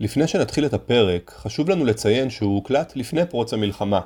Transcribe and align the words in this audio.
לפני 0.00 0.28
שנתחיל 0.28 0.66
את 0.66 0.74
הפרק, 0.74 1.32
חשוב 1.36 1.70
לנו 1.70 1.84
לציין 1.84 2.30
שהוא 2.30 2.54
הוקלט 2.54 2.96
לפני 2.96 3.26
פרוץ 3.26 3.52
המלחמה, 3.52 4.00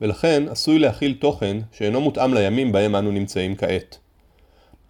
ולכן 0.00 0.42
עשוי 0.50 0.78
להכיל 0.78 1.14
תוכן 1.20 1.56
שאינו 1.72 2.00
מותאם 2.00 2.34
לימים 2.34 2.72
בהם 2.72 2.96
אנו 2.96 3.10
נמצאים 3.10 3.56
כעת. 3.56 3.98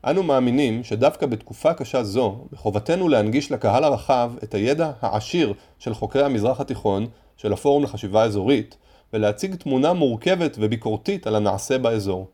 אנו 0.04 0.22
מאמינים 0.22 0.84
שדווקא 0.84 1.26
בתקופה 1.26 1.74
קשה 1.74 2.02
זו, 2.04 2.44
מחובתנו 2.52 3.08
להנגיש 3.08 3.52
לקהל 3.52 3.84
הרחב 3.84 4.32
את 4.42 4.54
הידע 4.54 4.92
העשיר 5.00 5.54
של 5.78 5.94
חוקרי 5.94 6.24
המזרח 6.24 6.60
התיכון 6.60 7.06
של 7.36 7.52
הפורום 7.52 7.82
לחשיבה 7.82 8.24
אזורית, 8.24 8.76
ולהציג 9.12 9.54
תמונה 9.54 9.92
מורכבת 9.92 10.56
וביקורתית 10.60 11.26
על 11.26 11.36
הנעשה 11.36 11.78
באזור. 11.78 12.28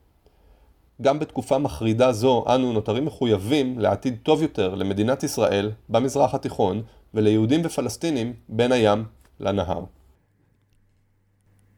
גם 1.03 1.19
בתקופה 1.19 1.59
מחרידה 1.59 2.13
זו 2.13 2.45
אנו 2.55 2.73
נותרים 2.73 3.05
מחויבים 3.05 3.79
לעתיד 3.79 4.19
טוב 4.23 4.43
יותר 4.43 4.75
למדינת 4.75 5.23
ישראל 5.23 5.71
במזרח 5.89 6.35
התיכון 6.35 6.83
וליהודים 7.15 7.61
ופלסטינים 7.65 8.33
בין 8.49 8.73
הים 8.73 9.05
לנהר. 9.41 9.85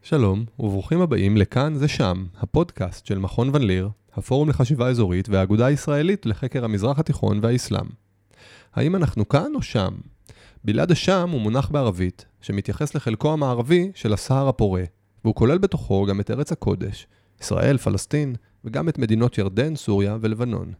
שלום 0.01 0.45
וברוכים 0.59 1.01
הבאים 1.01 1.37
לכאן 1.37 1.75
זה 1.75 1.87
שם, 1.87 2.25
הפודקאסט 2.39 3.05
של 3.05 3.17
מכון 3.17 3.49
ון 3.55 3.61
ליר, 3.61 3.89
הפורום 4.13 4.49
לחשיבה 4.49 4.89
אזורית 4.89 5.29
והאגודה 5.29 5.65
הישראלית 5.65 6.25
לחקר 6.25 6.65
המזרח 6.65 6.99
התיכון 6.99 7.39
והאסלאם. 7.41 7.87
האם 8.73 8.95
אנחנו 8.95 9.29
כאן 9.29 9.51
או 9.55 9.61
שם? 9.61 9.93
בלעד 10.63 10.91
השם 10.91 11.29
הוא 11.31 11.41
מונח 11.41 11.69
בערבית, 11.69 12.25
שמתייחס 12.41 12.95
לחלקו 12.95 13.33
המערבי 13.33 13.91
של 13.95 14.13
הסהר 14.13 14.47
הפורה, 14.47 14.83
והוא 15.23 15.35
כולל 15.35 15.57
בתוכו 15.57 16.05
גם 16.05 16.19
את 16.19 16.31
ארץ 16.31 16.51
הקודש, 16.51 17.07
ישראל, 17.41 17.77
פלסטין, 17.77 18.35
וגם 18.65 18.89
את 18.89 18.97
מדינות 18.97 19.37
ירדן, 19.37 19.75
סוריה 19.75 20.17
ולבנון. 20.21 20.73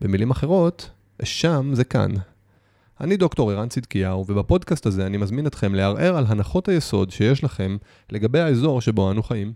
במילים 0.00 0.30
אחרות, 0.30 0.90
שם 1.22 1.70
זה 1.74 1.84
כאן. 1.84 2.10
אני 3.00 3.16
דוקטור 3.16 3.52
ערן 3.52 3.68
צדקיהו, 3.68 4.24
ובפודקאסט 4.28 4.86
הזה 4.86 5.06
אני 5.06 5.16
מזמין 5.16 5.46
אתכם 5.46 5.74
לערער 5.74 6.16
על 6.16 6.24
הנחות 6.28 6.68
היסוד 6.68 7.10
שיש 7.10 7.44
לכם 7.44 7.76
לגבי 8.12 8.40
האזור 8.40 8.80
שבו 8.80 9.10
אנו 9.10 9.22
חיים. 9.22 9.52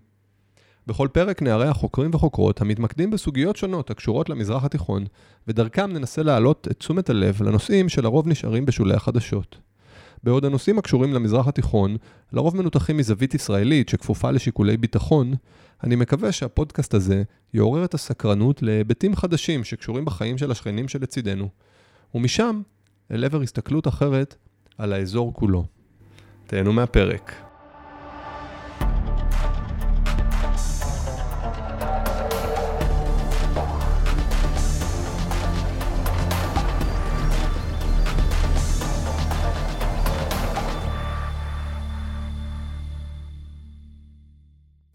בכל 0.86 1.08
פרק 1.12 1.42
נארח 1.42 1.76
חוקרים 1.76 2.10
וחוקרות 2.14 2.60
המתמקדים 2.60 3.10
בסוגיות 3.10 3.56
שונות 3.56 3.90
הקשורות 3.90 4.28
למזרח 4.28 4.64
התיכון, 4.64 5.04
ודרכם 5.48 5.92
ננסה 5.92 6.22
להעלות 6.22 6.68
את 6.70 6.78
תשומת 6.78 7.10
הלב 7.10 7.42
לנושאים 7.42 7.88
שלרוב 7.88 8.28
נשארים 8.28 8.66
בשולי 8.66 8.94
החדשות. 8.94 9.56
בעוד 10.24 10.44
הנושאים 10.44 10.78
הקשורים 10.78 11.14
למזרח 11.14 11.48
התיכון 11.48 11.96
לרוב 12.32 12.56
מנותחים 12.56 12.96
מזווית 12.96 13.34
ישראלית 13.34 13.88
שכפופה 13.88 14.30
לשיקולי 14.30 14.76
ביטחון, 14.76 15.34
אני 15.84 15.96
מקווה 15.96 16.32
שהפודקאסט 16.32 16.94
הזה 16.94 17.22
יעורר 17.54 17.84
את 17.84 17.94
הסקרנות 17.94 18.62
להיבטים 18.62 19.16
חדשים 19.16 19.64
שקשורים 19.64 20.04
בחיים 20.04 20.38
של 20.38 20.50
השכנים 20.50 20.88
שלצידנו, 20.88 21.48
ומשם 22.14 22.62
אל 23.10 23.24
עבר 23.24 23.40
הסתכלות 23.42 23.88
אחרת 23.88 24.36
על 24.78 24.92
האזור 24.92 25.34
כולו. 25.34 25.64
תהנו 26.46 26.72
מהפרק. 26.72 27.51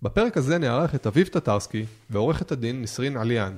בפרק 0.07 0.37
הזה 0.37 0.57
נערך 0.57 0.95
את 0.95 1.07
אביב 1.07 1.27
טטרסקי 1.27 1.85
ועורכת 2.09 2.51
הדין 2.51 2.81
נסרין 2.81 3.17
עליאן. 3.17 3.57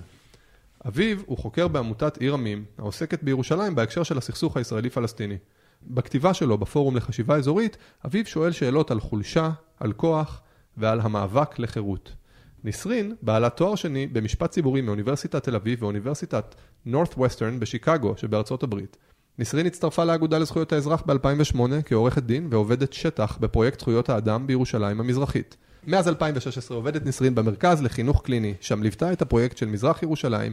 אביב 0.88 1.23
הוא 1.25 1.38
חוקר 1.38 1.67
בעמותת 1.67 2.17
עיר 2.17 2.33
עמים, 2.33 2.66
העוסקת 2.78 3.23
בירושלים 3.23 3.75
בהקשר 3.75 4.03
של 4.03 4.17
הסכסוך 4.17 4.58
הישראלי-פלסטיני. 4.58 5.38
בכתיבה 5.83 6.33
שלו 6.33 6.58
בפורום 6.58 6.95
לחשיבה 6.95 7.36
אזורית, 7.36 7.78
אביב 8.06 8.25
שואל 8.25 8.52
שאלות 8.52 8.91
על 8.91 9.00
חולשה, 9.00 9.50
על 9.80 9.94
כוח 9.94 10.41
ועל 10.78 11.00
המאבק 11.00 11.59
לחירות. 11.59 12.16
נסרין, 12.63 13.16
בעלת 13.22 13.58
תואר 13.58 13.75
שני 13.75 14.08
במשפט 14.08 14.52
ציבורי 14.52 14.81
מאוניברסיטת 14.81 15.44
תל 15.44 15.56
אביב 15.56 15.84
ואוניברסיטת 15.84 16.56
נורת'ווסטרן 16.85 17.59
בשיקגו 17.59 18.18
שבארצות 18.18 18.63
הברית. 18.63 18.97
נסרין 19.39 19.66
הצטרפה 19.66 20.03
לאגודה 20.03 20.38
לזכויות 20.38 20.73
האזרח 20.73 21.03
ב-2008 21.05 21.59
כעורכת 21.85 22.23
דין 22.23 22.47
ועובדת 22.51 22.94
שטח 22.94 23.38
בפרויקט 23.38 23.79
זכויות 23.79 24.09
האדם 24.09 24.47
בירושלים 24.47 25.00
המזרחית. 25.00 25.57
מאז 25.88 26.07
2016 26.07 26.77
עובדת 26.77 27.05
נסרין 27.05 27.35
במרכז 27.35 27.81
לחינוך 27.81 28.22
קליני, 28.25 28.53
שם 28.61 28.83
ליוותה 28.83 29.13
את 29.13 29.22
הפרויקט 29.22 29.57
של 29.57 29.66
מזרח 29.66 30.03
ירושלים, 30.03 30.51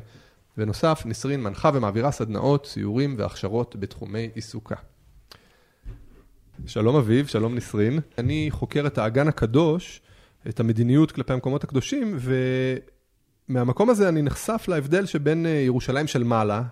בנוסף, 0.56 1.02
נסרין 1.06 1.42
מנחה 1.42 1.70
ומעבירה 1.74 2.10
סדנאות, 2.10 2.66
סיורים 2.66 3.14
והכשרות 3.18 3.76
בתחומי 3.78 4.30
עיסוקה. 4.34 4.76
שלום 6.66 6.96
אביב, 6.96 7.26
שלום 7.26 7.54
נסרין. 7.54 8.00
אני 8.18 8.48
חוקר 8.50 8.86
את 8.86 8.98
האגן 8.98 9.28
הקדוש, 9.28 10.00
את 10.48 10.60
המדיניות 10.60 11.12
כלפי 11.12 11.32
המקומות 11.32 11.64
הקדושים, 11.64 12.18
ומהמקום 13.48 13.90
הזה 13.90 14.08
אני 14.08 14.22
נחשף 14.22 14.64
להבדל 14.68 15.06
שבין 15.06 15.46
אה, 15.46 15.50
ירושלים 15.50 16.06
של 16.06 16.24
מעלה, 16.24 16.62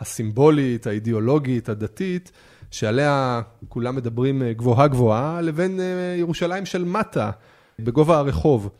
הסימבולית, 0.00 0.86
האידיאולוגית, 0.86 1.68
הדתית, 1.68 2.32
שעליה 2.70 3.42
כולם 3.68 3.96
מדברים 3.96 4.42
אה, 4.42 4.52
גבוהה 4.52 4.88
גבוהה, 4.88 5.40
לבין 5.40 5.80
אה, 5.80 6.16
ירושלים 6.18 6.66
של 6.66 6.84
מטה, 6.84 7.30
בגובה 7.78 8.18
הרחוב. 8.18 8.70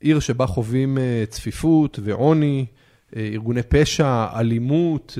עיר 0.00 0.20
שבה 0.20 0.46
חווים 0.46 0.98
צפיפות 1.28 1.98
ועוני, 2.02 2.66
ארגוני 3.16 3.62
פשע, 3.62 4.26
אלימות, 4.34 5.18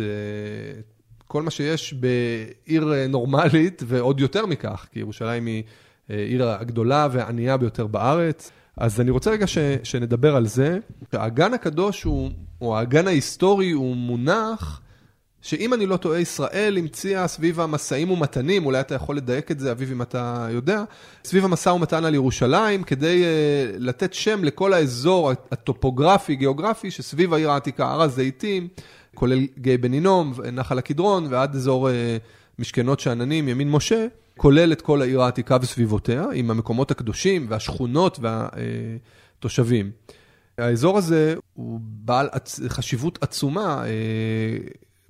כל 1.26 1.42
מה 1.42 1.50
שיש 1.50 1.94
בעיר 1.94 2.92
נורמלית, 3.08 3.82
ועוד 3.86 4.20
יותר 4.20 4.46
מכך, 4.46 4.86
כי 4.92 5.00
ירושלים 5.00 5.46
היא 5.46 5.62
עיר 6.08 6.48
הגדולה 6.48 7.08
והענייה 7.10 7.56
ביותר 7.56 7.86
בארץ. 7.86 8.50
אז 8.76 9.00
אני 9.00 9.10
רוצה 9.10 9.30
רגע 9.30 9.46
ש, 9.46 9.58
שנדבר 9.82 10.36
על 10.36 10.46
זה. 10.46 10.78
האגן 11.12 11.54
הקדוש 11.54 12.02
הוא, 12.02 12.30
או 12.60 12.78
האגן 12.78 13.06
ההיסטורי 13.06 13.70
הוא 13.70 13.96
מונח 13.96 14.80
שאם 15.42 15.74
אני 15.74 15.86
לא 15.86 15.96
טועה, 15.96 16.20
ישראל 16.20 16.78
המציאה 16.78 17.28
סביב 17.28 17.60
המשאים 17.60 18.10
ומתנים, 18.10 18.66
אולי 18.66 18.80
אתה 18.80 18.94
יכול 18.94 19.16
לדייק 19.16 19.50
את 19.50 19.60
זה, 19.60 19.72
אביב, 19.72 19.90
אם 19.92 20.02
אתה 20.02 20.48
יודע, 20.50 20.84
סביב 21.24 21.44
המשא 21.44 21.68
ומתן 21.68 22.04
על 22.04 22.14
ירושלים, 22.14 22.82
כדי 22.82 23.24
uh, 23.24 23.76
לתת 23.78 24.14
שם 24.14 24.44
לכל 24.44 24.72
האזור 24.72 25.32
הטופוגרפי, 25.52 26.36
גיאוגרפי, 26.36 26.90
שסביב 26.90 27.34
העיר 27.34 27.50
העתיקה, 27.50 27.90
הר 27.90 28.02
הזיתים, 28.02 28.68
כולל 29.14 29.38
גיא 29.58 29.76
בן 29.80 29.92
הינום, 29.92 30.32
נחל 30.52 30.78
הקדרון, 30.78 31.26
ועד 31.30 31.54
אזור 31.54 31.88
uh, 31.88 31.92
משכנות 32.58 33.00
שאננים, 33.00 33.48
ימין 33.48 33.70
משה, 33.70 34.06
כולל 34.36 34.72
את 34.72 34.80
כל 34.80 35.02
העיר 35.02 35.22
העתיקה 35.22 35.56
וסביבותיה, 35.62 36.24
עם 36.34 36.50
המקומות 36.50 36.90
הקדושים 36.90 37.46
והשכונות 37.48 38.18
והתושבים. 38.22 39.90
האזור 40.58 40.98
הזה 40.98 41.34
הוא 41.54 41.80
בעל 41.82 42.28
חשיבות 42.68 43.18
עצומה. 43.22 43.84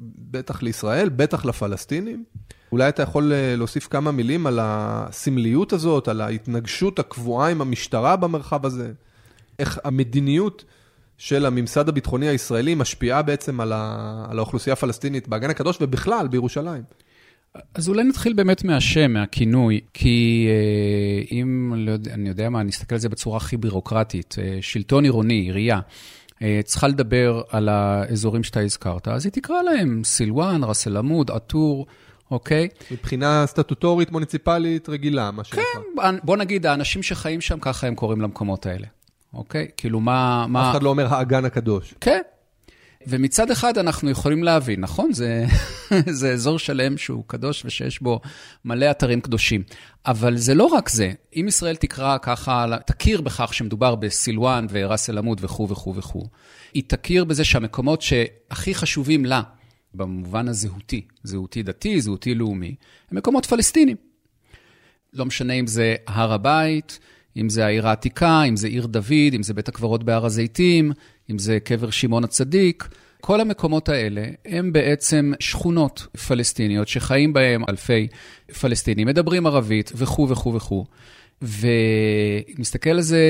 בטח 0.01 0.63
לישראל, 0.63 1.09
בטח 1.09 1.45
לפלסטינים. 1.45 2.25
אולי 2.73 2.89
אתה 2.89 3.03
יכול 3.03 3.33
אה, 3.33 3.57
להוסיף 3.57 3.87
כמה 3.87 4.11
מילים 4.11 4.47
על 4.47 4.59
הסמליות 4.63 5.73
הזאת, 5.73 6.09
על 6.09 6.21
ההתנגשות 6.21 6.99
הקבועה 6.99 7.51
עם 7.51 7.61
המשטרה 7.61 8.17
במרחב 8.17 8.67
הזה? 8.67 8.93
איך 9.59 9.79
המדיניות 9.85 10.65
של 11.19 11.47
הממסד 11.47 11.89
הביטחוני 11.89 12.29
הישראלי 12.29 12.75
משפיעה 12.75 13.23
בעצם 13.23 13.61
על, 13.61 13.73
ה... 13.73 14.27
על 14.31 14.39
האוכלוסייה 14.39 14.73
הפלסטינית 14.73 15.29
באגן 15.29 15.51
הקדוש 15.51 15.79
ובכלל 15.81 16.29
בירושלים? 16.29 16.83
אז 17.75 17.89
אולי 17.89 18.05
נתחיל 18.05 18.33
באמת 18.33 18.65
מהשם, 18.65 19.13
מהכינוי, 19.13 19.81
כי 19.95 20.49
אה, 20.49 21.37
אם, 21.37 21.75
לא 21.77 21.93
אני 22.15 22.29
יודע 22.29 22.51
מה, 22.51 22.61
אני 22.61 22.71
אסתכל 22.71 22.95
על 22.95 23.01
זה 23.01 23.09
בצורה 23.09 23.37
הכי 23.37 23.57
בירוקרטית, 23.57 24.37
אה, 24.39 24.59
שלטון 24.61 25.05
עירוני, 25.05 25.35
עירייה. 25.35 25.81
אה, 26.43 26.61
צריכה 26.65 26.89
לדבר 26.89 27.43
על 27.51 27.69
האזורים 27.69 28.43
שאתה 28.43 28.61
הזכרת, 28.61 29.09
אז 29.09 29.25
היא 29.25 29.33
תקרא 29.33 29.63
להם 29.63 30.03
סילואן, 30.05 30.65
ראס 30.65 30.87
אל 30.87 30.97
עמוד, 30.97 31.31
עטור, 31.31 31.87
אוקיי? 32.31 32.69
מבחינה 32.91 33.47
סטטוטורית 33.47 34.13
מוניציפלית 34.13 34.89
רגילה, 34.89 35.31
מה 35.31 35.45
שנקרא. 35.45 35.63
כן, 35.97 36.17
בוא 36.23 36.37
נגיד, 36.37 36.67
האנשים 36.67 37.03
שחיים 37.03 37.41
שם, 37.41 37.59
ככה 37.61 37.87
הם 37.87 37.95
קוראים 37.95 38.21
למקומות 38.21 38.67
האלה, 38.67 38.87
אוקיי? 39.35 39.69
כאילו, 39.77 40.01
מה... 40.01 40.47
מה... 40.49 40.67
אף 40.69 40.71
אחד 40.71 40.83
לא 40.83 40.91
אומר 40.91 41.15
האגן 41.15 41.45
הקדוש. 41.45 41.95
כן. 42.01 42.21
ומצד 43.09 43.51
אחד 43.51 43.79
אנחנו 43.79 44.11
יכולים 44.11 44.43
להבין, 44.43 44.81
נכון? 44.81 45.13
זה, 45.13 45.47
זה 46.21 46.33
אזור 46.33 46.59
שלם 46.59 46.97
שהוא 46.97 47.25
קדוש 47.27 47.65
ושיש 47.65 48.03
בו 48.03 48.21
מלא 48.65 48.91
אתרים 48.91 49.21
קדושים. 49.21 49.63
אבל 50.07 50.37
זה 50.37 50.55
לא 50.55 50.65
רק 50.65 50.89
זה. 50.89 51.13
אם 51.37 51.45
ישראל 51.49 51.77
תקרא 51.77 52.19
ככה, 52.23 52.67
תכיר 52.87 53.21
בכך 53.21 53.55
שמדובר 53.55 53.95
בסילואן 53.95 54.67
וראס 54.71 55.11
אל 55.11 55.19
עמוד 55.19 55.41
וכו' 55.45 55.69
וכו' 55.69 55.95
וכו', 55.97 56.29
היא 56.75 56.83
תכיר 56.87 57.25
בזה 57.25 57.45
שהמקומות 57.45 58.03
שהכי 58.03 58.75
חשובים 58.75 59.25
לה, 59.25 59.43
במובן 59.95 60.49
הזהותי, 60.49 61.07
זהותי 61.23 61.63
דתי, 61.63 62.01
זהותי 62.01 62.35
לאומי, 62.35 62.75
הם 63.11 63.19
מקומות 63.19 63.47
פלסטינים. 63.47 63.97
לא 65.13 65.25
משנה 65.25 65.53
אם 65.53 65.67
זה 65.67 65.97
הר 66.07 66.33
הבית, 66.33 66.99
אם 67.37 67.49
זה 67.49 67.67
העיר 67.67 67.89
העתיקה, 67.89 68.43
אם 68.43 68.57
זה 68.57 68.67
עיר 68.67 68.87
דוד, 68.87 69.35
אם 69.35 69.43
זה 69.43 69.55
בית 69.55 69.69
הקברות 69.69 70.05
בהר 70.05 70.27
הזיתים, 70.27 70.93
אם 71.31 71.39
זה 71.39 71.61
קבר 71.61 71.91
שמעון 71.91 72.25
הצדיק, 72.25 72.89
כל 73.21 73.41
המקומות 73.41 73.89
האלה 73.89 74.25
הם 74.45 74.73
בעצם 74.73 75.33
שכונות 75.41 76.07
פלסטיניות 76.29 76.89
שחיים 76.89 77.33
בהם 77.33 77.63
אלפי 77.69 78.09
פלסטינים, 78.61 79.07
מדברים 79.07 79.47
ערבית 79.47 79.93
וכו' 79.97 80.29
וכו' 80.29 80.55
וכו'. 80.55 80.85
ומסתכל 81.43 82.91
על 82.91 83.01
זה 83.01 83.25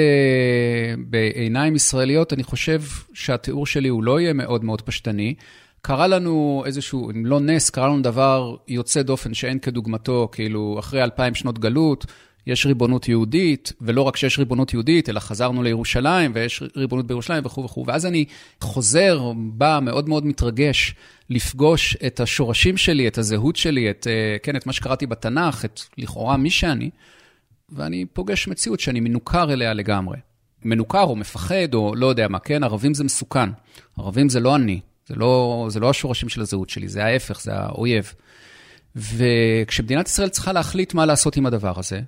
בעיניים 0.99 1.77
ישראליות, 1.77 2.33
אני 2.33 2.43
חושב 2.43 2.83
שהתיאור 3.13 3.67
שלי 3.67 3.89
הוא 3.89 4.03
לא 4.03 4.21
יהיה 4.21 4.33
מאוד 4.33 4.65
מאוד 4.65 4.83
פשטני. 4.83 5.35
קרה 5.83 6.07
לנו 6.07 6.63
איזשהו, 6.67 7.11
אם 7.11 7.27
לא 7.27 7.41
נס, 7.41 7.71
קרה 7.71 7.89
לנו 7.89 8.03
דבר 8.03 8.57
יוצא 8.69 9.03
דופן 9.03 9.35
שאין 9.35 9.59
כדוגמתו, 9.59 10.29
כאילו 10.33 10.77
אחרי 10.79 11.03
אלפיים 11.03 11.35
שנות 11.35 11.59
גלות, 11.59 12.07
יש 12.49 12.67
ריבונות 12.67 13.09
יהודית, 13.09 13.73
ולא 13.81 14.03
רק 14.03 14.17
שיש 14.17 14.39
ריבונות 14.39 14.73
יהודית, 14.73 15.09
אלא 15.09 15.21
חזרנו 15.21 15.63
לירושלים, 15.63 16.31
ויש 16.35 16.63
ריבונות 16.77 17.07
בירושלים 17.07 17.47
וכו' 17.47 17.65
וכו'. 17.65 17.85
ואז 17.87 18.07
אני 18.07 18.25
חוזר, 18.61 19.33
בא 19.37 19.79
מאוד 19.83 20.09
מאוד 20.09 20.27
מתרגש 20.27 20.95
לפגוש 21.31 21.97
את 22.07 22.21
השורשים 22.21 22.77
שלי, 22.77 23.09
את 23.09 23.19
הזהות 23.19 23.57
שלי, 23.57 23.91
את, 23.91 24.07
אה, 24.11 24.37
כן, 24.43 24.57
את 24.57 24.67
מה 24.67 24.73
שקראתי 24.73 25.07
בתנ"ך, 25.07 25.65
את 25.65 25.81
לכאורה 25.99 26.37
מי 26.37 26.51
שאני, 26.51 26.91
ואני 27.69 28.05
פוגש 28.13 28.49
מציאות 28.49 28.81
שאני 28.81 29.01
מנוכר 29.01 29.53
אליה 29.53 29.75
לגמרי. 29.75 30.19
מנוכר 30.65 31.03
או 31.03 31.17
מפחד 31.17 31.75
או 31.75 31.95
לא 31.95 32.07
יודע 32.07 32.29
מה, 32.29 32.39
כן, 32.39 32.65
ערבים 32.65 32.95
זה 32.95 33.05
מסוכן. 33.05 33.51
ערבים 33.99 34.29
זה 34.29 34.41
לא 34.41 34.57
אני, 34.57 34.81
זה 35.07 35.15
לא, 35.15 35.67
זה 35.71 35.81
לא 35.81 35.91
השורשים 35.91 36.29
של 36.29 36.41
הזהות 36.41 36.71
שלי, 36.71 36.89
זה 36.89 37.05
ההפך, 37.05 37.41
זה 37.41 37.55
האויב. 37.55 38.13
וכשמדינת 38.97 40.09
ישראל 40.09 40.29
צריכה 40.29 40.53
להחליט 40.53 40.95
מה 40.95 41.07
לעשות 41.07 41.37
עם 41.37 41.47
הדבר 41.47 41.79
הזה, 41.79 42.01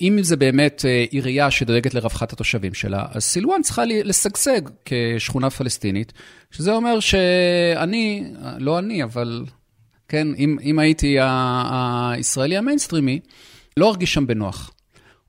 אם 0.00 0.18
זה 0.22 0.36
באמת 0.36 0.84
אה, 0.84 1.04
עירייה 1.10 1.50
שדואגת 1.50 1.94
לרווחת 1.94 2.32
התושבים 2.32 2.74
שלה, 2.74 3.04
אז 3.10 3.24
סילואן 3.24 3.62
צריכה 3.62 3.82
לשגשג 3.84 4.60
כשכונה 4.84 5.50
פלסטינית, 5.50 6.12
שזה 6.50 6.72
אומר 6.72 7.00
שאני, 7.00 8.32
לא 8.58 8.78
אני, 8.78 9.04
אבל 9.04 9.44
כן, 10.08 10.28
אם, 10.38 10.56
אם 10.62 10.78
הייתי 10.78 11.16
הישראלי 11.20 12.56
המיינסטרימי, 12.56 13.20
לא 13.76 13.90
ארגיש 13.90 14.14
שם 14.14 14.26
בנוח. 14.26 14.70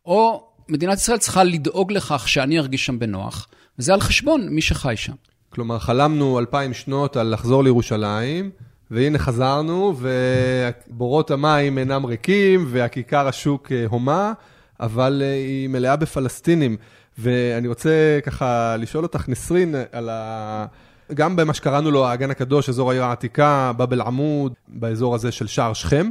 או 0.05 0.47
מדינת 0.69 0.97
ישראל 0.97 1.17
צריכה 1.17 1.43
לדאוג 1.43 1.91
לכך 1.91 2.29
שאני 2.29 2.59
ארגיש 2.59 2.85
שם 2.85 2.99
בנוח, 2.99 3.47
וזה 3.79 3.93
על 3.93 4.01
חשבון 4.01 4.49
מי 4.49 4.61
שחי 4.61 4.93
שם. 4.97 5.13
כלומר, 5.49 5.79
חלמנו 5.79 6.39
אלפיים 6.39 6.73
שנות 6.73 7.17
על 7.17 7.33
לחזור 7.33 7.63
לירושלים, 7.63 8.51
והנה 8.91 9.17
חזרנו, 9.17 9.95
ובורות 9.99 11.31
המים 11.31 11.77
אינם 11.77 12.05
ריקים, 12.05 12.65
והכיכר 12.67 13.27
השוק 13.27 13.71
אה, 13.71 13.85
הומה. 13.89 14.33
אבל 14.79 15.21
אה, 15.25 15.33
היא 15.33 15.67
מלאה 15.67 15.95
בפלסטינים. 15.95 16.77
ואני 17.17 17.67
רוצה 17.67 18.19
ככה 18.23 18.77
לשאול 18.77 19.03
אותך, 19.03 19.29
נסרין, 19.29 19.75
על 19.91 20.09
ה... 20.09 20.65
גם 21.13 21.35
במה 21.35 21.53
שקראנו 21.53 21.91
לו 21.91 22.05
האגן 22.05 22.31
הקדוש, 22.31 22.69
אזור 22.69 22.91
העיר 22.91 23.03
העתיקה, 23.03 23.71
באבל 23.77 24.01
עמוד, 24.01 24.53
באזור 24.67 25.15
הזה 25.15 25.31
של 25.31 25.47
שער 25.47 25.73
שכם, 25.73 26.09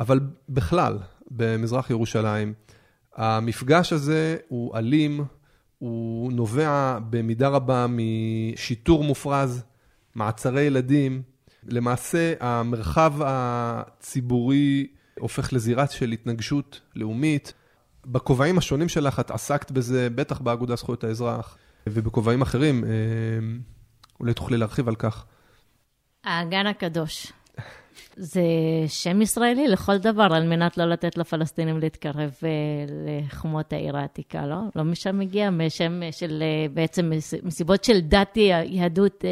אבל 0.00 0.20
בכלל, 0.48 0.98
במזרח 1.30 1.90
ירושלים, 1.90 2.52
המפגש 3.16 3.92
הזה 3.92 4.36
הוא 4.48 4.76
אלים, 4.76 5.24
הוא 5.78 6.32
נובע 6.32 6.98
במידה 7.10 7.48
רבה 7.48 7.86
משיטור 7.88 9.04
מופרז, 9.04 9.64
מעצרי 10.14 10.62
ילדים. 10.62 11.22
למעשה, 11.68 12.34
המרחב 12.40 13.12
הציבורי 13.24 14.86
הופך 15.18 15.52
לזירה 15.52 15.86
של 15.86 16.10
התנגשות 16.10 16.80
לאומית. 16.96 17.52
בכובעים 18.06 18.58
השונים 18.58 18.88
שלך 18.88 19.20
את 19.20 19.30
עסקת 19.30 19.70
בזה, 19.70 20.10
בטח 20.10 20.40
באגודה 20.40 20.76
זכויות 20.76 21.04
האזרח, 21.04 21.58
ובכובעים 21.86 22.42
אחרים, 22.42 22.84
אה, 22.84 22.90
אולי 24.20 24.34
תוכלי 24.34 24.56
להרחיב 24.56 24.88
על 24.88 24.94
כך. 24.94 25.24
האגן 26.24 26.66
הקדוש. 26.66 27.32
זה 28.16 28.42
שם 28.88 29.22
ישראלי 29.22 29.68
לכל 29.68 29.98
דבר, 29.98 30.28
על 30.34 30.48
מנת 30.48 30.78
לא 30.78 30.84
לתת 30.84 31.18
לפלסטינים 31.18 31.78
להתקרב 31.78 32.34
אה, 32.44 32.48
לחומות 33.06 33.72
העיר 33.72 33.96
העתיקה, 33.96 34.46
לא? 34.46 34.56
לא 34.76 34.84
משם 34.84 35.18
מגיע, 35.18 35.50
משם 35.50 36.00
של, 36.10 36.42
אה, 36.42 36.66
בעצם 36.74 37.12
מסיבות 37.42 37.84
של 37.84 38.00
דת 38.00 38.36
יהדות 38.64 39.24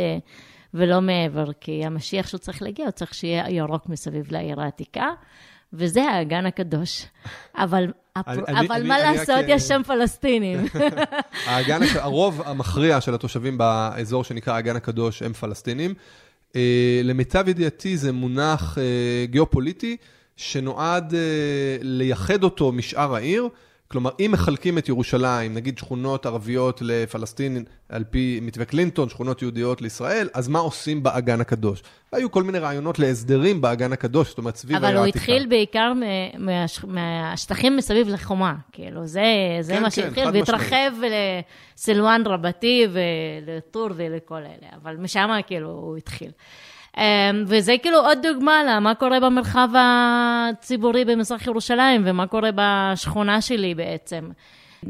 ולא 0.74 1.00
מעבר, 1.00 1.52
כי 1.52 1.84
המשיח 1.84 2.28
שהוא 2.28 2.38
צריך 2.38 2.62
להגיע, 2.62 2.84
הוא 2.84 2.92
צריך 2.92 3.14
שיהיה 3.14 3.50
ירוק 3.50 3.88
מסביב 3.88 4.32
לעיר 4.32 4.60
העתיקה. 4.60 5.08
וזה 5.72 6.04
האגן 6.04 6.46
הקדוש. 6.46 7.06
אבל, 7.56 7.92
אני, 8.16 8.42
אבל 8.66 8.76
אני, 8.76 8.88
מה 8.88 9.08
אני 9.08 9.18
לעשות, 9.18 9.30
רק... 9.30 9.44
יש 9.48 9.62
שם 9.62 9.82
פלסטינים. 9.86 10.58
האגן, 11.46 11.80
הרוב 11.94 12.42
המכריע 12.44 13.00
של 13.00 13.14
התושבים 13.14 13.58
באזור 13.58 14.24
שנקרא 14.24 14.54
האגן 14.54 14.76
הקדוש 14.76 15.22
הם 15.22 15.32
פלסטינים. 15.32 15.94
Uh, 16.48 16.54
למיטב 17.04 17.48
ידיעתי 17.48 17.96
זה 17.96 18.12
מונח 18.12 18.78
uh, 18.78 19.30
גיאופוליטי 19.30 19.96
שנועד 20.36 21.12
uh, 21.12 21.14
לייחד 21.82 22.44
אותו 22.44 22.72
משאר 22.72 23.14
העיר. 23.14 23.48
כלומר, 23.92 24.10
אם 24.20 24.30
מחלקים 24.32 24.78
את 24.78 24.88
ירושלים, 24.88 25.54
נגיד 25.54 25.78
שכונות 25.78 26.26
ערביות 26.26 26.82
לפלסטין 26.82 27.64
על 27.88 28.04
פי 28.10 28.38
מתווה 28.42 28.64
קלינטון, 28.64 29.08
שכונות 29.08 29.42
יהודיות 29.42 29.82
לישראל, 29.82 30.28
אז 30.34 30.48
מה 30.48 30.58
עושים 30.58 31.02
באגן 31.02 31.40
הקדוש? 31.40 31.82
היו 32.12 32.30
כל 32.30 32.42
מיני 32.42 32.58
רעיונות 32.58 32.98
להסדרים 32.98 33.60
באגן 33.60 33.92
הקדוש, 33.92 34.28
זאת 34.28 34.38
אומרת, 34.38 34.56
סביב 34.56 34.84
העיר 34.84 34.86
העתיקה. 34.86 34.98
אבל 34.98 35.06
הוא 35.06 35.06
התחיל 35.06 35.46
בעיקר 35.46 35.92
מהשטחים 36.86 37.76
מסביב 37.76 38.08
לחומה, 38.08 38.54
כאילו, 38.72 39.06
זה, 39.06 39.22
זה 39.60 39.72
כן, 39.72 39.82
מה 39.82 39.90
כן, 39.90 40.02
שהתחיל, 40.02 40.28
והתרחב 40.32 40.92
לסילואן 41.76 42.22
רבתי 42.26 42.86
ולטור 42.92 43.88
ולכל 43.94 44.36
אלה, 44.36 44.68
אבל 44.82 44.96
משם 44.96 45.30
כאילו 45.46 45.68
הוא 45.70 45.96
התחיל. 45.96 46.30
אמ, 46.96 47.02
וזה 47.46 47.74
כאילו 47.82 47.98
עוד 47.98 48.18
דוגמה 48.22 48.62
למה 48.68 48.94
קורה 48.94 49.20
במרחב 49.20 49.68
הציבורי 49.74 51.04
במזרח 51.04 51.46
ירושלים 51.46 52.02
ומה 52.04 52.26
קורה 52.26 52.50
בשכונה 52.54 53.40
שלי 53.40 53.74
בעצם. 53.74 54.30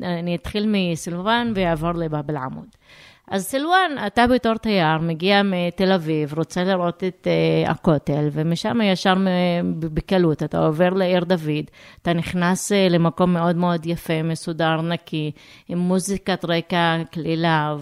אני 0.02 0.34
אתחיל 0.34 0.66
מסילואן 0.68 1.52
ואעבור 1.54 1.92
לבאבל 1.92 2.36
עמוד. 2.36 2.66
אז 3.30 3.44
סילואן, 3.44 3.90
אתה 4.06 4.26
בתור 4.26 4.54
תייר, 4.54 4.98
מגיע 4.98 5.42
מתל 5.42 5.92
אביב, 5.92 6.34
רוצה 6.38 6.64
לראות 6.64 7.04
את 7.04 7.26
uh, 7.26 7.70
הכותל, 7.70 8.28
ומשם 8.32 8.80
ישר 8.80 9.14
בקלות, 9.80 10.42
אתה 10.42 10.66
עובר 10.66 10.88
לעיר 10.88 11.24
דוד, 11.24 11.64
אתה 12.02 12.12
נכנס 12.12 12.72
uh, 12.72 12.74
למקום 12.92 13.32
מאוד 13.32 13.56
מאוד 13.56 13.86
יפה, 13.86 14.22
מסודר, 14.22 14.80
נקי, 14.80 15.30
עם 15.68 15.78
מוזיקת 15.78 16.44
רקע 16.44 16.96
קלילה 17.10 17.76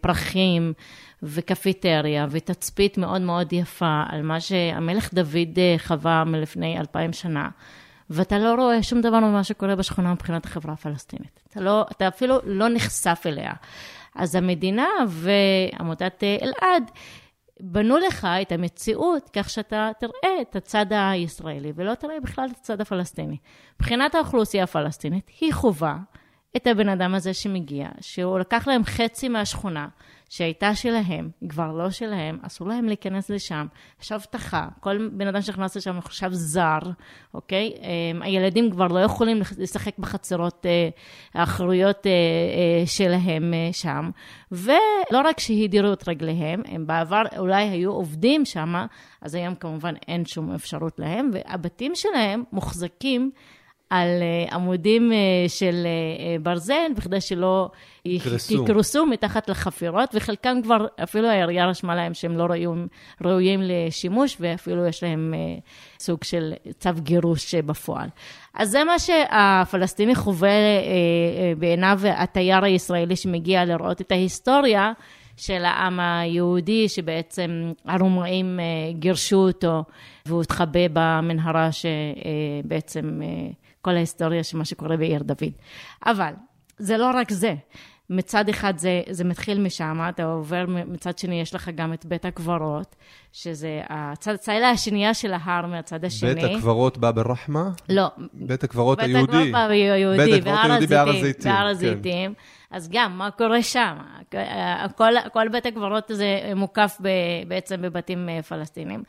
ופרחים. 0.00 0.72
Uh, 0.76 1.03
וקפיטריה 1.24 2.26
ותצפית 2.30 2.98
מאוד 2.98 3.22
מאוד 3.22 3.52
יפה 3.52 4.02
על 4.08 4.22
מה 4.22 4.40
שהמלך 4.40 5.14
דוד 5.14 5.58
אה, 5.58 5.74
חווה 5.78 6.24
מלפני 6.24 6.78
אלפיים 6.78 7.12
שנה. 7.12 7.48
ואתה 8.10 8.38
לא 8.38 8.54
רואה 8.54 8.82
שום 8.82 9.00
דבר 9.00 9.20
ממה 9.20 9.44
שקורה 9.44 9.76
בשכונה 9.76 10.12
מבחינת 10.12 10.44
החברה 10.44 10.72
הפלסטינית. 10.72 11.40
אתה, 11.50 11.60
לא, 11.60 11.86
אתה 11.90 12.08
אפילו 12.08 12.38
לא 12.44 12.68
נחשף 12.68 13.22
אליה. 13.26 13.52
אז 14.14 14.34
המדינה 14.34 14.86
ועמותת 15.08 16.22
אה, 16.22 16.36
אלעד 16.42 16.90
בנו 17.60 17.98
לך 17.98 18.28
את 18.42 18.52
המציאות 18.52 19.30
כך 19.32 19.50
שאתה 19.50 19.90
תראה 20.00 20.42
את 20.42 20.56
הצד 20.56 20.86
הישראלי 20.90 21.72
ולא 21.74 21.94
תראה 21.94 22.20
בכלל 22.22 22.48
את 22.52 22.56
הצד 22.58 22.80
הפלסטיני. 22.80 23.36
מבחינת 23.80 24.14
האוכלוסייה 24.14 24.64
הפלסטינית, 24.64 25.30
היא 25.40 25.52
חובה 25.52 25.96
את 26.56 26.66
הבן 26.66 26.88
אדם 26.88 27.14
הזה 27.14 27.34
שמגיע, 27.34 27.88
שהוא 28.00 28.38
לקח 28.38 28.68
להם 28.68 28.84
חצי 28.84 29.28
מהשכונה, 29.28 29.88
שהייתה 30.28 30.74
שלהם, 30.74 31.28
היא 31.40 31.50
כבר 31.50 31.72
לא 31.72 31.90
שלהם, 31.90 32.38
אסור 32.42 32.68
להם 32.68 32.84
להיכנס 32.84 33.30
לשם. 33.30 33.66
יש 34.02 34.12
אבטחה, 34.12 34.68
כל 34.80 35.08
בן 35.12 35.26
אדם 35.26 35.42
שנכנס 35.42 35.76
לשם 35.76 35.96
נחשב 35.96 36.28
זר, 36.32 36.78
אוקיי? 37.34 37.72
אמ, 37.82 38.22
הילדים 38.22 38.70
כבר 38.70 38.86
לא 38.86 38.98
יכולים 38.98 39.42
לשחק 39.58 39.98
בחצרות 39.98 40.66
אה, 40.66 40.88
האחרויות 41.34 42.06
אה, 42.06 42.12
אה, 42.12 42.86
שלהם 42.86 43.54
שם. 43.72 44.10
ולא 44.52 45.20
רק 45.24 45.40
שהדירו 45.40 45.92
את 45.92 46.08
רגליהם, 46.08 46.62
הם 46.66 46.86
בעבר 46.86 47.22
אולי 47.38 47.68
היו 47.68 47.92
עובדים 47.92 48.44
שם, 48.44 48.74
אז 49.20 49.34
היום 49.34 49.54
כמובן 49.54 49.94
אין 50.08 50.26
שום 50.26 50.52
אפשרות 50.54 50.98
להם, 50.98 51.30
והבתים 51.32 51.92
שלהם 51.94 52.44
מוחזקים. 52.52 53.30
על 53.94 54.22
אה, 54.22 54.54
עמודים 54.54 55.12
אה, 55.12 55.18
של 55.48 55.86
אה, 55.86 56.36
ברזל, 56.42 56.92
בכדי 56.96 57.20
שלא 57.20 57.68
יקרסו 58.50 59.06
מתחת 59.06 59.48
לחפירות, 59.48 60.10
וחלקם 60.14 60.62
כבר, 60.62 60.86
אפילו 61.02 61.28
העירייה 61.28 61.66
רשמה 61.66 61.94
להם 61.94 62.14
שהם 62.14 62.36
לא 62.36 62.42
ראויים, 62.42 62.86
ראויים 63.24 63.60
לשימוש, 63.62 64.36
ואפילו 64.40 64.86
יש 64.86 65.02
להם 65.02 65.34
סוג 66.00 66.24
של 66.24 66.52
צו 66.78 66.90
גירוש 66.98 67.54
בפועל. 67.54 68.08
אז 68.54 68.70
זה 68.70 68.84
מה 68.84 68.98
שהפלסטיני 68.98 70.14
חווה 70.14 70.48
בעיניו 71.58 72.00
התייר 72.04 72.64
הישראלי 72.64 73.16
שמגיע 73.16 73.64
לראות 73.64 74.00
את 74.00 74.12
ההיסטוריה. 74.12 74.92
של 75.36 75.64
העם 75.64 76.00
היהודי, 76.00 76.88
שבעצם 76.88 77.72
הרומאים 77.84 78.60
גירשו 78.92 79.36
אותו 79.36 79.84
והוא 80.26 80.42
התחבא 80.42 80.80
במנהרה 80.92 81.68
שבעצם 81.72 83.20
כל 83.84 83.96
ההיסטוריה 83.96 84.44
של 84.44 84.58
מה 84.58 84.64
שקורה 84.64 84.96
בעיר 84.96 85.22
דוד. 85.22 85.52
אבל 86.06 86.32
זה 86.78 86.96
לא 86.96 87.10
רק 87.14 87.30
זה, 87.30 87.54
מצד 88.10 88.48
אחד 88.48 88.78
זה, 88.78 89.02
זה 89.10 89.24
מתחיל 89.24 89.60
משם, 89.60 90.00
אתה 90.08 90.24
עובר, 90.24 90.64
מצד 90.68 91.18
שני 91.18 91.40
יש 91.40 91.54
לך 91.54 91.70
גם 91.74 91.92
את 91.92 92.06
בית 92.06 92.24
הקברות, 92.24 92.96
שזה 93.32 93.80
הצד, 93.88 94.34
הצלילה 94.34 94.70
השנייה 94.70 95.14
של 95.14 95.32
ההר 95.32 95.66
מהצד 95.66 96.04
השני. 96.04 96.34
בית 96.34 96.44
הקברות 96.44 96.98
בא 96.98 97.10
ברחמה? 97.10 97.70
לא. 97.88 98.06
בית 98.32 98.64
הקברות 98.64 98.98
היהודי. 99.00 99.26
בית 99.26 99.34
הקברות 99.34 99.52
בא 99.52 99.68
ביהודי, 99.68 100.16
בית 100.16 100.34
הקברות 100.40 100.58
היהודי 100.64 100.86
בהר 100.86 101.08
הזיתים. 101.08 101.52
בהר 101.52 101.66
הזיתים. 101.66 102.34
כן. 102.34 102.76
אז 102.76 102.88
גם, 102.92 103.18
מה 103.18 103.30
קורה 103.30 103.62
שם? 103.62 103.96
כל, 104.96 105.12
כל 105.32 105.48
בית 105.48 105.66
הקברות 105.66 106.10
הזה 106.10 106.52
מוקף 106.56 106.98
ב, 107.02 107.08
בעצם 107.48 107.82
בבתים 107.82 108.28
אה, 108.28 108.42
פלסטינים. 108.42 109.02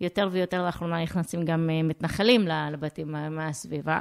יותר 0.00 0.28
ויותר 0.32 0.64
לאחרונה 0.66 1.02
נכנסים 1.02 1.44
גם 1.44 1.70
אה, 1.70 1.82
מתנחלים 1.82 2.48
לבתים 2.72 3.14
מהסביבה. 3.30 4.00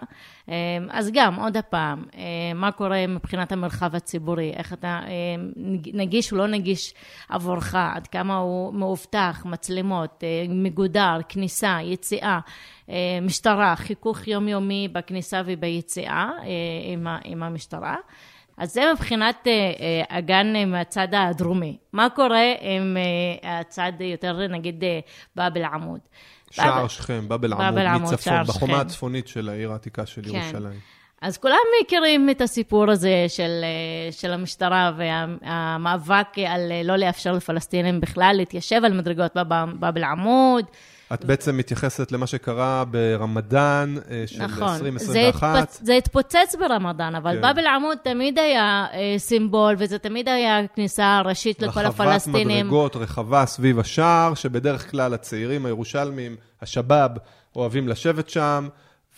אה, 0.50 0.56
אז 0.90 1.12
גם, 1.14 1.36
עוד 1.36 1.58
פעם, 1.70 2.06
אה, 2.16 2.22
מה 2.56 2.72
קורה 2.72 3.08
מבחינת 3.08 3.52
המרחב 3.52 3.96
הציבורי? 3.96 4.54
איך 4.54 4.74
אתה 4.74 5.00
נגיש 5.94 6.32
או 6.32 6.38
לא 6.38 6.48
נגיש 6.48 6.94
עבורך? 7.30 7.76
עד 7.76 8.08
כמה 8.08 8.38
הוא 8.38 8.74
מאובטח, 8.74 9.46
מצלמות, 9.46 10.24
מגודר, 10.50 11.20
כניסה, 11.30 11.78
יציאה, 11.84 12.40
משטרה, 13.22 13.76
חיכוך 13.76 14.28
יומיומי 14.28 14.88
בכניסה 14.92 15.42
וביציאה 15.46 16.30
עם 17.26 17.44
המשטרה. 17.44 17.96
אז 18.58 18.74
זה 18.74 18.82
מבחינת 18.94 19.48
הגן 20.10 20.54
מהצד 20.68 21.08
הדרומי. 21.12 21.78
מה 21.94 22.10
קורה 22.10 22.54
עם 22.62 22.98
הצד 23.44 23.92
יותר, 24.00 24.48
נגיד, 24.48 24.84
באב 25.36 25.58
אל-עמוד? 25.58 26.00
שער 26.52 26.88
שכם, 26.88 27.28
באב 27.28 27.46
אל-עמוד, 27.46 28.14
מצפון, 28.14 28.44
בחומה 28.44 28.82
הצפונית 28.82 29.28
של 29.28 29.50
העיר 29.50 29.72
העתיקה 29.72 30.06
של 30.06 30.22
כן. 30.22 30.30
ירושלים. 30.30 30.80
אז 31.22 31.38
כולם 31.38 31.58
מכירים 31.84 32.30
את 32.30 32.42
הסיפור 32.42 32.92
הזה 32.92 33.26
של, 33.28 33.66
של 34.12 34.34
המשטרה 34.34 34.92
והמאבק 34.98 36.28
על 36.48 36.72
לא 36.84 36.96
לאפשר 36.96 37.32
לפלסטינים 37.32 38.02
בכלל 38.02 38.34
להתיישב 38.38 38.82
על 38.84 38.94
מדרגות 38.94 39.36
באב 39.80 39.98
אל-עמוד. 39.98 40.66
את 41.14 41.26
בעצם 41.26 41.58
מתייחסת 41.58 42.12
למה 42.12 42.28
שקרה 42.28 42.84
ברמדאן 42.86 43.96
אה, 44.12 44.24
של 44.26 44.44
נכון, 44.44 44.74
2021. 44.74 45.56
נכון, 45.56 45.66
זה, 45.70 45.94
התפוצץ 45.94 46.56
ברמדאן, 46.60 47.16
אבל 47.16 47.36
כן. 47.36 47.42
באב 47.42 47.58
אל-עמוד 47.58 47.98
תמיד 48.04 48.40
היה 48.40 48.86
אה, 48.94 49.16
סימבול, 49.18 49.76
וזה 49.78 50.00
תמיד 50.00 50.30
היה 50.30 50.68
כניסה 50.76 51.22
ראשית 51.26 51.62
לכל 51.62 51.86
הפלסטינים. 51.86 52.48
רחבת 52.48 52.64
מדרגות 52.64 52.96
רחבה 52.96 53.46
סביב 53.46 53.80
השער, 53.80 54.34
שבדרך 54.34 54.92
כלל 54.92 55.14
הצעירים 55.14 55.66
הירושלמים, 55.66 56.36
השבאב, 56.62 57.12
אוהבים 57.56 57.88
לשבת 57.88 58.30
שם. 58.30 58.68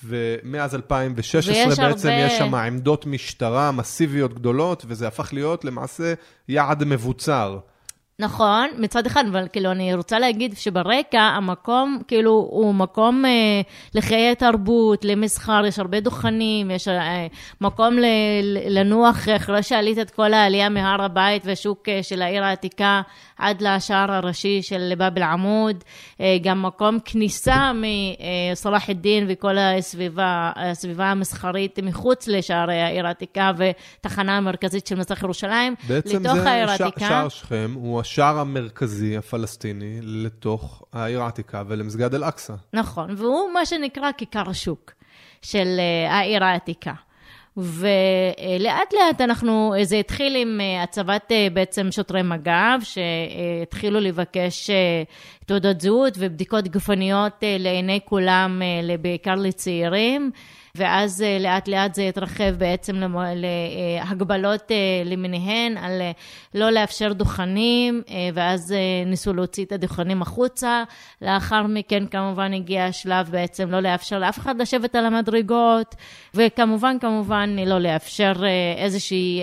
ומאז 0.03 0.75
2016 0.75 1.87
בעצם 1.87 2.09
הרבה... 2.09 2.21
יש 2.21 2.37
שם 2.37 2.55
עמדות 2.55 3.05
משטרה 3.05 3.71
מסיביות 3.71 4.33
גדולות, 4.33 4.85
וזה 4.87 5.07
הפך 5.07 5.33
להיות 5.33 5.65
למעשה 5.65 6.13
יעד 6.47 6.83
מבוצר. 6.83 7.59
נכון, 8.19 8.69
מצד 8.77 9.05
אחד, 9.05 9.23
אבל 9.31 9.47
כאילו, 9.51 9.71
אני 9.71 9.93
רוצה 9.93 10.19
להגיד 10.19 10.57
שברקע 10.57 11.21
המקום, 11.21 11.99
כאילו, 12.07 12.31
הוא 12.31 12.75
מקום 12.75 13.25
אה, 13.25 13.61
לחיי 13.95 14.35
תרבות, 14.35 15.05
למסחר, 15.05 15.65
יש 15.65 15.79
הרבה 15.79 15.99
דוכנים, 15.99 16.71
יש 16.71 16.87
אה, 16.87 17.27
מקום 17.61 17.97
ל, 17.97 18.05
לנוח 18.67 19.27
אחרי 19.35 19.63
שעלית 19.63 19.99
את 19.99 20.11
כל 20.11 20.33
העלייה 20.33 20.69
מהר 20.69 21.01
הבית 21.01 21.45
והשוק 21.45 21.89
אה, 21.89 22.03
של 22.03 22.21
העיר 22.21 22.43
העתיקה 22.43 23.01
עד 23.39 23.61
לשער 23.61 24.11
הראשי 24.11 24.61
של 24.61 24.93
באב 24.97 25.17
אל-עמוד, 25.17 25.83
אה, 26.21 26.37
גם 26.41 26.61
מקום 26.61 26.97
כניסה 27.05 27.71
מסלאח 28.51 28.89
א-דין 28.89 29.25
וכל 29.29 29.57
הסביבה, 29.57 30.51
הסביבה 30.55 31.05
המסחרית 31.05 31.79
מחוץ 31.83 32.27
לשערי 32.27 32.81
העיר 32.81 33.07
העתיקה 33.07 33.51
ותחנה 33.57 34.37
המרכזית 34.37 34.87
של 34.87 34.95
מזרח 34.95 35.23
ירושלים, 35.23 35.75
לתוך 35.89 36.37
העיר 36.37 36.69
העתיקה. 36.69 36.85
בעצם 36.85 36.99
זה 36.99 37.07
שער 37.07 37.29
שכם, 37.29 37.71
הוא 37.75 37.99
השער 37.99 38.39
המרכזי 38.39 39.17
הפלסטיני 39.17 39.99
לתוך 40.01 40.83
העיר 40.93 41.23
העתיקה 41.23 41.63
ולמסגד 41.67 42.15
אל-אקצא. 42.15 42.53
נכון, 42.73 43.15
והוא 43.17 43.51
מה 43.53 43.65
שנקרא 43.65 44.11
כיכר 44.17 44.49
השוק 44.49 44.91
של 45.41 45.67
אה, 45.79 46.17
העיר 46.17 46.43
העתיקה. 46.43 46.93
ולאט 47.63 48.93
לאט 48.93 49.21
אנחנו, 49.21 49.73
זה 49.83 49.95
התחיל 49.95 50.35
עם 50.35 50.61
אה, 50.61 50.83
הצבת 50.83 51.31
אה, 51.31 51.47
בעצם 51.53 51.91
שוטרי 51.91 52.21
מג"ב, 52.21 52.79
שהתחילו 52.83 53.99
לבקש 53.99 54.69
תעודות 55.45 55.81
זהות 55.81 56.13
ובדיקות 56.17 56.67
גופניות 56.67 57.43
לעיני 57.59 57.99
כולם, 58.05 58.61
בעיקר 59.01 59.35
לצעירים. 59.35 60.31
ואז 60.75 61.21
אה, 61.21 61.37
לאט 61.39 61.67
לאט 61.67 61.93
זה 61.93 62.07
התרחב 62.07 62.55
בעצם 62.57 62.95
להגבלות 63.35 64.71
אה, 64.71 64.77
למיניהן 65.05 65.77
על 65.77 66.01
אה, 66.01 66.11
לא 66.55 66.69
לאפשר 66.69 67.13
דוכנים, 67.13 68.01
ואז 68.33 68.73
ניסו 69.05 69.33
להוציא 69.33 69.65
את 69.65 69.71
הדוכנים 69.71 70.21
החוצה. 70.21 70.83
לאחר 71.21 71.67
מכן 71.67 72.05
כמובן 72.05 72.53
הגיע 72.53 72.85
השלב 72.85 73.29
בעצם 73.29 73.69
לא 73.71 73.79
לאפשר 73.79 74.19
לאף 74.19 74.39
אחד 74.39 74.61
לשבת 74.61 74.95
על 74.95 75.05
המדרגות, 75.05 75.95
וכמובן 76.33 76.99
כמובן 77.01 77.55
לא 77.65 77.79
לאפשר 77.79 78.33
איזושהי 78.77 79.41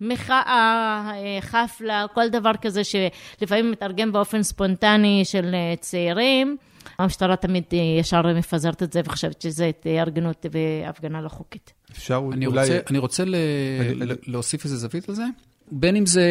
מחאה, 0.00 1.12
חפלה, 1.40 2.06
כל 2.14 2.28
דבר 2.28 2.52
כזה 2.62 2.82
שלפעמים 2.84 3.70
מתרגם 3.70 4.12
באופן 4.12 4.42
ספונטני 4.42 5.24
של 5.24 5.54
צעירים. 5.80 6.56
המשטרה 6.98 7.36
תמיד 7.36 7.64
אה, 7.72 7.78
ישר 8.00 8.22
מפזרת 8.34 8.82
את 8.82 8.92
זה 8.92 9.00
וחושבת 9.04 9.42
שזה 9.42 9.66
התארגנות 9.66 10.46
והפגנה 10.52 11.20
לא 11.20 11.28
חוקית. 11.28 11.72
אפשר 11.92 12.22
אני 12.32 12.46
אולי... 12.46 12.60
רוצה, 12.60 12.78
אני 12.90 12.98
רוצה 12.98 13.24
ל... 13.24 13.34
אני... 13.80 14.12
להוסיף 14.26 14.64
איזה 14.64 14.76
זווית 14.76 15.08
על 15.08 15.14
זה. 15.14 15.24
בין 15.72 15.96
אם 15.96 16.06
זה 16.06 16.24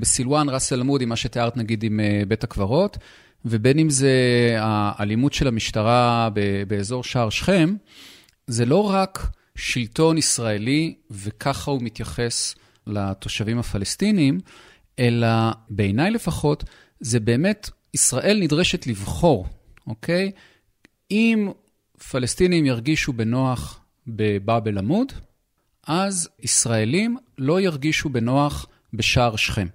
בסילואן, 0.00 0.48
ראס 0.48 0.72
אל 0.72 0.80
עמוד, 0.80 1.00
עם 1.00 1.08
מה 1.08 1.16
שתיארת 1.16 1.56
נגיד 1.56 1.82
עם 1.82 2.00
אה, 2.00 2.22
בית 2.28 2.44
הקברות, 2.44 2.98
ובין 3.44 3.78
אם 3.78 3.90
זה 3.90 4.12
האלימות 4.58 5.32
של 5.32 5.48
המשטרה 5.48 6.28
באזור 6.68 7.04
שער 7.04 7.30
שכם, 7.30 7.74
זה 8.46 8.66
לא 8.66 8.90
רק 8.90 9.26
שלטון 9.56 10.18
ישראלי 10.18 10.94
וככה 11.10 11.70
הוא 11.70 11.82
מתייחס 11.82 12.54
לתושבים 12.86 13.58
הפלסטינים, 13.58 14.40
אלא 14.98 15.28
בעיניי 15.70 16.10
לפחות, 16.10 16.64
זה 17.00 17.20
באמת, 17.20 17.70
ישראל 17.94 18.38
נדרשת 18.40 18.86
לבחור 18.86 19.46
אוקיי? 19.88 20.32
אם 21.10 21.50
פלסטינים 22.10 22.66
ירגישו 22.66 23.12
בנוח 23.12 23.80
בבאב 24.06 24.68
אל-עמוד, 24.68 25.12
אז 25.86 26.28
ישראלים 26.40 27.16
לא 27.38 27.60
ירגישו 27.60 28.08
בנוח 28.08 28.66
בשער 28.92 29.36
שכם. 29.36 29.66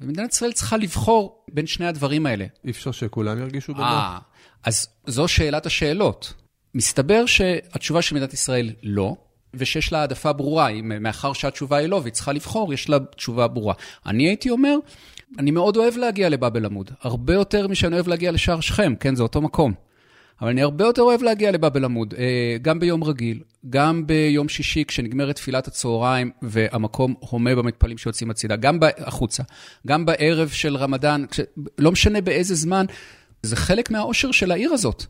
ומדינת 0.00 0.32
ישראל 0.32 0.52
צריכה 0.52 0.76
לבחור 0.76 1.44
בין 1.52 1.66
שני 1.66 1.86
הדברים 1.86 2.26
האלה. 2.26 2.46
אי 2.64 2.70
אפשר 2.70 2.92
שכולם 2.92 3.38
ירגישו 3.38 3.74
בנוח. 3.74 4.18
아, 4.18 4.22
אז 4.64 4.88
זו 5.06 5.28
שאלת 5.28 5.66
השאלות. 5.66 6.34
מסתבר 6.74 7.26
שהתשובה 7.26 8.02
של 8.02 8.14
מדינת 8.14 8.34
ישראל 8.34 8.72
לא, 8.82 9.16
ושיש 9.54 9.92
לה 9.92 10.00
העדפה 10.00 10.32
ברורה. 10.32 10.68
מאחר 10.82 11.32
שהתשובה 11.32 11.76
היא 11.76 11.88
לא 11.88 11.96
והיא 11.96 12.12
צריכה 12.12 12.32
לבחור, 12.32 12.74
יש 12.74 12.88
לה 12.88 12.98
תשובה 13.16 13.48
ברורה. 13.48 13.74
אני 14.06 14.28
הייתי 14.28 14.50
אומר, 14.50 14.76
אני 15.38 15.50
מאוד 15.50 15.76
אוהב 15.76 15.96
להגיע 15.96 16.28
לבאב 16.28 16.56
אל-עמוד, 16.56 16.90
הרבה 17.00 17.34
יותר 17.34 17.68
משאני 17.68 17.94
אוהב 17.94 18.08
להגיע 18.08 18.32
לשער 18.32 18.60
שכם, 18.60 18.94
כן, 19.00 19.14
זה 19.14 19.22
אותו 19.22 19.40
מקום. 19.40 19.72
אבל 20.40 20.50
אני 20.50 20.62
הרבה 20.62 20.84
יותר 20.84 21.02
אוהב 21.02 21.22
להגיע 21.22 21.50
לבאב 21.50 21.76
אל-עמוד, 21.76 22.14
אה, 22.18 22.56
גם 22.62 22.80
ביום 22.80 23.04
רגיל, 23.04 23.40
גם 23.70 24.06
ביום 24.06 24.48
שישי 24.48 24.84
כשנגמרת 24.84 25.36
תפילת 25.36 25.66
הצהריים 25.66 26.30
והמקום 26.42 27.14
הומה 27.20 27.54
במתפללים 27.54 27.98
שיוצאים 27.98 28.30
הצידה, 28.30 28.56
גם 28.56 28.78
החוצה, 28.98 29.42
גם 29.86 30.06
בערב 30.06 30.48
של 30.48 30.76
רמדאן, 30.76 31.24
כש... 31.30 31.40
לא 31.78 31.92
משנה 31.92 32.20
באיזה 32.20 32.54
זמן, 32.54 32.86
זה 33.42 33.56
חלק 33.56 33.90
מהאושר 33.90 34.32
של 34.32 34.50
העיר 34.50 34.72
הזאת. 34.72 35.04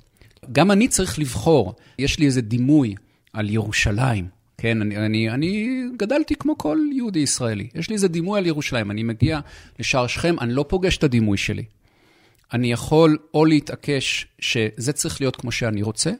גם 0.53 0.71
אני 0.71 0.89
צריך 0.89 1.19
לבחור, 1.19 1.75
יש 1.99 2.19
לי 2.19 2.27
איזה 2.27 2.41
דימוי 2.41 2.95
על 3.33 3.51
ירושלים. 3.51 4.38
כן, 4.59 4.83
אני, 4.83 4.97
אני, 4.97 5.31
אני 5.31 5.83
גדלתי 5.97 6.35
כמו 6.35 6.59
כל 6.59 6.79
יהודי 6.93 7.19
ישראלי. 7.19 7.69
יש 7.75 7.89
לי 7.89 7.95
איזה 7.95 8.09
דימוי 8.09 8.39
על 8.39 8.47
ירושלים. 8.47 8.91
אני 8.91 9.03
מגיע 9.03 9.41
לשער 9.79 10.07
שכם, 10.07 10.37
אני 10.41 10.53
לא 10.53 10.65
פוגש 10.69 10.97
את 10.97 11.05
הדימוי 11.05 11.37
שלי. 11.37 11.65
אני 12.53 12.73
יכול 12.73 13.19
או 13.35 13.45
להתעקש 13.45 14.27
שזה 14.39 14.93
צריך 14.93 15.21
להיות 15.21 15.37
כמו 15.37 15.53
שאני 15.53 15.83
רוצה, 15.83 16.11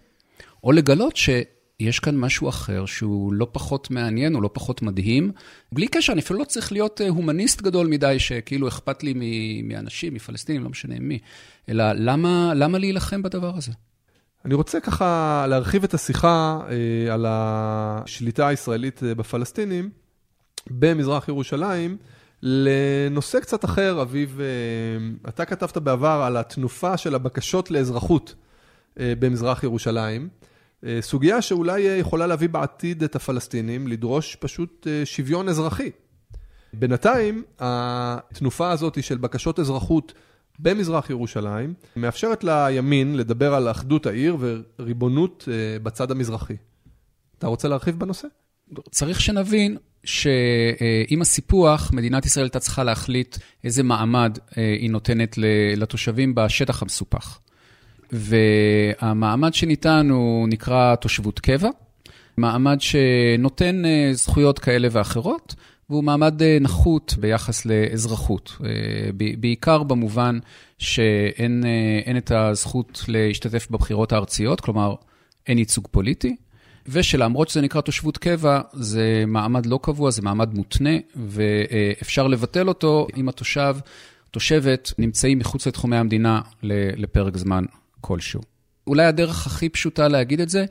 או 0.65 0.73
לגלות 0.73 1.17
שיש 1.17 1.99
כאן 2.01 2.17
משהו 2.17 2.49
אחר 2.49 2.87
שהוא 2.87 3.33
לא 3.33 3.47
פחות 3.53 3.91
מעניין, 3.91 4.35
או 4.35 4.41
לא 4.41 4.51
פחות 4.53 4.83
מדהים. 4.83 5.33
בלי 5.73 5.89
קשר, 5.89 6.13
אני 6.13 6.21
אפילו 6.21 6.39
לא 6.39 6.45
צריך 6.45 6.73
להיות 6.73 7.01
אה, 7.01 7.09
הומניסט 7.09 7.63
גדול 7.63 7.87
מדי, 7.87 8.17
שכאילו 8.19 8.69
אכפת 8.69 9.03
לי 9.03 9.15
מאנשים, 9.63 10.15
מפלסטינים, 10.15 10.65
לא 10.65 10.71
משנה 10.71 10.95
מי, 11.01 11.19
אלא 11.69 11.93
למה, 11.93 12.53
למה 12.55 12.79
להילחם 12.79 13.23
בדבר 13.23 13.57
הזה? 13.57 13.73
אני 14.45 14.55
רוצה 14.55 14.81
ככה 14.81 15.45
להרחיב 15.49 15.85
את 15.85 15.95
השיחה 15.95 16.61
אה, 16.71 17.15
על 17.15 17.27
השליטה 17.29 18.49
הישראלית 18.49 19.03
אה, 19.03 19.15
בפלסטינים 19.15 19.91
במזרח 20.71 21.29
ירושלים 21.29 21.97
לנושא 22.43 23.41
קצת 23.41 23.65
אחר. 23.65 24.03
אביב, 24.03 24.41
אה, 24.41 25.29
אתה 25.29 25.45
כתבת 25.45 25.77
בעבר 25.77 26.23
על 26.27 26.37
התנופה 26.37 26.97
של 26.97 27.15
הבקשות 27.15 27.71
לאזרחות 27.71 28.35
במזרח 28.97 29.63
ירושלים, 29.63 30.29
אה, 30.87 30.99
סוגיה 31.01 31.43
שאולי 31.43 31.81
יכולה 31.81 32.27
להביא 32.27 32.49
בעתיד 32.49 33.03
את 33.03 33.17
הפלסטינים 33.17 33.89
לדרוש 33.89 34.37
פשוט 34.37 34.87
שוויון 35.05 35.49
אזרחי. 35.49 35.91
בינתיים, 36.73 37.43
התנופה 37.59 38.71
הזאת 38.71 39.03
של 39.03 39.19
בקשות 39.19 39.59
אזרחות 39.59 40.13
במזרח 40.59 41.11
ירושלים 41.11 41.75
מאפשרת 41.97 42.45
לימין 42.45 43.17
לדבר 43.17 43.55
על 43.55 43.71
אחדות 43.71 44.07
העיר 44.07 44.37
וריבונות 44.41 45.49
בצד 45.83 46.11
המזרחי. 46.11 46.57
אתה 47.39 47.47
רוצה 47.47 47.69
להרחיב 47.69 47.99
בנושא? 47.99 48.29
צריך 48.91 49.21
שנבין 49.21 49.77
שעם 50.05 51.21
הסיפוח, 51.21 51.93
מדינת 51.93 52.27
ישראל 52.27 52.45
הייתה 52.45 52.61
צריכה 52.61 52.85
להחליט 52.85 53.37
איזה 53.65 53.83
מעמד 53.83 54.39
אה, 54.59 54.77
היא 54.81 54.91
נותנת 54.91 55.39
לתושבים 55.77 56.35
בשטח 56.35 56.83
המסופח. 56.83 57.41
והמעמד 58.13 59.55
שניתן 59.55 60.11
הוא 60.11 60.49
נקרא 60.49 60.95
תושבות 60.95 61.41
קבע, 61.41 61.69
מעמד 62.37 62.81
שנותן 62.81 63.85
אה, 63.85 64.11
זכויות 64.13 64.59
כאלה 64.59 64.89
ואחרות, 64.91 65.55
והוא 65.91 66.05
מעמד 66.05 66.43
אה, 66.43 66.59
נחות 66.61 67.15
ביחס 67.21 67.67
לאזרחות, 67.67 68.57
בעיקר 69.39 69.83
במובן 69.83 70.39
שאין 70.79 71.65
את 72.19 72.31
הזכות 72.31 73.05
להשתתף 73.09 73.67
בבחירות 73.71 74.13
הארציות, 74.13 74.61
כלומר, 74.61 74.95
אין 75.47 75.59
ייצוג 75.59 75.89
פוליטי. 75.91 76.37
ושלמרות 76.89 77.49
שזה 77.49 77.61
נקרא 77.61 77.81
תושבות 77.81 78.19
קבע, 78.19 78.61
זה 78.73 79.25
מעמד 79.27 79.67
לא 79.67 79.79
קבוע, 79.83 80.11
זה 80.11 80.23
מעמד 80.23 80.55
מותנה, 80.55 80.91
ואפשר 81.17 82.27
לבטל 82.27 82.69
אותו 82.69 83.07
אם 83.17 83.29
התושב, 83.29 83.77
תושבת, 84.31 84.93
נמצאים 84.99 85.39
מחוץ 85.39 85.67
לתחומי 85.67 85.97
המדינה 85.97 86.41
לפרק 86.97 87.37
זמן 87.37 87.65
כלשהו. 88.01 88.41
אולי 88.87 89.05
הדרך 89.05 89.47
הכי 89.47 89.69
פשוטה 89.69 90.09
להגיד 90.09 90.41
את 90.41 90.49
זה, 90.49 90.65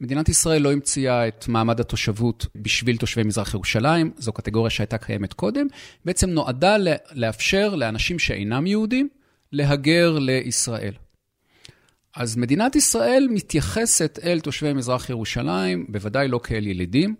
מדינת 0.00 0.28
ישראל 0.28 0.62
לא 0.62 0.72
המציאה 0.72 1.28
את 1.28 1.48
מעמד 1.48 1.80
התושבות 1.80 2.46
בשביל 2.56 2.96
תושבי 2.96 3.22
מזרח 3.22 3.54
ירושלים, 3.54 4.10
זו 4.18 4.32
קטגוריה 4.32 4.70
שהייתה 4.70 4.98
קיימת 4.98 5.32
קודם, 5.32 5.66
בעצם 6.04 6.30
נועדה 6.30 6.76
לאפשר 7.12 7.74
לאנשים 7.74 8.18
שאינם 8.18 8.66
יהודים 8.66 9.08
להגר 9.52 10.18
לישראל. 10.18 10.92
אז 12.16 12.36
מדינת 12.36 12.76
ישראל 12.76 13.28
מתייחסת 13.30 14.18
אל 14.24 14.40
תושבי 14.40 14.72
מזרח 14.72 15.10
ירושלים, 15.10 15.86
בוודאי 15.88 16.28
לא 16.28 16.40
כאל 16.42 16.66
ילידים, 16.66 17.14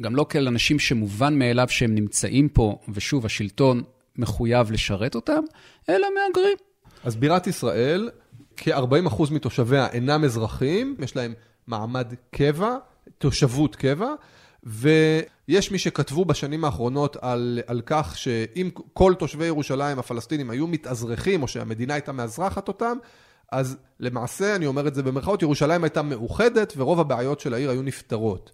גם 0.00 0.16
לא 0.16 0.26
כאל 0.28 0.48
אנשים 0.48 0.78
שמובן 0.78 1.38
מאליו 1.38 1.66
שהם 1.68 1.94
נמצאים 1.94 2.48
פה, 2.48 2.78
ושוב, 2.88 3.26
השלטון 3.26 3.82
מחויב 4.16 4.70
לשרת 4.70 5.14
אותם, 5.14 5.42
אלא 5.88 6.08
מהגרים. 6.14 6.56
אז 7.04 7.16
בירת 7.16 7.46
ישראל, 7.46 8.10
כ-40% 8.56 9.22
מתושביה 9.32 9.86
אינם 9.86 10.24
אזרחים, 10.24 10.96
יש 10.98 11.16
להם 11.16 11.34
מעמד 11.66 12.14
קבע, 12.30 12.76
תושבות 13.18 13.76
קבע, 13.76 14.08
ויש 14.64 15.70
מי 15.70 15.78
שכתבו 15.78 16.24
בשנים 16.24 16.64
האחרונות 16.64 17.16
על, 17.20 17.60
על 17.66 17.82
כך 17.86 18.18
שאם 18.18 18.70
כל 18.92 19.14
תושבי 19.18 19.44
ירושלים 19.44 19.98
הפלסטינים 19.98 20.50
היו 20.50 20.66
מתאזרחים, 20.66 21.42
או 21.42 21.48
שהמדינה 21.48 21.94
הייתה 21.94 22.12
מאזרחת 22.12 22.68
אותם, 22.68 22.96
אז 23.52 23.76
למעשה, 24.00 24.56
אני 24.56 24.66
אומר 24.66 24.88
את 24.88 24.94
זה 24.94 25.02
במרכאות, 25.02 25.42
ירושלים 25.42 25.84
הייתה 25.84 26.02
מאוחדת 26.02 26.72
ורוב 26.76 27.00
הבעיות 27.00 27.40
של 27.40 27.54
העיר 27.54 27.70
היו 27.70 27.82
נפתרות. 27.82 28.50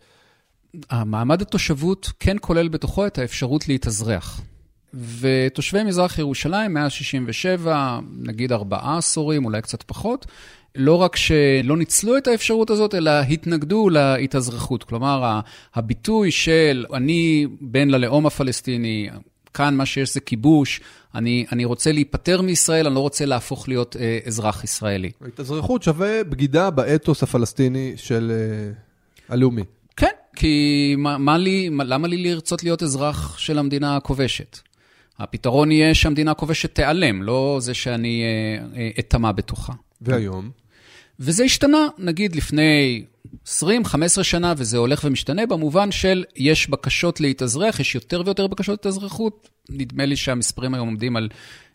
המעמד 0.91 1.43
התושבות 1.43 2.11
כן 2.21 2.37
כולל 2.41 2.69
בתוכו 2.69 3.07
את 3.07 3.19
האפשרות 3.19 3.69
להתאזרח. 3.69 4.41
ותושבי 4.95 5.85
מזרח 5.85 6.19
ירושלים, 6.19 6.75
מאז 6.75 6.93
67, 6.93 7.99
נגיד 8.19 8.53
ארבעה 8.53 8.99
עשורים, 8.99 9.45
אולי 9.45 9.62
קצת 9.62 9.83
פחות, 9.83 10.27
לא 10.78 10.94
רק 10.94 11.16
שלא 11.16 11.76
ניצלו 11.76 12.16
את 12.16 12.26
האפשרות 12.26 12.70
הזאת, 12.70 12.94
אלא 12.94 13.11
התנגדו 13.11 13.88
להתאזרחות. 13.90 14.85
כלומר, 14.85 15.40
הביטוי 15.75 16.30
של 16.30 16.85
אני 16.92 17.47
בן 17.61 17.88
ללאום 17.90 18.26
הפלסטיני, 18.26 19.08
כאן 19.54 19.75
מה 19.75 19.87
שיש 19.87 20.14
זה 20.14 20.20
כיבוש, 20.20 20.80
אני, 21.14 21.47
אני 21.52 21.64
רוצה 21.64 21.92
להיפטר 21.92 22.42
מישראל, 22.42 22.87
אני 22.87 22.94
לא 22.94 23.00
רוצה 23.00 23.26
להפוך 23.26 23.68
להיות 23.68 23.97
אה, 24.00 24.18
אזרח 24.26 24.64
ישראלי. 24.64 25.11
התאזרחות 25.26 25.82
שווה 25.82 26.25
בגידה 26.25 26.70
באתוס 26.70 27.23
הפלסטיני 27.23 27.92
של 27.97 28.32
אה, 28.35 28.73
הלאומי. 29.28 29.62
כן, 29.97 30.12
כי 30.37 30.94
מה, 30.99 31.18
מה 31.18 31.38
לי, 31.38 31.68
מה, 31.68 31.85
למה 31.85 32.08
לי 32.08 32.17
לרצות 32.17 32.62
להיות 32.62 32.82
אזרח 32.82 33.38
של 33.38 33.58
המדינה 33.58 33.97
הכובשת? 33.97 34.58
הפתרון 35.19 35.73
יהיה 35.73 35.95
שהמדינה 35.95 36.30
הכובשת 36.30 36.75
תיעלם, 36.75 37.23
לא 37.23 37.56
זה 37.60 37.75
שאני 37.75 38.23
אטמע 38.99 39.28
אה, 39.28 39.32
אה, 39.32 39.32
בתוכה. 39.32 39.73
והיום? 40.00 40.50
וזה 41.21 41.45
השתנה, 41.45 41.87
נגיד 41.99 42.37
לפני 42.37 43.04
20-15 43.47 43.49
שנה, 44.23 44.54
וזה 44.57 44.78
הולך 44.78 45.04
ומשתנה 45.04 45.47
במובן 45.47 45.93
של 45.93 46.25
יש 46.37 46.71
בקשות 46.71 47.21
להתאזרח, 47.21 47.81
יש 47.81 47.95
יותר 47.95 48.23
ויותר 48.25 48.47
בקשות 48.47 48.87
להתאזרחות. 48.87 49.49
נדמה 49.71 50.07
לי 50.07 50.17
שהמספרים 50.17 50.75
היום 50.75 50.89
עומדים 50.89 51.17
על 51.17 51.28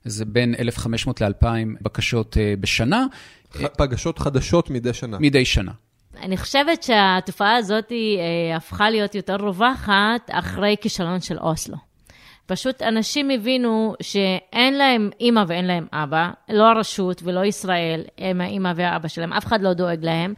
איזה 0.06 0.26
בין 0.26 0.56
1,500 0.60 1.22
ל-2,000 1.22 1.48
בקשות 1.82 2.38
uh, 2.38 2.60
בשנה. 2.60 3.06
פגשות 3.78 4.20
חדשות 4.20 4.70
מדי 4.70 4.94
שנה. 4.94 5.18
מדי 5.20 5.46
שנה. 5.46 5.72
אני 6.22 6.38
חושבת 6.38 6.84
שהתופעה 6.84 7.56
הזאת 7.56 7.90
uh, 7.90 8.56
הפכה 8.58 8.90
להיות 8.90 9.16
יותר 9.16 9.36
רווחת 9.36 10.22
אחרי 10.32 10.76
כישלון 10.82 11.22
של 11.22 11.38
אוסלו. 11.38 11.78
פשוט 12.46 12.82
אנשים 12.82 13.30
הבינו 13.30 13.94
שאין 14.02 14.74
להם 14.74 15.10
אימא 15.20 15.44
ואין 15.48 15.66
להם 15.66 15.86
אבא, 15.94 16.30
לא 16.50 16.64
הרשות 16.64 17.22
ולא 17.24 17.46
ישראל 17.46 18.04
הם 18.18 18.42
האימא 18.42 18.72
והאבא 18.76 19.08
שלהם, 19.08 19.34
אף 19.34 19.46
אחד 19.46 19.62
לא 19.62 19.74
דואג 19.74 20.06
להם. 20.06 20.34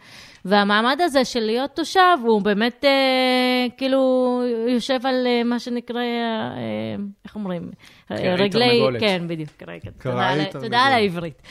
והמעמד 0.45 0.97
הזה 1.01 1.25
של 1.25 1.39
להיות 1.39 1.71
תושב, 1.75 2.17
הוא 2.25 2.41
באמת 2.41 2.85
אה, 2.85 3.65
כאילו 3.77 4.41
יושב 4.67 4.99
על 5.03 5.27
אה, 5.27 5.43
מה 5.43 5.59
שנקרא, 5.59 6.01
אה, 6.01 6.95
איך 7.25 7.35
אומרים? 7.35 7.71
רגלי, 8.11 8.49
תרנגולת. 8.49 8.99
כן, 8.99 9.23
בדיוק, 9.27 9.49
רגע. 9.67 9.91
תודה, 10.01 10.31
תודה 10.51 10.79
על 10.79 10.93
העברית. 10.93 11.41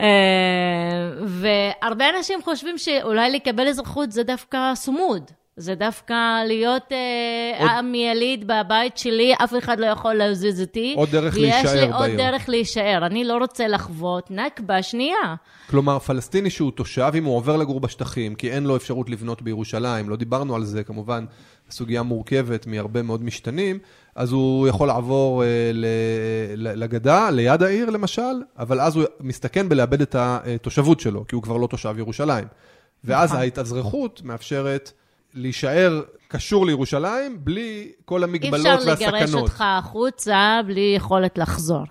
אה, 0.00 1.10
והרבה 1.26 2.04
אנשים 2.18 2.42
חושבים 2.42 2.78
שאולי 2.78 3.30
לקבל 3.30 3.68
אזרחות 3.68 4.12
זה 4.12 4.22
דווקא 4.22 4.74
סמוד. 4.74 5.30
זה 5.56 5.74
דווקא 5.74 6.44
להיות 6.46 6.92
אה, 6.92 7.78
עם 7.78 7.94
יליד 7.94 8.44
בבית 8.46 8.98
שלי, 8.98 9.34
אף 9.44 9.52
אחד 9.58 9.80
לא 9.80 9.86
יכול 9.86 10.14
להזיז 10.14 10.60
אותי. 10.60 10.94
עוד 10.96 11.08
דרך 11.10 11.36
להישאר 11.36 11.74
בעיר. 11.74 11.96
עוד 11.96 12.10
דרך 12.10 12.48
להישאר. 12.48 13.06
אני 13.06 13.24
לא 13.24 13.36
רוצה 13.36 13.68
לחוות 13.68 14.30
נכבה 14.30 14.82
שנייה. 14.82 15.34
כלומר, 15.70 15.98
פלסטיני 15.98 16.50
שהוא 16.50 16.70
תושב, 16.70 17.12
אם 17.14 17.24
הוא 17.24 17.36
עובר 17.36 17.56
לגור 17.56 17.80
בשטחים, 17.80 18.34
כי 18.34 18.50
אין 18.50 18.64
לו 18.64 18.76
אפשרות 18.76 19.10
לבנות 19.10 19.42
בירושלים, 19.42 20.08
לא 20.08 20.16
דיברנו 20.16 20.54
על 20.56 20.64
זה, 20.64 20.84
כמובן, 20.84 21.24
סוגיה 21.70 22.02
מורכבת 22.02 22.66
מהרבה 22.66 23.02
מאוד 23.02 23.24
משתנים, 23.24 23.78
אז 24.14 24.32
הוא 24.32 24.68
יכול 24.68 24.88
לעבור 24.88 25.44
אה, 25.44 25.48
לגדה, 26.56 27.30
ליד 27.30 27.62
העיר 27.62 27.90
למשל, 27.90 28.42
אבל 28.58 28.80
אז 28.80 28.96
הוא 28.96 29.04
מסתכן 29.20 29.68
בלאבד 29.68 30.02
את 30.02 30.14
התושבות 30.18 31.00
שלו, 31.00 31.24
כי 31.28 31.34
הוא 31.34 31.42
כבר 31.42 31.56
לא 31.56 31.66
תושב 31.66 31.94
ירושלים. 31.98 32.44
ואז 33.04 33.28
נכון. 33.28 33.40
ההתאזרחות 33.40 34.20
מאפשרת... 34.24 34.92
להישאר 35.34 36.02
קשור 36.28 36.66
לירושלים 36.66 37.38
בלי 37.44 37.92
כל 38.04 38.24
המגבלות 38.24 38.66
והסכנות. 38.66 38.88
אי 38.88 39.04
אפשר 39.04 39.10
לגרש 39.10 39.34
אותך 39.34 39.64
החוצה 39.66 40.60
בלי 40.66 40.92
יכולת 40.96 41.38
לחזור. 41.38 41.84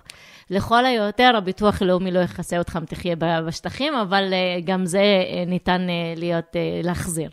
לכל 0.50 0.86
היותר, 0.86 1.32
הביטוח 1.36 1.82
הלאומי 1.82 2.10
לא 2.10 2.18
יכסה 2.20 2.58
אותך 2.58 2.78
אם 2.80 2.84
תחיה 2.84 3.16
בשטחים, 3.16 3.94
אבל 3.94 4.32
אה, 4.32 4.60
גם 4.64 4.86
זה 4.86 4.98
אה, 4.98 5.44
ניתן 5.46 5.86
אה, 5.90 6.14
להיות, 6.16 6.56
להחזיר. 6.82 7.30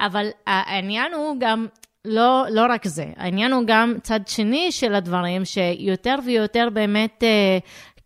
אבל 0.00 0.26
העניין 0.46 1.14
הוא 1.14 1.36
גם 1.40 1.66
לא, 2.04 2.44
לא 2.50 2.66
רק 2.70 2.86
זה, 2.86 3.04
העניין 3.16 3.52
הוא 3.52 3.62
גם 3.66 3.94
צד 4.02 4.20
שני 4.26 4.72
של 4.72 4.94
הדברים, 4.94 5.44
שיותר 5.44 6.14
ויותר 6.26 6.68
באמת 6.72 7.24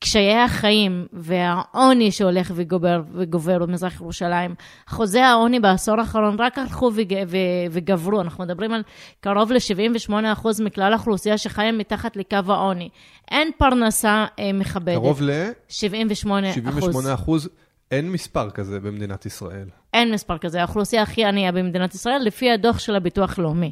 קשיי 0.07 0.37
החיים 0.37 1.07
והעוני 1.13 2.13
שהולך 2.13 2.53
וגובר, 2.55 3.03
וגובר 3.15 3.59
במזרח 3.59 4.01
ירושלים, 4.01 4.55
אחוזי 4.89 5.21
העוני 5.21 5.61
בעשור 5.61 6.01
האחרון 6.01 6.37
רק 6.41 6.59
הלכו 6.59 6.91
וג, 6.95 7.15
ו, 7.29 7.37
וגברו, 7.71 8.21
אנחנו 8.21 8.45
מדברים 8.45 8.73
על 8.73 8.83
קרוב 9.21 9.53
ל-78% 9.53 10.47
מכלל 10.65 10.93
האוכלוסייה 10.93 11.39
שחיה 11.39 11.73
מתחת 11.73 12.17
לקו 12.17 12.37
העוני. 12.49 12.89
אין 13.31 13.51
פרנסה 13.59 14.27
אה, 14.39 14.53
מכבדת. 14.53 14.97
קרוב 14.97 15.23
ל? 15.23 15.31
78 15.69 16.53
78 16.53 17.15
אחוז. 17.15 17.49
אין 17.91 18.13
מספר 18.13 18.51
כזה 18.51 18.81
במדינת 18.81 19.27
ישראל. 19.27 19.69
אין 19.95 20.13
מספר 20.13 20.39
כזה, 20.39 20.61
האוכלוסייה 20.61 21.03
הכי 21.03 21.25
ענייה 21.25 21.53
במדינת 21.53 21.95
ישראל, 21.95 22.23
לפי 22.25 22.51
הדוח 22.51 22.79
של 22.79 22.97
הביטוח 22.97 23.39
הלאומי. 23.39 23.71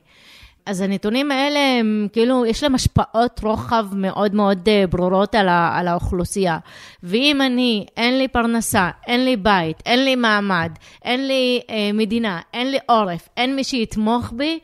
אז 0.66 0.80
הנתונים 0.80 1.30
האלה, 1.30 1.58
הם 1.80 2.08
כאילו, 2.12 2.46
יש 2.46 2.62
להם 2.62 2.74
השפעות 2.74 3.40
רוחב 3.42 3.86
מאוד 3.92 4.34
מאוד 4.34 4.68
אה, 4.68 4.84
ברורות 4.90 5.34
על, 5.34 5.48
ה, 5.48 5.78
על 5.78 5.88
האוכלוסייה. 5.88 6.58
ואם 7.02 7.42
אני, 7.42 7.86
אין 7.96 8.18
לי 8.18 8.28
פרנסה, 8.28 8.90
אין 9.06 9.24
לי 9.24 9.36
בית, 9.36 9.82
אין 9.86 10.04
לי 10.04 10.16
מעמד, 10.16 10.72
אין 11.04 11.26
לי 11.26 11.60
אה, 11.70 11.90
מדינה, 11.94 12.40
אין 12.54 12.70
לי 12.70 12.78
עורף, 12.86 13.28
אין 13.36 13.56
מי 13.56 13.64
שיתמוך 13.64 14.32
בי, 14.32 14.58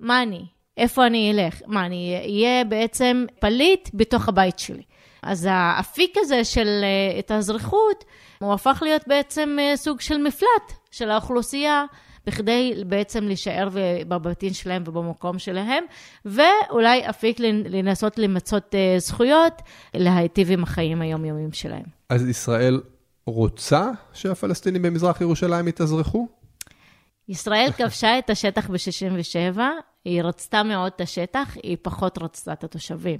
מה 0.00 0.22
אני? 0.22 0.44
איפה 0.76 1.06
אני 1.06 1.32
אלך? 1.32 1.60
מה, 1.66 1.86
אני 1.86 2.18
אהיה 2.24 2.64
בעצם 2.64 3.24
פליט 3.40 3.88
בתוך 3.94 4.28
הבית 4.28 4.58
שלי. 4.58 4.82
אז 5.22 5.48
האפיק 5.50 6.14
הזה 6.16 6.44
של 6.44 6.68
אה, 6.82 7.18
התאזרחות, 7.18 8.04
הוא 8.38 8.52
הפך 8.54 8.78
להיות 8.82 9.02
בעצם 9.06 9.56
סוג 9.74 10.00
של 10.00 10.18
מפלט 10.18 10.72
של 10.90 11.10
האוכלוסייה. 11.10 11.84
בכדי 12.26 12.74
בעצם 12.86 13.24
להישאר 13.24 13.68
בבתים 14.08 14.52
שלהם 14.52 14.82
ובמקום 14.86 15.38
שלהם, 15.38 15.84
ואולי 16.24 17.08
אפיק 17.10 17.40
לנסות 17.40 18.18
למצות 18.18 18.74
זכויות, 18.98 19.62
להיטיב 19.94 20.50
עם 20.50 20.62
החיים 20.62 21.02
היומיומיים 21.02 21.52
שלהם. 21.52 21.84
אז 22.08 22.28
ישראל 22.28 22.80
רוצה 23.26 23.90
שהפלסטינים 24.12 24.82
במזרח 24.82 25.20
ירושלים 25.20 25.68
יתאזרחו? 25.68 26.28
ישראל 27.28 27.68
כבשה 27.76 28.18
את 28.18 28.30
השטח 28.30 28.70
ב-67, 28.70 29.58
היא 30.04 30.22
רצתה 30.22 30.62
מאוד 30.62 30.92
את 30.96 31.00
השטח, 31.00 31.56
היא 31.62 31.76
פחות 31.82 32.18
רצתה 32.18 32.52
את 32.52 32.64
התושבים. 32.64 33.18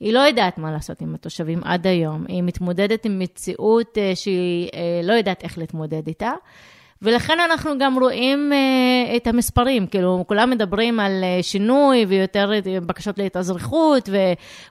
היא 0.00 0.12
לא 0.12 0.18
יודעת 0.18 0.58
מה 0.58 0.72
לעשות 0.72 1.00
עם 1.00 1.14
התושבים 1.14 1.64
עד 1.64 1.86
היום, 1.86 2.24
היא 2.28 2.42
מתמודדת 2.42 3.04
עם 3.04 3.18
מציאות 3.18 3.98
אה, 3.98 4.12
שהיא 4.14 4.70
אה, 4.74 5.00
לא 5.02 5.12
יודעת 5.12 5.44
איך 5.44 5.58
להתמודד 5.58 6.06
איתה. 6.06 6.32
ולכן 7.02 7.40
אנחנו 7.40 7.78
גם 7.78 7.98
רואים 7.98 8.52
uh, 8.52 9.16
את 9.16 9.26
המספרים, 9.26 9.86
כאילו, 9.86 10.24
כולם 10.28 10.50
מדברים 10.50 11.00
על 11.00 11.12
uh, 11.22 11.42
שינוי 11.42 12.04
ויותר 12.08 12.50
בקשות 12.86 13.18
להתאזרחות, 13.18 14.08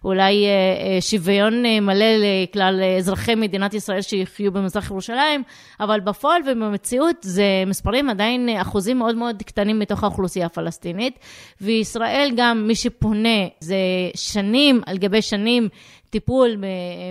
ואולי 0.03 0.45
uh, 0.45 1.01
שוויון 1.01 1.65
uh, 1.65 1.81
מלא 1.81 2.05
לכלל 2.05 2.83
אזרחי 2.97 3.35
מדינת 3.35 3.73
ישראל 3.73 4.01
שיחיו 4.01 4.51
במזרח 4.51 4.91
ירושלים, 4.91 5.43
אבל 5.79 5.99
בפועל 5.99 6.41
ובמציאות 6.45 7.15
זה 7.21 7.63
מספרים 7.67 8.09
עדיין 8.09 8.49
אחוזים 8.61 8.97
מאוד 8.97 9.15
מאוד 9.15 9.43
קטנים 9.43 9.79
מתוך 9.79 10.03
האוכלוסייה 10.03 10.45
הפלסטינית, 10.45 11.19
וישראל 11.61 12.31
גם, 12.35 12.67
מי 12.67 12.75
שפונה, 12.75 13.39
זה 13.59 13.75
שנים 14.15 14.81
על 14.85 14.97
גבי 14.97 15.21
שנים. 15.21 15.69
טיפול 16.09 16.55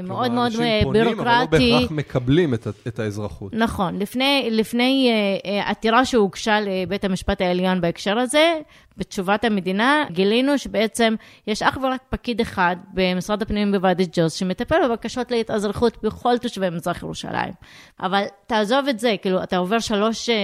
מאוד 0.03 0.31
מאוד 0.31 0.53
בירוקרטי. 0.53 0.83
כלומר, 0.83 0.83
אנשים 0.83 0.85
פונים, 0.85 1.21
אבל 1.21 1.41
לא 1.41 1.47
בהכרח 1.47 1.91
מקבלים 1.91 2.55
את, 2.55 2.67
את 2.89 2.99
האזרחות. 2.99 3.55
נכון. 3.55 3.99
לפני, 3.99 4.49
לפני 4.51 5.11
uh, 5.45 5.49
עתירה 5.71 6.05
שהוגשה 6.05 6.61
לבית 6.61 7.05
המשפט 7.05 7.41
העליון 7.41 7.81
בהקשר 7.81 8.19
הזה, 8.19 8.55
בתשובת 8.97 9.45
המדינה, 9.45 10.05
גילינו 10.11 10.59
שבעצם 10.59 11.15
יש 11.47 11.63
אך 11.63 11.79
ורק 11.83 12.01
פקיד 12.11 12.41
אחד 12.41 12.77
במשרד 12.95 13.43
הפנים 13.43 13.73
בוואדי 13.73 14.07
ג'וז, 14.13 14.33
שמטפל 14.33 14.89
בבקשות 14.89 15.31
להתאזרחות 15.31 16.03
בכל 16.03 16.39
תושבי 16.39 16.71
מזרח 16.71 17.03
ירושלים. 17.03 17.53
אבל 18.01 18.23
תעזוב 18.47 18.89
את 18.89 18.99
זה, 18.99 19.15
כאילו, 19.23 19.43
אתה 19.43 19.57
עובר 19.57 19.79
שלוש, 19.79 20.29
אה, 20.29 20.35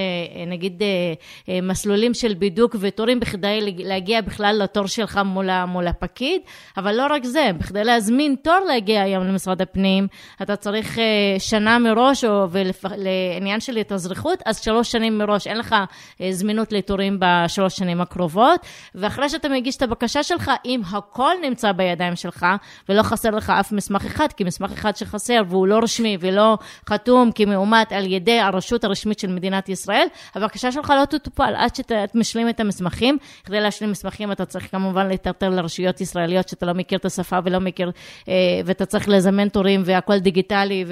נגיד, 0.46 0.82
אה, 1.48 1.58
מסלולים 1.62 2.14
של 2.14 2.34
בידוק 2.34 2.76
ותורים 2.80 3.20
בכדי 3.20 3.74
להגיע 3.78 4.20
בכלל 4.20 4.60
לתור 4.62 4.86
שלך 4.86 5.20
מול, 5.24 5.64
מול 5.64 5.86
הפקיד, 5.86 6.40
אבל 6.76 6.94
לא 6.94 7.06
רק 7.10 7.24
זה, 7.24 7.50
בכדי 7.58 7.84
להזמין 7.84 8.34
תור 8.42 8.58
להגיע 8.68 9.02
היום 9.02 9.24
למשרד 9.24 9.62
הפנים, 9.62 10.06
אתה 10.42 10.56
צריך 10.56 10.98
אה, 10.98 11.04
שנה 11.38 11.78
מראש, 11.78 12.24
או 12.24 12.46
ולפ... 12.50 12.84
לעניין 12.96 13.60
של 13.60 13.76
התאזרחות, 13.76 14.42
אז 14.46 14.60
שלוש 14.60 14.92
שנים 14.92 15.18
מראש, 15.18 15.46
אין 15.46 15.58
לך 15.58 15.74
אה, 16.20 16.32
זמינות 16.32 16.72
לתורים 16.72 17.18
בשלוש 17.20 17.76
שנים 17.76 18.00
הקרובות, 18.00 18.41
ואחרי 18.94 19.28
שאתה 19.28 19.48
מגיש 19.48 19.76
את 19.76 19.82
הבקשה 19.82 20.22
שלך, 20.22 20.50
אם 20.64 20.80
הכל 20.90 21.32
נמצא 21.42 21.72
בידיים 21.72 22.16
שלך, 22.16 22.46
ולא 22.88 23.02
חסר 23.02 23.30
לך 23.30 23.50
אף 23.50 23.72
מסמך 23.72 24.04
אחד, 24.04 24.28
כי 24.36 24.44
מסמך 24.44 24.72
אחד 24.72 24.96
שחסר 24.96 25.42
והוא 25.48 25.66
לא 25.66 25.78
רשמי 25.78 26.16
ולא 26.20 26.58
חתום 26.88 27.30
כמאומת 27.34 27.92
על 27.92 28.12
ידי 28.12 28.38
הרשות 28.38 28.84
הרשמית 28.84 29.18
של 29.18 29.28
מדינת 29.28 29.68
ישראל, 29.68 30.06
הבקשה 30.34 30.72
שלך 30.72 30.92
לא 31.00 31.04
תטופל 31.04 31.54
עד 31.56 31.74
שאתה 31.74 32.04
משלים 32.14 32.48
את 32.48 32.60
המסמכים. 32.60 33.18
כדי 33.44 33.60
להשלים 33.60 33.90
מסמכים 33.90 34.32
אתה 34.32 34.44
צריך 34.44 34.70
כמובן 34.70 35.06
להיטרטר 35.08 35.50
לרשויות 35.50 36.00
ישראליות 36.00 36.48
שאתה 36.48 36.66
לא 36.66 36.72
מכיר 36.72 36.98
את 36.98 37.04
השפה 37.04 37.38
ולא 37.44 37.58
מכיר 37.58 37.90
אה, 38.28 38.34
ואתה 38.64 38.86
צריך 38.86 39.08
לזמן 39.08 39.48
תורים 39.48 39.82
והכל 39.84 40.18
דיגיטלי 40.18 40.84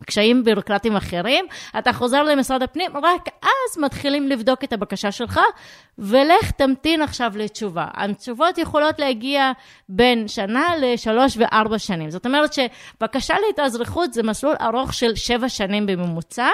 וקשיים 0.00 0.44
ביורוקרטיים 0.44 0.96
אחרים, 0.96 1.44
אתה 1.78 1.92
חוזר 1.92 2.22
למשרד 2.22 2.62
הפנים, 2.62 2.90
רק 2.96 3.28
אז 3.42 3.78
מתחילים 3.78 4.28
לבדוק 4.28 4.64
את 4.64 4.72
הבקשה 4.72 5.12
שלך, 5.12 5.40
ולך 5.98 6.50
תמתין 6.50 6.97
עכשיו 7.02 7.32
לתשובה. 7.36 7.86
התשובות 7.94 8.58
יכולות 8.58 8.98
להגיע 8.98 9.52
בין 9.88 10.28
שנה 10.28 10.66
לשלוש 10.80 11.36
וארבע 11.36 11.78
שנים. 11.78 12.10
זאת 12.10 12.26
אומרת 12.26 12.50
שבקשה 12.52 13.34
להתאזרחות 13.46 14.12
זה 14.12 14.22
מסלול 14.22 14.54
ארוך 14.60 14.94
של 14.94 15.14
שבע 15.14 15.48
שנים 15.48 15.86
בממוצע 15.86 16.48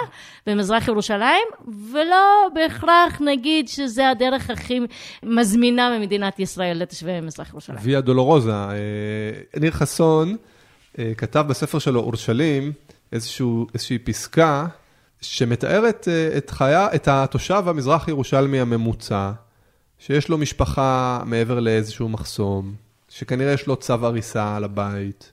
במזרח 0.46 0.88
ירושלים, 0.88 1.46
ולא 1.92 2.48
בהכרח 2.54 3.20
נגיד 3.20 3.68
שזה 3.68 4.08
הדרך 4.10 4.50
הכי 4.50 4.80
מזמינה 5.22 5.98
ממדינת 5.98 6.38
ישראל 6.38 6.82
לתושבי 6.82 7.20
מזרח 7.20 7.50
ירושלים. 7.50 7.78
ויה 7.82 8.00
דולורוזה, 8.00 8.52
אה, 8.52 8.70
ניר 9.60 9.70
חסון, 9.72 10.36
אה, 10.98 11.12
כתב 11.16 11.44
בספר 11.48 11.78
שלו, 11.78 12.00
אורשלים, 12.00 12.72
איזשהו, 13.12 13.66
איזושהי 13.74 13.98
פסקה 13.98 14.66
שמתארת 15.20 16.08
אה, 16.08 16.36
את, 16.36 16.50
חיה, 16.50 16.88
את 16.94 17.08
התושב 17.08 17.62
המזרח 17.66 18.08
ירושלמי 18.08 18.60
הממוצע, 18.60 19.30
שיש 20.06 20.28
לו 20.28 20.38
משפחה 20.38 21.20
מעבר 21.26 21.60
לאיזשהו 21.60 22.08
מחסום, 22.08 22.74
שכנראה 23.08 23.52
יש 23.52 23.66
לו 23.66 23.76
צו 23.76 24.06
הריסה 24.06 24.56
על 24.56 24.64
הבית, 24.64 25.32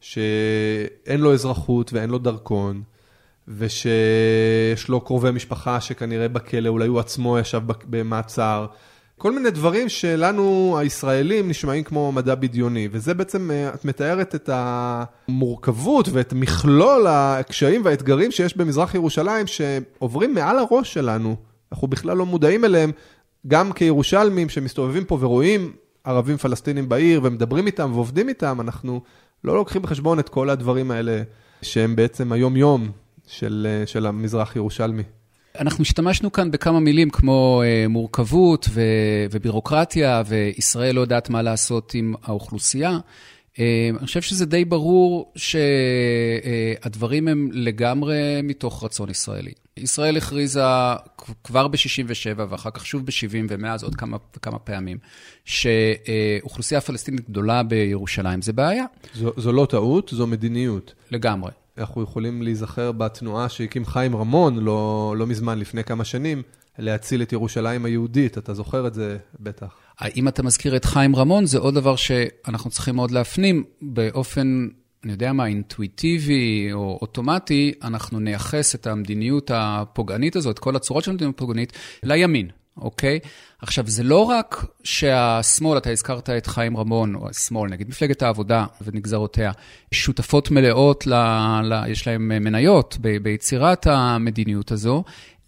שאין 0.00 1.20
לו 1.20 1.34
אזרחות 1.34 1.92
ואין 1.92 2.10
לו 2.10 2.18
דרכון, 2.18 2.82
ושיש 3.48 4.88
לו 4.88 5.00
קרובי 5.00 5.30
משפחה 5.30 5.80
שכנראה 5.80 6.28
בכלא, 6.28 6.68
אולי 6.68 6.86
הוא 6.86 7.00
עצמו 7.00 7.38
ישב 7.38 7.60
במעצר. 7.90 8.66
כל 9.18 9.32
מיני 9.32 9.50
דברים 9.50 9.88
שלנו, 9.88 10.76
הישראלים, 10.78 11.48
נשמעים 11.48 11.84
כמו 11.84 12.12
מדע 12.12 12.34
בדיוני, 12.34 12.88
וזה 12.92 13.14
בעצם, 13.14 13.50
אה, 13.50 13.74
את 13.74 13.84
מתארת 13.84 14.34
את 14.34 14.50
המורכבות 14.52 16.08
ואת 16.08 16.32
מכלול 16.32 17.06
הקשיים 17.08 17.84
והאתגרים 17.84 18.30
שיש 18.30 18.56
במזרח 18.56 18.94
ירושלים, 18.94 19.46
שעוברים 19.46 20.34
מעל 20.34 20.58
הראש 20.58 20.92
שלנו, 20.92 21.36
אנחנו 21.72 21.88
בכלל 21.88 22.16
לא 22.16 22.26
מודעים 22.26 22.64
אליהם, 22.64 22.92
גם 23.46 23.72
כירושלמים 23.72 24.48
שמסתובבים 24.48 25.04
פה 25.04 25.18
ורואים 25.20 25.72
ערבים 26.04 26.36
פלסטינים 26.36 26.88
בעיר 26.88 27.20
ומדברים 27.24 27.66
איתם 27.66 27.90
ועובדים 27.94 28.28
איתם, 28.28 28.60
אנחנו 28.60 29.00
לא 29.44 29.54
לוקחים 29.54 29.82
בחשבון 29.82 30.18
את 30.18 30.28
כל 30.28 30.50
הדברים 30.50 30.90
האלה, 30.90 31.22
שהם 31.62 31.96
בעצם 31.96 32.32
היום-יום 32.32 32.90
של, 33.26 33.66
אה, 33.70 33.86
של 33.86 34.06
המזרח 34.06 34.56
ירושלמי. 34.56 35.02
אנחנו 35.58 35.82
השתמשנו 35.82 36.32
כאן 36.32 36.50
בכמה 36.50 36.80
מילים 36.80 37.10
כמו 37.10 37.62
אה, 37.64 37.88
מורכבות 37.88 38.68
ו- 38.70 39.26
ובירוקרטיה, 39.30 40.22
וישראל 40.26 40.94
לא 40.94 41.00
יודעת 41.00 41.30
מה 41.30 41.42
לעשות 41.42 41.94
עם 41.94 42.14
האוכלוסייה. 42.22 42.98
אה, 43.58 43.90
אני 43.98 44.06
חושב 44.06 44.22
שזה 44.22 44.46
די 44.46 44.64
ברור 44.64 45.32
שהדברים 45.36 47.28
אה, 47.28 47.32
הם 47.32 47.48
לגמרי 47.52 48.40
מתוך 48.42 48.84
רצון 48.84 49.10
ישראלי. 49.10 49.52
ישראל 49.82 50.16
הכריזה 50.16 50.62
כבר 51.44 51.68
ב-67' 51.68 52.42
ואחר 52.48 52.70
כך 52.70 52.86
שוב 52.86 53.06
ב-70' 53.06 53.46
ומאז 53.48 53.82
עוד 53.82 53.94
כמה 53.94 54.16
וכמה 54.36 54.58
פעמים, 54.58 54.98
שאוכלוסייה 55.44 56.80
פלסטינית 56.80 57.30
גדולה 57.30 57.62
בירושלים 57.62 58.42
זה 58.42 58.52
בעיה. 58.52 58.84
זו, 59.14 59.32
זו 59.36 59.52
לא 59.52 59.66
טעות, 59.70 60.10
זו 60.14 60.26
מדיניות. 60.26 60.94
לגמרי. 61.10 61.50
אנחנו 61.78 62.02
יכולים 62.02 62.42
להיזכר 62.42 62.92
בתנועה 62.92 63.48
שהקים 63.48 63.84
חיים 63.86 64.16
רמון 64.16 64.58
לא, 64.58 65.14
לא 65.16 65.26
מזמן, 65.26 65.58
לפני 65.58 65.84
כמה 65.84 66.04
שנים, 66.04 66.42
להציל 66.78 67.22
את 67.22 67.32
ירושלים 67.32 67.84
היהודית, 67.84 68.38
אתה 68.38 68.54
זוכר 68.54 68.86
את 68.86 68.94
זה 68.94 69.16
בטח. 69.40 69.76
אם 70.16 70.28
אתה 70.28 70.42
מזכיר 70.42 70.76
את 70.76 70.84
חיים 70.84 71.16
רמון, 71.16 71.46
זה 71.46 71.58
עוד 71.58 71.74
דבר 71.74 71.96
שאנחנו 71.96 72.70
צריכים 72.70 72.96
מאוד 72.96 73.10
להפנים 73.10 73.64
באופן, 73.82 74.68
אני 75.04 75.12
יודע 75.12 75.32
מה, 75.32 75.46
אינטואיטיבי 75.46 76.68
או 76.72 76.98
אוטומטי, 77.02 77.72
אנחנו 77.82 78.20
נייחס 78.20 78.74
את 78.74 78.86
המדיניות 78.86 79.50
הפוגענית 79.54 80.36
הזאת, 80.36 80.58
כל 80.58 80.76
הצורות 80.76 81.04
של 81.04 81.10
המדיניות 81.10 81.36
הפוגענית, 81.36 81.72
לימין. 82.02 82.48
אוקיי? 82.76 83.18
עכשיו, 83.62 83.84
זה 83.86 84.02
לא 84.02 84.22
רק 84.22 84.64
שהשמאל, 84.84 85.78
אתה 85.78 85.90
הזכרת 85.90 86.30
את 86.30 86.46
חיים 86.46 86.76
רמון, 86.76 87.14
או 87.14 87.28
השמאל, 87.28 87.70
נגיד 87.70 87.88
מפלגת 87.88 88.22
העבודה 88.22 88.64
ונגזרותיה, 88.82 89.52
שותפות 89.92 90.50
מלאות, 90.50 91.06
ל, 91.06 91.14
ל, 91.62 91.82
יש 91.88 92.06
להם 92.06 92.28
מניות 92.28 92.96
ב, 93.00 93.16
ביצירת 93.22 93.86
המדיניות 93.86 94.72
הזו, 94.72 95.04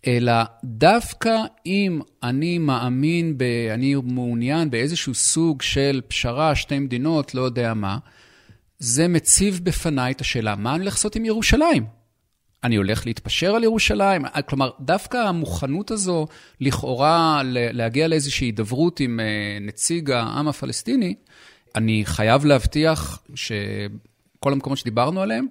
אלא 0.07 0.33
דווקא 0.65 1.37
אם 1.67 2.01
אני 2.23 2.59
מאמין, 2.59 3.38
ב, 3.38 3.43
אני 3.75 3.95
מעוניין 3.95 4.71
באיזשהו 4.71 5.15
סוג 5.15 5.62
של 5.62 6.01
פשרה, 6.09 6.55
שתי 6.55 6.79
מדינות, 6.79 7.35
לא 7.35 7.43
יודע 7.43 7.75
מה, 7.75 7.99
זה 8.83 9.09
מציב 9.09 9.61
בפניי 9.62 10.12
את 10.12 10.21
השאלה, 10.21 10.57
מה 10.57 10.75
אני 10.75 10.79
הולך 10.83 10.95
לעשות 10.95 11.16
עם 11.16 11.25
ירושלים? 11.25 11.87
אני 12.64 12.77
הולך 12.77 13.07
להתפשר 13.07 13.55
על 13.55 13.64
ירושלים? 13.64 14.23
כלומר, 14.47 14.71
דווקא 14.81 15.16
המוכנות 15.16 15.90
הזו, 15.90 16.27
לכאורה, 16.61 17.42
להגיע 17.45 18.09
לאיזושהי 18.09 18.47
הידברות 18.47 19.01
עם 19.01 19.21
אה, 19.21 19.59
נציג 19.61 20.11
העם 20.11 20.49
הפלסטיני, 20.49 21.14
אני 21.75 22.03
חייב 22.05 22.45
להבטיח 22.45 23.23
שכל 23.35 24.53
המקומות 24.53 24.79
שדיברנו 24.79 25.23
עליהם, 25.23 25.47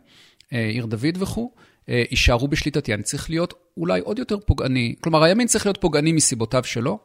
אה, 0.53 0.67
עיר 0.69 0.85
דוד 0.85 1.17
וכו', 1.19 1.51
אה, 1.89 2.03
יישארו 2.11 2.47
בשליטתי. 2.47 2.93
אני 2.93 3.03
צריך 3.03 3.29
להיות 3.29 3.53
אולי 3.77 3.99
עוד 3.99 4.19
יותר 4.19 4.37
פוגעני. 4.39 4.95
כלומר, 5.01 5.23
הימין 5.23 5.47
צריך 5.47 5.65
להיות 5.65 5.77
פוגעני 5.81 6.11
מסיבותיו 6.11 6.63
שלו, 6.63 6.99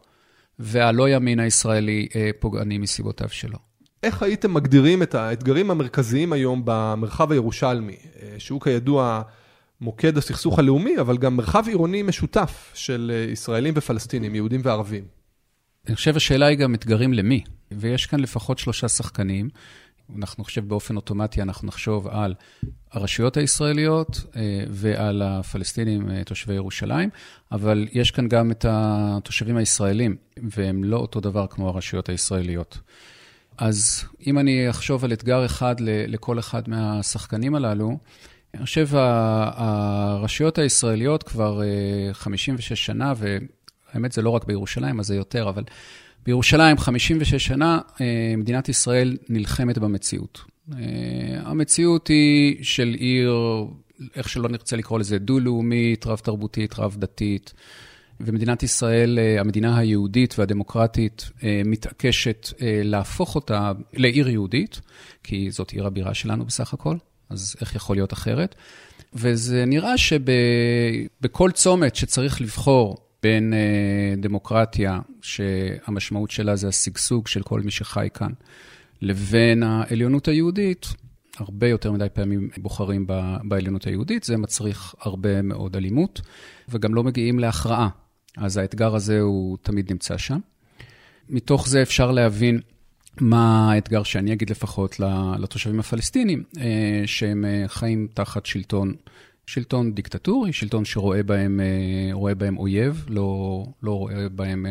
והלא 0.58 1.08
ימין 1.08 1.40
הישראלי 1.40 2.08
פוגעני 2.40 2.78
מסיבותיו 2.78 3.28
שלו. 3.28 3.65
איך 4.06 4.22
הייתם 4.22 4.54
מגדירים 4.54 5.02
את 5.02 5.14
האתגרים 5.14 5.70
המרכזיים 5.70 6.32
היום 6.32 6.62
במרחב 6.64 7.32
הירושלמי, 7.32 7.96
שהוא 8.38 8.60
כידוע... 8.60 9.22
מוקד 9.80 10.18
הסכסוך 10.18 10.58
הלאומי, 10.58 11.00
אבל 11.00 11.18
גם 11.18 11.36
מרחב 11.36 11.64
עירוני 11.66 12.02
משותף 12.02 12.72
של 12.74 13.12
אה, 13.14 13.32
ישראלים 13.32 13.74
ופלסטינים, 13.76 14.34
יהודים 14.34 14.60
וערבים. 14.64 15.04
אני 15.86 15.96
חושב 15.96 16.16
השאלה 16.16 16.46
היא 16.46 16.58
גם 16.58 16.74
אתגרים 16.74 17.12
למי, 17.12 17.44
ויש 17.72 18.06
כאן 18.06 18.20
לפחות 18.20 18.58
שלושה 18.58 18.88
שחקנים. 18.88 19.48
אנחנו 20.18 20.44
חושב 20.44 20.68
באופן 20.68 20.96
אוטומטי, 20.96 21.42
אנחנו 21.42 21.68
נחשוב 21.68 22.08
על 22.08 22.34
הרשויות 22.92 23.36
הישראליות 23.36 24.24
אה, 24.36 24.64
ועל 24.70 25.22
הפלסטינים, 25.22 26.10
אה, 26.10 26.24
תושבי 26.24 26.54
ירושלים, 26.54 27.10
אבל 27.52 27.88
יש 27.92 28.10
כאן 28.10 28.28
גם 28.28 28.50
את 28.50 28.64
התושבים 28.68 29.56
הישראלים, 29.56 30.16
והם 30.36 30.84
לא 30.84 30.96
אותו 30.96 31.20
דבר 31.20 31.46
כמו 31.46 31.68
הרשויות 31.68 32.08
הישראליות. 32.08 32.78
אז 33.58 34.04
אם 34.26 34.38
אני 34.38 34.70
אחשוב 34.70 35.04
על 35.04 35.12
אתגר 35.12 35.44
אחד 35.44 35.74
לכל 35.80 36.38
אחד 36.38 36.68
מהשחקנים 36.68 37.54
הללו, 37.54 37.98
אני 38.54 38.64
חושב 38.64 38.88
הרשויות 38.92 40.58
הישראליות 40.58 41.22
כבר 41.22 41.60
56 42.12 42.70
אה, 42.72 42.76
שנה, 42.76 43.12
והאמת 43.16 44.12
זה 44.12 44.22
לא 44.22 44.30
רק 44.30 44.44
בירושלים, 44.44 45.00
אז 45.00 45.06
זה 45.06 45.16
יותר, 45.16 45.48
אבל 45.48 45.62
בירושלים 46.26 46.78
56 46.78 47.46
שנה 47.46 47.80
אה, 48.00 48.34
מדינת 48.36 48.68
ישראל 48.68 49.16
נלחמת 49.28 49.78
במציאות. 49.78 50.40
אה, 50.72 50.78
המציאות 51.44 52.08
היא 52.08 52.64
של 52.64 52.94
עיר, 52.98 53.34
איך 54.16 54.28
שלא 54.28 54.48
נרצה 54.48 54.76
לקרוא 54.76 54.98
לזה, 54.98 55.18
דו-לאומית, 55.18 56.06
רב-תרבותית, 56.06 56.78
רב-דתית. 56.78 57.52
ומדינת 58.20 58.62
ישראל, 58.62 59.18
המדינה 59.38 59.78
היהודית 59.78 60.38
והדמוקרטית, 60.38 61.30
מתעקשת 61.64 62.48
להפוך 62.84 63.34
אותה 63.34 63.72
לעיר 63.92 64.28
יהודית, 64.28 64.80
כי 65.22 65.50
זאת 65.50 65.70
עיר 65.70 65.86
הבירה 65.86 66.14
שלנו 66.14 66.44
בסך 66.44 66.74
הכל. 66.74 66.96
אז 67.30 67.56
איך 67.60 67.74
יכול 67.74 67.96
להיות 67.96 68.12
אחרת? 68.12 68.54
וזה 69.14 69.64
נראה 69.66 69.94
שבכל 69.98 71.50
צומת 71.50 71.96
שצריך 71.96 72.40
לבחור 72.40 72.96
בין 73.22 73.54
אה, 73.54 74.14
דמוקרטיה, 74.18 75.00
שהמשמעות 75.22 76.30
שלה 76.30 76.56
זה 76.56 76.68
השגשוג 76.68 77.26
של 77.26 77.42
כל 77.42 77.60
מי 77.60 77.70
שחי 77.70 78.08
כאן, 78.14 78.32
לבין 79.02 79.62
העליונות 79.62 80.28
היהודית, 80.28 80.86
הרבה 81.38 81.68
יותר 81.68 81.92
מדי 81.92 82.06
פעמים 82.12 82.48
בוחרים 82.56 83.06
בעליונות 83.44 83.86
היהודית, 83.86 84.24
זה 84.24 84.36
מצריך 84.36 84.94
הרבה 85.00 85.42
מאוד 85.42 85.76
אלימות, 85.76 86.20
וגם 86.68 86.94
לא 86.94 87.04
מגיעים 87.04 87.38
להכרעה. 87.38 87.88
אז 88.36 88.56
האתגר 88.56 88.94
הזה 88.94 89.20
הוא 89.20 89.58
תמיד 89.62 89.92
נמצא 89.92 90.18
שם. 90.18 90.38
מתוך 91.28 91.68
זה 91.68 91.82
אפשר 91.82 92.10
להבין 92.10 92.60
מה 93.20 93.72
האתגר 93.72 94.02
שאני 94.02 94.32
אגיד 94.32 94.50
לפחות 94.50 95.00
לתושבים 95.38 95.80
הפלסטינים, 95.80 96.44
אה, 96.60 97.02
שהם 97.06 97.44
אה, 97.44 97.64
חיים 97.68 98.08
תחת 98.14 98.46
שלטון, 98.46 98.94
שלטון 99.46 99.94
דיקטטורי, 99.94 100.52
שלטון 100.52 100.84
שרואה 100.84 101.22
בהם, 101.22 101.60
אה, 102.24 102.34
בהם 102.34 102.58
אויב, 102.58 103.04
לא, 103.08 103.64
לא 103.82 103.92
רואה 103.98 104.28
בהם 104.28 104.66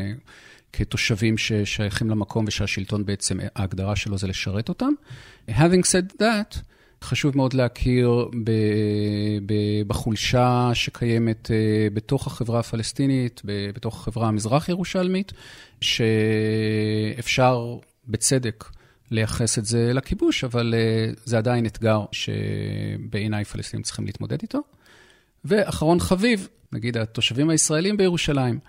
כתושבים 0.74 1.38
ששייכים 1.38 2.10
למקום 2.10 2.46
ושהשלטון 2.48 3.06
בעצם, 3.06 3.38
ההגדרה 3.56 3.96
שלו 3.96 4.18
זה 4.18 4.28
לשרת 4.28 4.70
אותם. 4.70 4.92
Having 5.50 5.84
said 5.84 6.22
that, 6.22 6.58
חשוב 7.04 7.38
מאוד 7.38 7.54
להכיר 7.54 8.26
ב, 8.44 8.52
ב, 9.46 9.54
בחולשה 9.88 10.70
שקיימת 10.74 11.52
בתוך 11.94 12.28
החברה 12.28 12.60
הפלסטינית, 12.60 13.42
בתוך 13.46 13.96
החברה 13.96 14.28
המזרח-ירושלמית, 14.28 15.32
שאפשר 15.82 17.78
בצדק 18.08 18.66
לייחס 19.12 19.60
את 19.60 19.66
זה 19.66 19.94
לכיבוש, 19.94 20.44
אבל 20.44 20.74
uh, 20.74 21.20
זה 21.26 21.38
עדיין 21.38 21.66
אתגר 21.66 22.06
שבעיניי 22.12 23.46
פלסטינים 23.46 23.84
צריכים 23.84 24.06
להתמודד 24.06 24.42
איתו. 24.42 24.60
ואחרון 25.46 26.00
חביב, 26.00 26.48
נגיד 26.72 26.98
התושבים 26.98 27.50
הישראלים 27.50 27.98
בירושלים, 27.98 28.60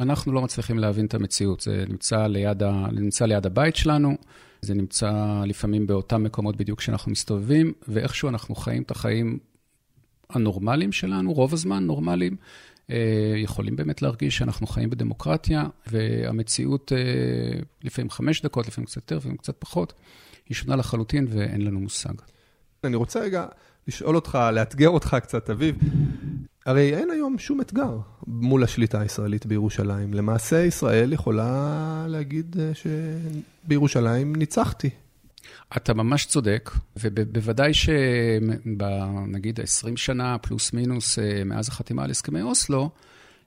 אנחנו 0.00 0.32
לא 0.32 0.42
מצליחים 0.42 0.78
להבין 0.78 1.06
את 1.06 1.14
המציאות. 1.14 1.60
זה 1.60 1.84
נמצא 1.88 2.26
ליד, 2.26 2.62
ה... 2.62 2.86
נמצא 2.92 3.24
ליד 3.24 3.46
הבית 3.46 3.76
שלנו, 3.76 4.16
זה 4.62 4.74
נמצא 4.74 5.42
לפעמים 5.46 5.86
באותם 5.86 6.22
מקומות 6.22 6.56
בדיוק 6.56 6.78
כשאנחנו 6.78 7.12
מסתובבים, 7.12 7.72
ואיכשהו 7.88 8.28
אנחנו 8.28 8.54
חיים 8.54 8.82
את 8.82 8.90
החיים 8.90 9.38
הנורמליים 10.30 10.92
שלנו, 10.92 11.32
רוב 11.32 11.52
הזמן 11.52 11.86
נורמליים, 11.86 12.36
אה, 12.90 13.34
יכולים 13.36 13.76
באמת 13.76 14.02
להרגיש 14.02 14.36
שאנחנו 14.36 14.66
חיים 14.66 14.90
בדמוקרטיה, 14.90 15.66
והמציאות 15.86 16.92
אה, 16.92 17.60
לפעמים 17.84 18.10
חמש 18.10 18.42
דקות, 18.42 18.68
לפעמים 18.68 18.86
קצת 18.86 18.96
יותר, 18.96 19.16
לפעמים 19.16 19.36
קצת 19.36 19.56
פחות, 19.58 19.92
היא 20.48 20.54
שונה 20.54 20.76
לחלוטין 20.76 21.26
ואין 21.30 21.60
לנו 21.60 21.80
מושג. 21.80 22.14
אני 22.84 22.96
רוצה 22.96 23.20
רגע 23.20 23.46
לשאול 23.88 24.16
אותך, 24.16 24.38
לאתגר 24.52 24.88
אותך 24.88 25.16
קצת, 25.22 25.50
אביב. 25.50 25.76
הרי 26.66 26.94
אין 26.94 27.10
היום 27.10 27.38
שום 27.38 27.60
אתגר 27.60 27.98
מול 28.26 28.64
השליטה 28.64 29.00
הישראלית 29.00 29.46
בירושלים. 29.46 30.14
למעשה 30.14 30.64
ישראל 30.64 31.12
יכולה 31.12 32.04
להגיד 32.08 32.56
אה, 32.60 32.72
שבירושלים 33.64 34.36
ניצחתי. 34.36 34.90
אתה 35.76 35.94
ממש 35.94 36.26
צודק, 36.26 36.70
ובוודאי 36.96 37.74
שבנגיד 37.74 39.60
20 39.60 39.96
שנה 39.96 40.38
פלוס 40.38 40.72
מינוס 40.72 41.18
אה, 41.18 41.42
מאז 41.44 41.68
החתימה 41.68 42.04
על 42.04 42.10
הסכמי 42.10 42.42
אוסלו, 42.42 42.90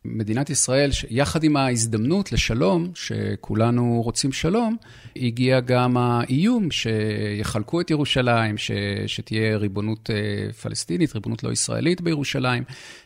מדינת 0.05 0.49
ישראל, 0.49 0.89
יחד 1.09 1.43
עם 1.43 1.57
ההזדמנות 1.57 2.31
לשלום, 2.31 2.91
שכולנו 2.95 4.01
רוצים 4.05 4.31
שלום, 4.31 4.77
הגיע 5.15 5.59
גם 5.59 5.97
האיום 5.97 6.71
שיחלקו 6.71 7.81
את 7.81 7.91
ירושלים, 7.91 8.57
ש, 8.57 8.71
שתהיה 9.07 9.57
ריבונות 9.57 10.09
אה, 10.09 10.53
פלסטינית, 10.53 11.15
ריבונות 11.15 11.43
לא 11.43 11.51
ישראלית 11.51 12.01
בירושלים, 12.01 12.63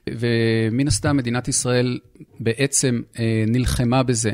ומן 0.09 0.87
הסתם 0.87 1.17
מדינת 1.17 1.47
ישראל 1.47 1.99
בעצם 2.39 3.01
אה, 3.19 3.43
נלחמה 3.47 4.03
בזה. 4.03 4.31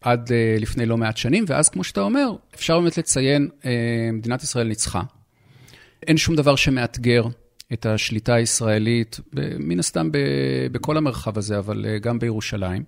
עד 0.00 0.28
uh, 0.28 0.60
לפני 0.60 0.86
לא 0.86 0.96
מעט 0.96 1.16
שנים, 1.16 1.44
ואז 1.46 1.68
כמו 1.68 1.84
שאתה 1.84 2.00
אומר, 2.00 2.30
אפשר 2.54 2.80
באמת 2.80 2.98
לציין, 2.98 3.48
מדינת 4.12 4.42
ישראל 4.42 4.66
ניצחה. 4.66 5.02
אין 6.06 6.16
שום 6.16 6.36
דבר 6.36 6.56
שמאתגר 6.56 7.22
את 7.72 7.86
השליטה 7.86 8.34
הישראלית, 8.34 9.20
מן 9.58 9.78
הסתם 9.78 10.10
בכל 10.72 10.96
המרחב 10.96 11.38
הזה, 11.38 11.58
אבל 11.58 11.84
uh, 11.84 12.02
גם 12.02 12.18
בירושלים. 12.18 12.82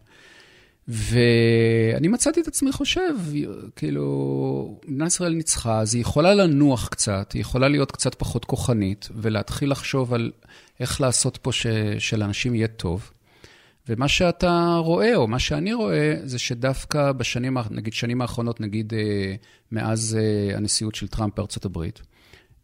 ואני 0.89 2.09
מצאתי 2.09 2.41
את 2.41 2.49
עצמי 2.49 2.73
חושב, 2.73 3.15
כאילו, 3.77 4.81
מדינת 4.87 5.07
ישראל 5.07 5.33
ניצחה, 5.33 5.81
אז 5.81 5.95
היא 5.95 6.01
יכולה 6.01 6.35
לנוח 6.35 6.89
קצת, 6.89 7.33
היא 7.33 7.41
יכולה 7.41 7.69
להיות 7.69 7.93
קצת 7.93 8.15
פחות 8.15 8.45
כוחנית, 8.45 9.09
ולהתחיל 9.17 9.71
לחשוב 9.71 10.15
על 10.15 10.31
איך 10.81 11.01
לעשות 11.01 11.37
פה 11.37 11.53
ש, 11.53 11.67
שלאנשים 11.99 12.55
יהיה 12.55 12.69
טוב. 12.69 13.11
ומה 13.89 14.09
שאתה 14.09 14.77
רואה, 14.85 15.17
או 15.17 15.29
מה 15.29 15.39
שאני 15.39 15.73
רואה, 15.73 16.15
זה 16.25 16.39
שדווקא 16.39 17.13
בשנים, 17.13 17.57
נגיד, 17.71 17.93
שנים 17.93 18.21
האחרונות, 18.21 18.61
נגיד 18.61 18.95
אה, 18.95 19.35
מאז 19.73 20.19
אה, 20.21 20.57
הנשיאות 20.57 20.95
של 20.95 21.09
טראמפ 21.09 21.37
בארצות 21.37 21.65
הברית, 21.65 21.99
אה, 21.99 22.05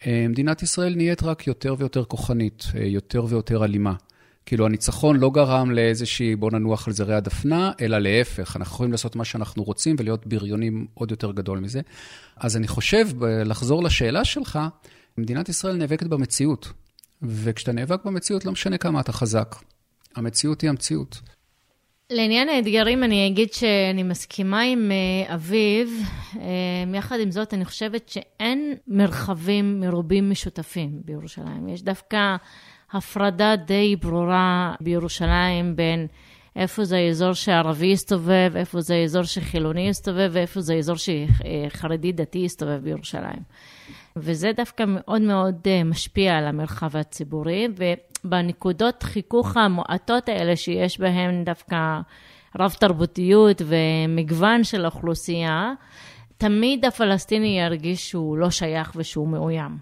מדינת 0.06 0.62
ישראל 0.62 0.94
נהיית 0.96 1.22
רק 1.22 1.46
יותר 1.46 1.74
ויותר 1.78 2.04
כוחנית, 2.04 2.64
יותר 2.74 3.24
ויותר 3.28 3.64
אלימה. 3.64 3.94
כאילו, 4.46 4.66
הניצחון 4.66 5.16
לא 5.16 5.30
גרם 5.30 5.70
לאיזושהי, 5.70 6.36
בוא 6.36 6.50
ננוח 6.50 6.88
על 6.88 6.94
זרי 6.94 7.14
הדפנה, 7.14 7.72
אלא 7.80 7.98
להפך, 7.98 8.56
אנחנו 8.56 8.74
יכולים 8.74 8.92
לעשות 8.92 9.16
מה 9.16 9.24
שאנחנו 9.24 9.62
רוצים 9.62 9.96
ולהיות 9.98 10.26
בריונים 10.26 10.86
עוד 10.94 11.10
יותר 11.10 11.32
גדול 11.32 11.58
מזה. 11.58 11.80
אז 12.36 12.56
אני 12.56 12.68
חושב, 12.68 13.24
לחזור 13.24 13.82
לשאלה 13.82 14.24
שלך, 14.24 14.58
מדינת 15.18 15.48
ישראל 15.48 15.76
נאבקת 15.76 16.06
במציאות. 16.06 16.72
וכשאתה 17.22 17.72
נאבק 17.72 18.04
במציאות, 18.04 18.44
לא 18.44 18.52
משנה 18.52 18.78
כמה 18.78 19.00
אתה 19.00 19.12
חזק. 19.12 19.56
המציאות 20.16 20.60
היא 20.60 20.70
המציאות. 20.70 21.20
לעניין 22.10 22.48
האתגרים, 22.48 23.04
אני 23.04 23.26
אגיד 23.26 23.52
שאני 23.52 24.02
מסכימה 24.02 24.60
עם 24.60 24.90
אה, 24.90 25.34
אביב. 25.34 25.90
אה, 26.40 26.44
יחד 26.94 27.20
עם 27.20 27.30
זאת, 27.30 27.54
אני 27.54 27.64
חושבת 27.64 28.08
שאין 28.08 28.74
מרחבים 28.88 29.80
מרובים 29.80 30.30
משותפים 30.30 30.90
בירושלים. 31.04 31.68
יש 31.68 31.82
דווקא 31.82 32.36
הפרדה 32.92 33.56
די 33.56 33.96
ברורה 33.96 34.74
בירושלים 34.80 35.76
בין 35.76 36.06
איפה 36.56 36.84
זה 36.84 36.96
האזור 36.96 37.32
שערבי 37.32 37.86
יסתובב, 37.86 38.52
איפה 38.56 38.80
זה 38.80 38.94
האזור 38.94 39.22
שחילוני 39.22 39.88
יסתובב, 39.88 40.30
ואיפה 40.32 40.60
זה 40.60 40.74
האזור 40.74 40.96
שחרדי 40.96 42.12
דתי 42.12 42.38
יסתובב 42.38 42.80
בירושלים. 42.82 43.42
וזה 44.16 44.52
דווקא 44.56 44.84
מאוד 44.86 45.22
מאוד 45.22 45.54
אה, 45.66 45.84
משפיע 45.84 46.36
על 46.36 46.46
המרחב 46.46 46.96
הציבורי, 46.96 47.68
ובנקודות 48.26 49.02
חיכוך 49.02 49.56
המועטות 49.56 50.28
האלה 50.28 50.56
שיש 50.56 51.00
בהן 51.00 51.44
דווקא 51.44 52.00
רב-תרבותיות 52.58 53.62
ומגוון 53.66 54.64
של 54.64 54.84
האוכלוסייה, 54.84 55.72
תמיד 56.38 56.84
הפלסטיני 56.84 57.60
ירגיש 57.60 58.10
שהוא 58.10 58.36
לא 58.36 58.50
שייך 58.50 58.92
ושהוא 58.96 59.28
מאוים 59.28 59.78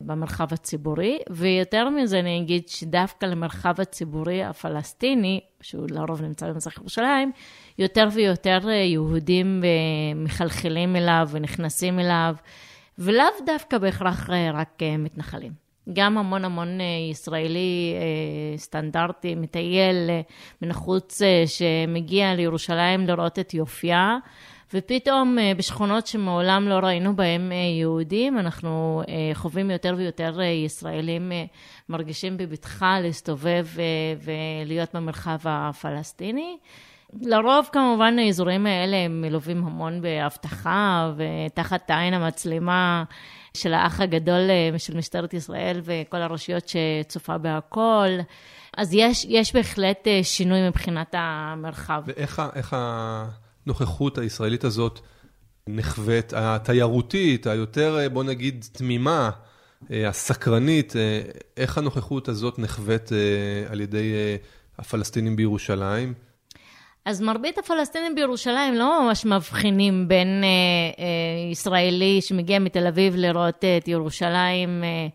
במרחב 0.00 0.46
הציבורי, 0.52 1.18
ויותר 1.30 1.88
מזה 1.90 2.18
אני 2.18 2.40
אגיד 2.40 2.68
שדווקא 2.68 3.26
למרחב 3.26 3.80
הציבורי 3.80 4.44
הפלסטיני, 4.44 5.40
שהוא 5.60 5.86
לרוב 5.90 6.22
נמצא 6.22 6.48
במזרח 6.52 6.78
ירושלים, 6.78 7.32
יותר 7.78 8.08
ויותר 8.12 8.68
יהודים 8.70 9.60
אה, 9.64 10.20
מחלחלים 10.20 10.96
אליו 10.96 11.28
ונכנסים 11.30 11.98
אליו. 11.98 12.34
ולאו 12.98 13.24
דווקא 13.46 13.78
בהכרח 13.78 14.30
רק 14.52 14.82
אה, 14.82 14.96
מתנחלים. 14.96 15.67
גם 15.92 16.18
המון 16.18 16.44
המון 16.44 16.78
ישראלי 17.10 17.94
סטנדרטי, 18.56 19.34
מטייל 19.34 20.10
מן 20.62 20.70
החוץ 20.70 21.20
שמגיע 21.46 22.34
לירושלים 22.34 23.06
לראות 23.06 23.38
את 23.38 23.54
יופייה. 23.54 24.18
ופתאום 24.74 25.38
אה, 25.38 25.52
בשכונות 25.56 26.06
שמעולם 26.06 26.68
לא 26.68 26.74
ראינו 26.74 27.16
בהם 27.16 27.52
אה, 27.52 27.56
יהודים, 27.56 28.38
אנחנו 28.38 29.02
אה, 29.08 29.30
חווים 29.34 29.70
יותר 29.70 29.94
ויותר 29.96 30.40
ישראלים 30.64 31.32
מרגישים 31.88 32.36
בבטחה 32.36 33.00
להסתובב 33.00 33.66
ולהיות 34.22 34.94
במרחב 34.94 35.38
הפלסטיני. 35.44 36.56
לרוב 37.22 37.68
כמובן 37.72 38.18
האזורים 38.18 38.66
האלה 38.66 38.96
הם 38.96 39.20
מלווים 39.20 39.64
המון 39.66 40.00
באבטחה 40.00 41.12
ותחת 41.16 41.90
עין 41.90 42.14
המצלמה 42.14 43.04
של 43.54 43.74
האח 43.74 44.00
הגדול 44.00 44.40
של 44.78 44.96
משטרת 44.96 45.34
ישראל 45.34 45.80
וכל 45.84 46.16
הרשויות 46.16 46.64
שצופה 46.68 47.38
בהכל. 47.38 48.08
אז 48.76 48.94
יש, 48.94 49.26
יש 49.28 49.54
בהחלט 49.54 50.06
שינוי 50.22 50.68
מבחינת 50.68 51.14
המרחב. 51.18 52.02
ואיך. 52.06 52.42
הנוכחות 53.68 54.18
הישראלית 54.18 54.64
הזאת 54.64 55.00
נחווית, 55.68 56.32
התיירותית, 56.36 57.46
היותר, 57.46 57.98
בוא 58.12 58.24
נגיד, 58.24 58.64
תמימה, 58.72 59.30
אה, 59.90 60.08
הסקרנית, 60.08 60.96
אה, 60.96 61.20
איך 61.56 61.78
הנוכחות 61.78 62.28
הזאת 62.28 62.58
נחווית 62.58 63.12
אה, 63.12 63.18
על 63.72 63.80
ידי 63.80 64.12
הפלסטינים 64.78 65.36
בירושלים? 65.36 66.27
אז 67.08 67.20
מרבית 67.20 67.58
הפלסטינים 67.58 68.14
בירושלים 68.14 68.74
לא 68.74 69.02
ממש 69.02 69.24
מבחינים 69.24 70.08
בין 70.08 70.44
אה, 70.44 70.48
אה, 71.04 71.50
ישראלי 71.52 72.20
שמגיע 72.20 72.58
מתל 72.58 72.86
אביב 72.86 73.14
לראות 73.16 73.64
את 73.78 73.88
ירושלים 73.88 74.84
אה, 74.84 75.08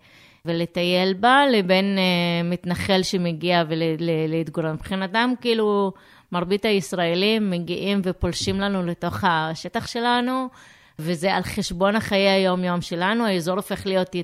ולטייל 0.45 1.13
בה, 1.13 1.41
לבין 1.51 1.97
אה, 1.97 2.49
מתנחל 2.49 3.03
שמגיע 3.03 3.63
ולהתגורר. 3.67 4.73
מבחינתם, 4.73 5.31
כאילו, 5.41 5.93
מרבית 6.31 6.65
הישראלים 6.65 7.49
מגיעים 7.49 8.01
ופולשים 8.03 8.59
לנו 8.59 8.85
לתוך 8.85 9.23
השטח 9.23 9.87
שלנו, 9.87 10.47
וזה 10.99 11.33
על 11.33 11.43
חשבון 11.43 11.95
החיי 11.95 12.29
היום-יום 12.29 12.81
שלנו. 12.81 13.25
האזור 13.25 13.55
הופך 13.55 13.85
להיות 13.85 14.15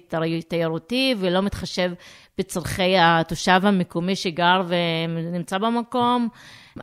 תיירותי 0.48 1.16
ולא 1.20 1.42
מתחשב 1.42 1.92
בצורכי 2.38 2.98
התושב 3.00 3.60
המקומי 3.64 4.16
שגר 4.16 4.62
ונמצא 4.68 5.58
במקום. 5.58 6.30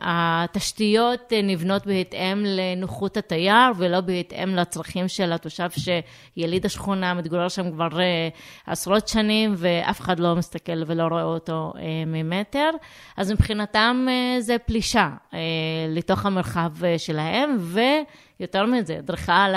התשתיות 0.01 1.33
נבנות 1.43 1.87
בהתאם 1.87 2.43
לנוחות 2.45 3.17
התייר 3.17 3.71
ולא 3.77 4.01
בהתאם 4.01 4.55
לצרכים 4.55 5.07
של 5.07 5.33
התושב 5.33 5.69
שיליד 5.71 6.65
השכונה, 6.65 7.13
מתגורר 7.13 7.49
שם 7.49 7.71
כבר 7.71 7.99
אה, 7.99 8.29
עשרות 8.67 9.07
שנים 9.07 9.53
ואף 9.57 10.01
אחד 10.01 10.19
לא 10.19 10.35
מסתכל 10.35 10.83
ולא 10.87 11.03
רואה 11.03 11.23
אותו 11.23 11.73
אה, 11.77 12.03
ממטר. 12.05 12.69
אז 13.17 13.31
מבחינתם 13.31 14.05
אה, 14.09 14.41
זה 14.41 14.57
פלישה 14.57 15.09
לתוך 15.89 16.25
המרחב 16.25 16.71
שלהם, 16.97 17.57
ויותר 17.59 18.65
מזה, 18.65 18.99
דריכה 19.03 19.43
על 19.43 19.55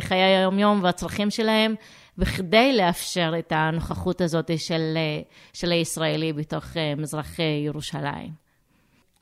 חיי 0.00 0.22
היום-יום 0.22 0.80
והצרכים 0.82 1.30
שלהם. 1.30 1.74
בכדי 2.18 2.76
לאפשר 2.76 3.32
את 3.38 3.52
הנוכחות 3.56 4.20
הזאת 4.20 4.50
של, 4.58 4.98
של 5.52 5.72
הישראלי 5.72 6.32
בתוך 6.32 6.64
מזרח 6.96 7.36
ירושלים. 7.38 8.47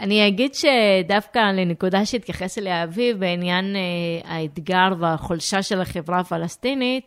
אני 0.00 0.28
אגיד 0.28 0.54
שדווקא 0.54 1.38
לנקודה 1.38 2.06
שהתייחס 2.06 2.58
אליה 2.58 2.84
אביב 2.84 3.20
בעניין 3.20 3.76
אה, 3.76 4.30
האתגר 4.30 4.88
והחולשה 4.98 5.62
של 5.62 5.80
החברה 5.80 6.20
הפלסטינית, 6.20 7.04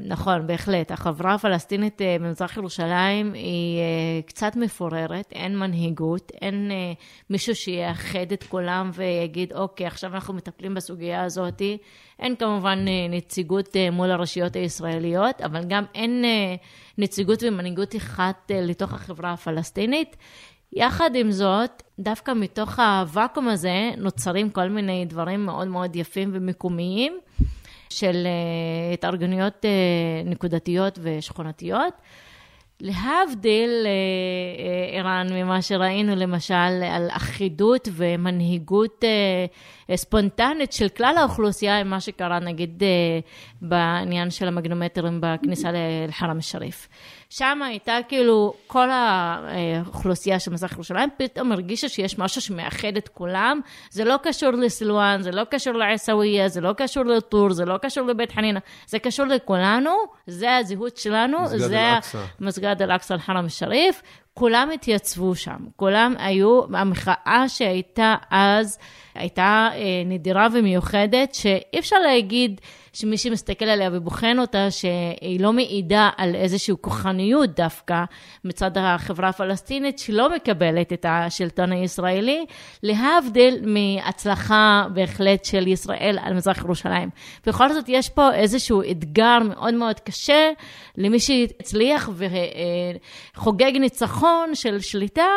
נכון, 0.00 0.46
בהחלט. 0.46 0.90
החברה 0.90 1.34
הפלסטינית 1.34 2.02
אה, 2.02 2.16
במזרח 2.20 2.56
ירושלים 2.56 3.32
היא 3.32 3.78
אה, 3.78 4.22
קצת 4.26 4.56
מפוררת, 4.56 5.32
אין 5.32 5.58
מנהיגות, 5.58 6.32
אין 6.42 6.70
מישהו 7.30 7.54
שיאחד 7.54 8.32
את 8.32 8.44
כולם 8.44 8.90
ויגיד, 8.94 9.52
אוקיי, 9.52 9.86
עכשיו 9.86 10.14
אנחנו 10.14 10.34
מטפלים 10.34 10.74
בסוגיה 10.74 11.24
הזאת. 11.24 11.62
אין 12.18 12.36
כמובן 12.36 12.78
נציגות 13.10 13.76
מול 13.92 14.10
הרשויות 14.10 14.56
הישראליות, 14.56 15.40
אבל 15.40 15.64
גם 15.68 15.84
אין 15.94 16.24
נציגות 16.98 17.42
ומנהיגות 17.42 17.96
אחת 17.96 18.50
לתוך 18.54 18.92
החברה 18.92 19.32
הפלסטינית. 19.32 20.16
יחד 20.72 21.10
עם 21.14 21.30
זאת, 21.30 21.82
דווקא 21.98 22.32
מתוך 22.36 22.78
הוואקום 22.78 23.48
הזה 23.48 23.90
נוצרים 23.96 24.50
כל 24.50 24.68
מיני 24.68 25.04
דברים 25.04 25.46
מאוד 25.46 25.68
מאוד 25.68 25.96
יפים 25.96 26.30
ומקומיים 26.32 27.18
של 27.90 28.26
אה, 28.26 28.92
התארגנויות 28.94 29.64
אה, 29.64 29.70
נקודתיות 30.24 30.98
ושכונתיות. 31.02 31.94
להבדיל, 32.80 33.70
אה, 33.86 34.98
ערן, 34.98 35.26
ממה 35.30 35.62
שראינו 35.62 36.16
למשל 36.16 36.54
על 36.90 37.08
אחידות 37.10 37.88
ומנהיגות 37.92 39.04
ספונטנית 39.94 40.72
של 40.72 40.88
כלל 40.88 41.14
האוכלוסייה, 41.18 41.80
עם 41.80 41.90
מה 41.90 42.00
שקרה 42.00 42.40
נגיד 42.40 42.82
בעניין 43.62 44.30
של 44.30 44.48
המגנומטרים 44.48 45.20
בכניסה 45.22 45.68
לחרם 46.08 46.38
א-שריף. 46.38 46.88
שם 47.30 47.62
הייתה 47.62 47.98
כאילו, 48.08 48.54
כל 48.66 48.88
האוכלוסייה 48.90 50.40
של 50.40 50.50
מזרח 50.50 50.72
ירושלים 50.72 51.08
פתאום 51.16 51.52
הרגישה 51.52 51.88
שיש 51.88 52.18
משהו 52.18 52.40
שמאחד 52.40 52.96
את 52.96 53.08
כולם. 53.08 53.60
זה 53.90 54.04
לא 54.04 54.16
קשור 54.22 54.50
לסילואן, 54.50 55.22
זה 55.22 55.30
לא 55.30 55.42
קשור 55.50 55.72
לעיסאוויה, 55.72 56.48
זה 56.48 56.60
לא 56.60 56.72
קשור 56.72 57.04
לטור, 57.04 57.52
זה 57.52 57.64
לא 57.64 57.78
קשור 57.78 58.06
לבית 58.06 58.32
חנינה, 58.32 58.60
זה 58.86 58.98
קשור 58.98 59.26
לכולנו, 59.26 59.90
זה 60.26 60.56
הזהות 60.56 60.96
שלנו, 60.96 61.38
מסגד 61.42 61.58
זה 61.58 61.98
מסגד 62.40 62.82
אל-אקצא 62.82 63.14
אל-חרם 63.14 63.44
א-שריף. 63.46 64.02
כולם 64.34 64.70
התייצבו 64.74 65.34
שם, 65.34 65.58
כולם 65.76 66.14
היו, 66.18 66.62
המחאה 66.74 67.44
שהייתה 67.48 68.14
אז 68.30 68.78
הייתה 69.14 69.68
אה, 69.72 69.78
נדירה 70.06 70.48
ומיוחדת, 70.52 71.34
שאי 71.34 71.78
אפשר 71.78 71.98
להגיד 71.98 72.60
שמי 73.00 73.18
שמסתכל 73.18 73.64
עליה 73.64 73.90
ובוחן 73.92 74.38
אותה, 74.38 74.70
שהיא 74.70 75.40
לא 75.40 75.52
מעידה 75.52 76.10
על 76.16 76.34
איזושהי 76.34 76.74
כוחניות 76.80 77.50
דווקא 77.50 78.04
מצד 78.44 78.70
החברה 78.76 79.28
הפלסטינית, 79.28 79.98
שלא 79.98 80.34
מקבלת 80.34 80.92
את 80.92 81.06
השלטון 81.08 81.72
הישראלי, 81.72 82.44
להבדיל 82.82 83.64
מהצלחה 83.66 84.84
בהחלט 84.94 85.44
של 85.44 85.66
ישראל 85.66 86.18
על 86.22 86.34
מזרח 86.34 86.58
ירושלים. 86.58 87.10
בכל 87.46 87.72
זאת, 87.72 87.84
יש 87.88 88.08
פה 88.08 88.34
איזשהו 88.34 88.82
אתגר 88.90 89.38
מאוד 89.48 89.74
מאוד 89.74 90.00
קשה 90.00 90.50
למי 90.96 91.20
שהצליח 91.20 92.10
וחוגג 93.36 93.72
ניצחון 93.80 94.54
של 94.54 94.80
שליטה. 94.80 95.28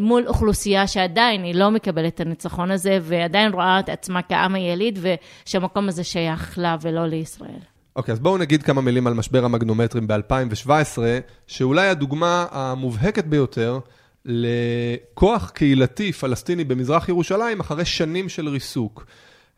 מול 0.00 0.28
אוכלוסייה 0.28 0.86
שעדיין 0.86 1.42
היא 1.44 1.54
לא 1.54 1.70
מקבלת 1.70 2.14
את 2.14 2.20
הניצחון 2.20 2.70
הזה, 2.70 2.98
ועדיין 3.02 3.52
רואה 3.52 3.80
את 3.80 3.88
עצמה 3.88 4.22
כעם 4.22 4.54
היליד, 4.54 4.98
ושהמקום 5.44 5.88
הזה 5.88 6.04
שייך 6.04 6.58
לה 6.58 6.76
ולא 6.82 7.06
לישראל. 7.06 7.60
אוקיי, 7.96 8.12
okay, 8.12 8.14
אז 8.14 8.20
בואו 8.20 8.38
נגיד 8.38 8.62
כמה 8.62 8.80
מילים 8.80 9.06
על 9.06 9.14
משבר 9.14 9.44
המגנומטרים 9.44 10.06
ב-2017, 10.06 10.98
שאולי 11.46 11.88
הדוגמה 11.88 12.46
המובהקת 12.50 13.24
ביותר 13.24 13.78
לכוח 14.24 15.50
קהילתי 15.50 16.12
פלסטיני 16.12 16.64
במזרח 16.64 17.08
ירושלים 17.08 17.60
אחרי 17.60 17.84
שנים 17.84 18.28
של 18.28 18.48
ריסוק. 18.48 19.06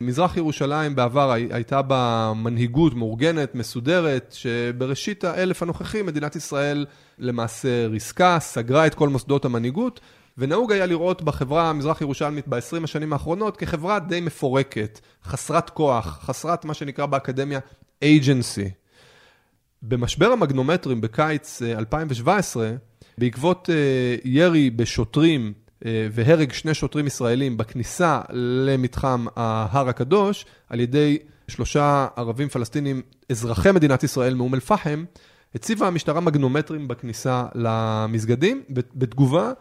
מזרח 0.00 0.36
ירושלים 0.36 0.94
בעבר 0.94 1.30
הייתה 1.30 1.82
בה 1.82 2.32
מנהיגות 2.36 2.94
מאורגנת, 2.94 3.54
מסודרת, 3.54 4.34
שבראשית 4.38 5.24
האלף 5.24 5.62
הנוכחי 5.62 6.02
מדינת 6.02 6.36
ישראל 6.36 6.86
למעשה 7.18 7.86
ריסקה, 7.86 8.36
סגרה 8.40 8.86
את 8.86 8.94
כל 8.94 9.08
מוסדות 9.08 9.44
המנהיגות, 9.44 10.00
ונהוג 10.38 10.72
היה 10.72 10.86
לראות 10.86 11.22
בחברה 11.22 11.70
המזרח 11.70 12.00
ירושלמית 12.00 12.48
ב-20 12.48 12.84
השנים 12.84 13.12
האחרונות 13.12 13.56
כחברה 13.56 13.98
די 13.98 14.20
מפורקת, 14.20 15.00
חסרת 15.24 15.70
כוח, 15.70 16.18
חסרת 16.22 16.64
מה 16.64 16.74
שנקרא 16.74 17.06
באקדמיה 17.06 17.60
agency. 18.04 18.70
במשבר 19.82 20.32
המגנומטרים 20.32 21.00
בקיץ 21.00 21.62
2017, 21.62 22.66
אה, 22.66 22.74
בעקבות 23.18 23.70
אה, 23.70 24.16
ירי 24.24 24.70
בשוטרים 24.70 25.52
והרג 25.84 26.52
שני 26.52 26.74
שוטרים 26.74 27.06
ישראלים 27.06 27.56
בכניסה 27.56 28.20
למתחם 28.32 29.26
ההר 29.36 29.88
הקדוש 29.88 30.46
על 30.68 30.80
ידי 30.80 31.18
שלושה 31.48 32.06
ערבים 32.16 32.48
פלסטינים 32.48 33.02
אזרחי 33.30 33.72
מדינת 33.72 34.02
ישראל 34.02 34.34
מאום 34.34 34.54
אל-פחם, 34.54 35.04
הציבה 35.54 35.86
המשטרה 35.86 36.20
מגנומטרים 36.20 36.88
בכניסה 36.88 37.44
למסגדים. 37.54 38.62
בתגובה, 38.70 39.52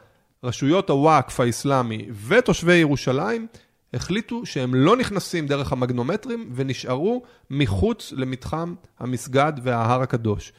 רשויות 0.43 0.89
הוואקף 0.89 1.39
האסלאמי 1.39 2.07
ותושבי 2.27 2.75
ירושלים 2.75 3.47
החליטו 3.93 4.45
שהם 4.45 4.75
לא 4.75 4.97
נכנסים 4.97 5.47
דרך 5.47 5.71
המגנומטרים 5.71 6.49
ונשארו 6.55 7.23
מחוץ 7.49 8.13
למתחם 8.15 8.75
המסגד 8.99 9.53
וההר 9.63 10.01
הקדוש. 10.01 10.53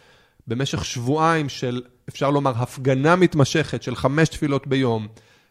במשך 0.47 0.85
שבועיים 0.85 1.49
של, 1.49 1.83
אפשר 2.09 2.31
לומר, 2.31 2.53
הפגנה 2.57 3.17
מתמשכת 3.17 3.83
של 3.83 3.97
חמש 3.97 4.29
תפילות 4.29 4.67
ביום, 4.67 5.09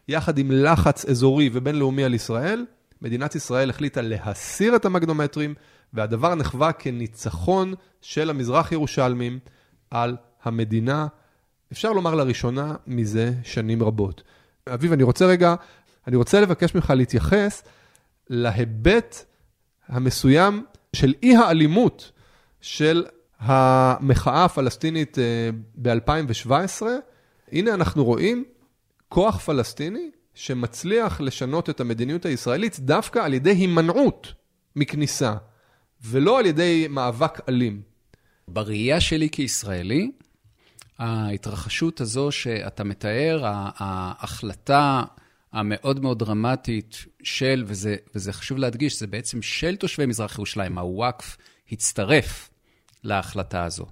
יחד 0.08 0.38
עם 0.38 0.50
לחץ 0.50 1.04
אזורי 1.04 1.50
ובינלאומי 1.52 2.04
על 2.04 2.14
ישראל, 2.14 2.66
מדינת 3.02 3.34
ישראל 3.34 3.70
החליטה 3.70 4.00
להסיר 4.02 4.76
את 4.76 4.84
המגנומטרים, 4.84 5.54
והדבר 5.92 6.34
נחווה 6.34 6.72
כניצחון 6.72 7.74
של 8.00 8.30
המזרח 8.30 8.72
ירושלמים 8.72 9.38
על 9.90 10.16
המדינה, 10.42 11.06
אפשר 11.72 11.92
לומר 11.92 12.14
לראשונה, 12.14 12.74
מזה 12.86 13.32
שנים 13.42 13.82
רבות. 13.82 14.22
אביב, 14.68 14.92
אני 14.92 15.02
רוצה 15.02 15.26
רגע, 15.26 15.54
אני 16.06 16.16
רוצה 16.16 16.40
לבקש 16.40 16.74
ממך 16.74 16.92
להתייחס 16.96 17.62
להיבט 18.30 19.24
המסוים 19.88 20.64
של 20.92 21.14
אי 21.22 21.36
האלימות 21.36 22.12
של 22.60 23.04
המחאה 23.38 24.44
הפלסטינית 24.44 25.18
אה, 25.18 25.50
ב-2017. 25.74 26.82
הנה 27.52 27.74
אנחנו 27.74 28.04
רואים 28.04 28.44
כוח 29.08 29.38
פלסטיני 29.38 30.10
שמצליח 30.34 31.20
לשנות 31.20 31.70
את 31.70 31.80
המדיניות 31.80 32.26
הישראלית 32.26 32.80
דווקא 32.80 33.18
על 33.18 33.34
ידי 33.34 33.50
הימנעות 33.50 34.32
מכניסה, 34.76 35.34
ולא 36.02 36.38
על 36.38 36.46
ידי 36.46 36.86
מאבק 36.90 37.48
אלים. 37.48 37.82
בראייה 38.48 39.00
שלי 39.00 39.30
כישראלי, 39.30 40.10
ההתרחשות 40.98 42.00
הזו 42.00 42.32
שאתה 42.32 42.84
מתאר, 42.84 43.42
ההחלטה 43.78 45.02
המאוד 45.52 46.00
מאוד 46.00 46.18
דרמטית 46.18 47.04
של, 47.22 47.64
וזה, 47.66 47.96
וזה 48.14 48.32
חשוב 48.32 48.58
להדגיש, 48.58 48.98
זה 48.98 49.06
בעצם 49.06 49.42
של 49.42 49.76
תושבי 49.76 50.06
מזרח 50.06 50.34
ירושלים, 50.34 50.78
הוואקף 50.78 51.36
הצטרף 51.72 52.50
להחלטה 53.04 53.64
הזו. 53.64 53.86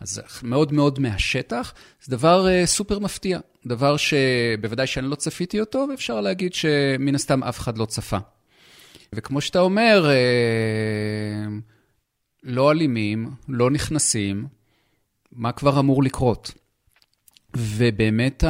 אז 0.00 0.22
מאוד 0.42 0.72
מאוד 0.72 0.98
מהשטח, 0.98 1.74
זה 2.02 2.16
דבר 2.16 2.46
uh, 2.46 2.66
סופר 2.66 2.98
מפתיע, 2.98 3.38
דבר 3.66 3.96
שבוודאי 3.96 4.86
שאני 4.86 5.10
לא 5.10 5.14
צפיתי 5.14 5.60
אותו, 5.60 5.86
ואפשר 5.90 6.20
להגיד 6.20 6.54
שמן 6.54 7.14
הסתם 7.14 7.42
אף 7.42 7.58
אחד 7.58 7.78
לא 7.78 7.84
צפה. 7.86 8.18
וכמו 9.12 9.40
שאתה 9.40 9.60
אומר, 9.60 10.06
uh, 10.06 11.50
לא 12.42 12.70
אלימים, 12.70 13.30
לא 13.48 13.70
נכנסים, 13.70 14.46
מה 15.32 15.52
כבר 15.52 15.80
אמור 15.80 16.02
לקרות? 16.02 16.54
ובאמת 17.56 18.44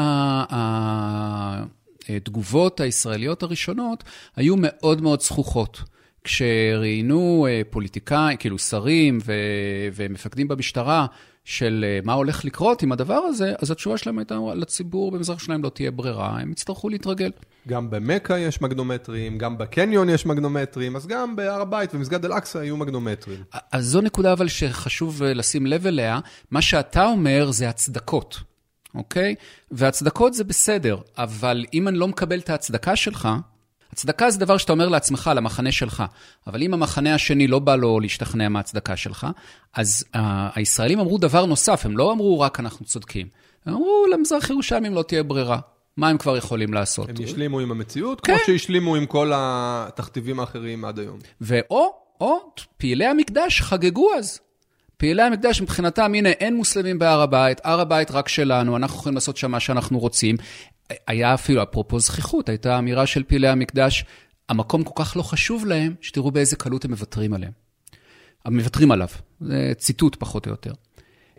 התגובות 2.08 2.80
הישראליות 2.80 3.42
הראשונות 3.42 4.04
היו 4.36 4.54
מאוד 4.58 5.02
מאוד 5.02 5.20
זכוכות. 5.20 5.82
כשראיינו 6.24 7.46
אה, 7.50 7.62
פוליטיקאים, 7.70 8.36
כאילו 8.36 8.58
שרים 8.58 9.18
ו- 9.24 9.88
ומפקדים 9.92 10.48
במשטרה, 10.48 11.06
של 11.48 11.84
אה, 11.88 11.98
מה 12.04 12.12
הולך 12.12 12.44
לקרות 12.44 12.82
עם 12.82 12.92
הדבר 12.92 13.14
הזה, 13.14 13.54
אז 13.58 13.70
התשובה 13.70 13.96
שלהם 13.96 14.18
הייתה, 14.18 14.38
לציבור 14.54 15.10
במזרח 15.10 15.38
שלהם 15.38 15.62
לא 15.62 15.68
תהיה 15.68 15.90
ברירה, 15.90 16.38
הם 16.40 16.52
יצטרכו 16.52 16.88
להתרגל. 16.88 17.30
גם 17.68 17.90
במכה 17.90 18.38
יש 18.38 18.62
מגנומטרים, 18.62 19.38
גם 19.38 19.58
בקניון 19.58 20.08
יש 20.08 20.26
מגנומטרים, 20.26 20.96
אז 20.96 21.06
גם 21.06 21.36
בהר 21.36 21.60
הבית 21.60 21.94
ומסגד 21.94 22.24
אל-אקצא 22.24 22.58
היו 22.58 22.76
מגנומטרים. 22.76 23.42
אז 23.72 23.86
זו 23.86 24.00
נקודה 24.00 24.32
אבל 24.32 24.48
שחשוב 24.48 25.22
אה, 25.22 25.34
לשים 25.34 25.66
לב 25.66 25.86
אליה, 25.86 26.18
מה 26.50 26.62
שאתה 26.62 27.04
אומר 27.04 27.50
זה 27.50 27.68
הצדקות, 27.68 28.40
אוקיי? 28.94 29.34
והצדקות 29.70 30.34
זה 30.34 30.44
בסדר, 30.44 30.96
אבל 31.18 31.64
אם 31.74 31.88
אני 31.88 31.98
לא 31.98 32.08
מקבל 32.08 32.38
את 32.38 32.50
ההצדקה 32.50 32.96
שלך, 32.96 33.28
הצדקה 33.98 34.30
זה 34.30 34.38
דבר 34.38 34.56
שאתה 34.56 34.72
אומר 34.72 34.88
לעצמך, 34.88 35.30
למחנה 35.34 35.72
שלך. 35.72 36.02
אבל 36.46 36.62
אם 36.62 36.74
המחנה 36.74 37.14
השני 37.14 37.46
לא 37.46 37.58
בא 37.58 37.76
לו 37.76 38.00
להשתכנע 38.00 38.48
מהצדקה 38.48 38.96
שלך, 38.96 39.26
אז 39.74 40.04
uh, 40.14 40.18
הישראלים 40.54 41.00
אמרו 41.00 41.18
דבר 41.18 41.46
נוסף, 41.46 41.86
הם 41.86 41.96
לא 41.96 42.12
אמרו 42.12 42.40
רק 42.40 42.60
אנחנו 42.60 42.86
צודקים. 42.86 43.26
הם 43.66 43.74
אמרו, 43.74 44.06
למזרח 44.12 44.50
ירושלמים 44.50 44.94
לא 44.94 45.02
תהיה 45.02 45.22
ברירה. 45.22 45.58
מה 45.96 46.08
הם 46.08 46.18
כבר 46.18 46.36
יכולים 46.36 46.74
לעשות? 46.74 47.08
הם 47.08 47.14
השלימו 47.24 47.60
עם 47.60 47.70
המציאות, 47.70 48.20
כן. 48.20 48.36
כמו 48.36 48.44
שהשלימו 48.46 48.96
עם 48.96 49.06
כל 49.06 49.32
התכתיבים 49.34 50.40
האחרים 50.40 50.84
עד 50.84 50.98
היום. 50.98 51.18
ואו, 51.40 51.92
או, 52.20 52.38
פעילי 52.76 53.06
המקדש 53.06 53.60
חגגו 53.60 54.14
אז. 54.14 54.40
פעילי 54.98 55.22
המקדש 55.22 55.62
מבחינתם, 55.62 56.14
הנה, 56.14 56.28
אין 56.28 56.56
מוסלמים 56.56 56.98
בהר 56.98 57.20
הבית, 57.20 57.60
הר 57.64 57.80
הבית 57.80 58.10
רק 58.10 58.28
שלנו, 58.28 58.76
אנחנו 58.76 58.98
יכולים 58.98 59.14
לעשות 59.14 59.36
שם 59.36 59.50
מה 59.50 59.60
שאנחנו 59.60 59.98
רוצים. 59.98 60.36
היה 61.06 61.34
אפילו, 61.34 61.62
אפרופו 61.62 62.00
זכיחות, 62.00 62.48
הייתה 62.48 62.78
אמירה 62.78 63.06
של 63.06 63.22
פעילי 63.22 63.48
המקדש, 63.48 64.04
המקום 64.48 64.84
כל 64.84 65.04
כך 65.04 65.16
לא 65.16 65.22
חשוב 65.22 65.66
להם, 65.66 65.94
שתראו 66.00 66.30
באיזה 66.30 66.56
קלות 66.56 66.84
הם 66.84 66.90
מוותרים 66.90 67.34
עליהם. 67.34 67.52
מוותרים 68.48 68.90
עליו, 68.90 69.08
זה 69.40 69.72
ציטוט 69.76 70.16
פחות 70.16 70.46
או 70.46 70.50
יותר. 70.50 70.72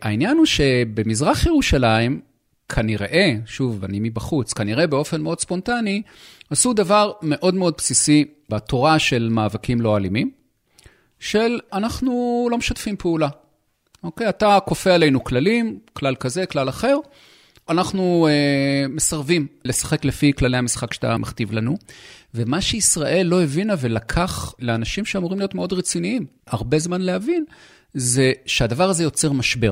העניין 0.02 0.38
הוא 0.38 0.46
שבמזרח 0.46 1.46
ירושלים, 1.46 2.22
כנראה, 2.70 3.34
שוב, 3.46 3.84
אני 3.84 4.00
מבחוץ, 4.00 4.54
כנראה 4.54 4.88
באופן 4.88 5.22
מאוד 5.22 5.40
ספונטני, 5.40 6.02
עשו 6.50 6.74
דבר 6.74 7.12
מאוד 7.22 7.56
מאוד 7.56 7.74
בסיסי 7.78 8.26
בתורה 8.50 9.00
של 9.00 9.30
מאבקים 9.32 9.82
לא 9.82 9.98
אלימים, 9.98 10.32
של 11.20 11.60
אנחנו 11.74 12.48
לא 12.52 12.58
משתפים 12.58 12.96
פעולה. 12.98 13.30
אוקיי? 14.04 14.30
אתה 14.30 14.58
כופה 14.66 14.94
עלינו 14.94 15.24
כללים, 15.24 15.80
כלל 15.94 16.16
כזה, 16.16 16.46
כלל 16.46 16.70
אחר, 16.70 16.98
אנחנו 17.70 18.28
אה, 18.28 18.88
מסרבים 18.90 19.48
לשחק 19.66 20.06
לפי 20.06 20.34
כללי 20.34 20.58
המשחק 20.58 20.94
שאתה 20.94 21.18
מכתיב 21.18 21.52
לנו. 21.52 21.78
ומה 22.34 22.62
שישראל 22.62 23.28
לא 23.28 23.44
הבינה 23.44 23.74
ולקח 23.80 24.54
לאנשים 24.60 25.06
שאמורים 25.06 25.40
להיות 25.40 25.56
מאוד 25.56 25.74
רציניים 25.74 26.26
הרבה 26.48 26.80
זמן 26.80 27.02
להבין, 27.02 27.46
זה 27.94 28.32
שהדבר 28.46 28.90
הזה 28.90 29.04
יוצר 29.04 29.32
משבר. 29.32 29.72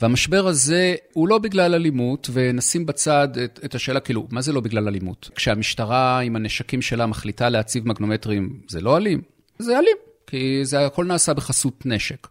והמשבר 0.00 0.46
הזה 0.46 0.94
הוא 1.12 1.28
לא 1.28 1.38
בגלל 1.38 1.74
אלימות, 1.74 2.30
ונשים 2.32 2.86
בצד 2.86 3.28
את, 3.44 3.60
את 3.64 3.74
השאלה, 3.74 4.00
כאילו, 4.00 4.26
מה 4.30 4.40
זה 4.40 4.52
לא 4.52 4.60
בגלל 4.60 4.88
אלימות? 4.88 5.30
כשהמשטרה 5.34 6.20
עם 6.20 6.36
הנשקים 6.36 6.82
שלה 6.82 7.06
מחליטה 7.06 7.48
להציב 7.48 7.88
מגנומטרים, 7.88 8.60
זה 8.68 8.80
לא 8.80 8.96
אלים? 8.96 9.22
זה 9.58 9.78
אלים, 9.78 9.96
כי 10.26 10.60
זה 10.62 10.86
הכל 10.86 11.04
נעשה 11.04 11.34
בחסות 11.34 11.86
נשק. 11.86 12.26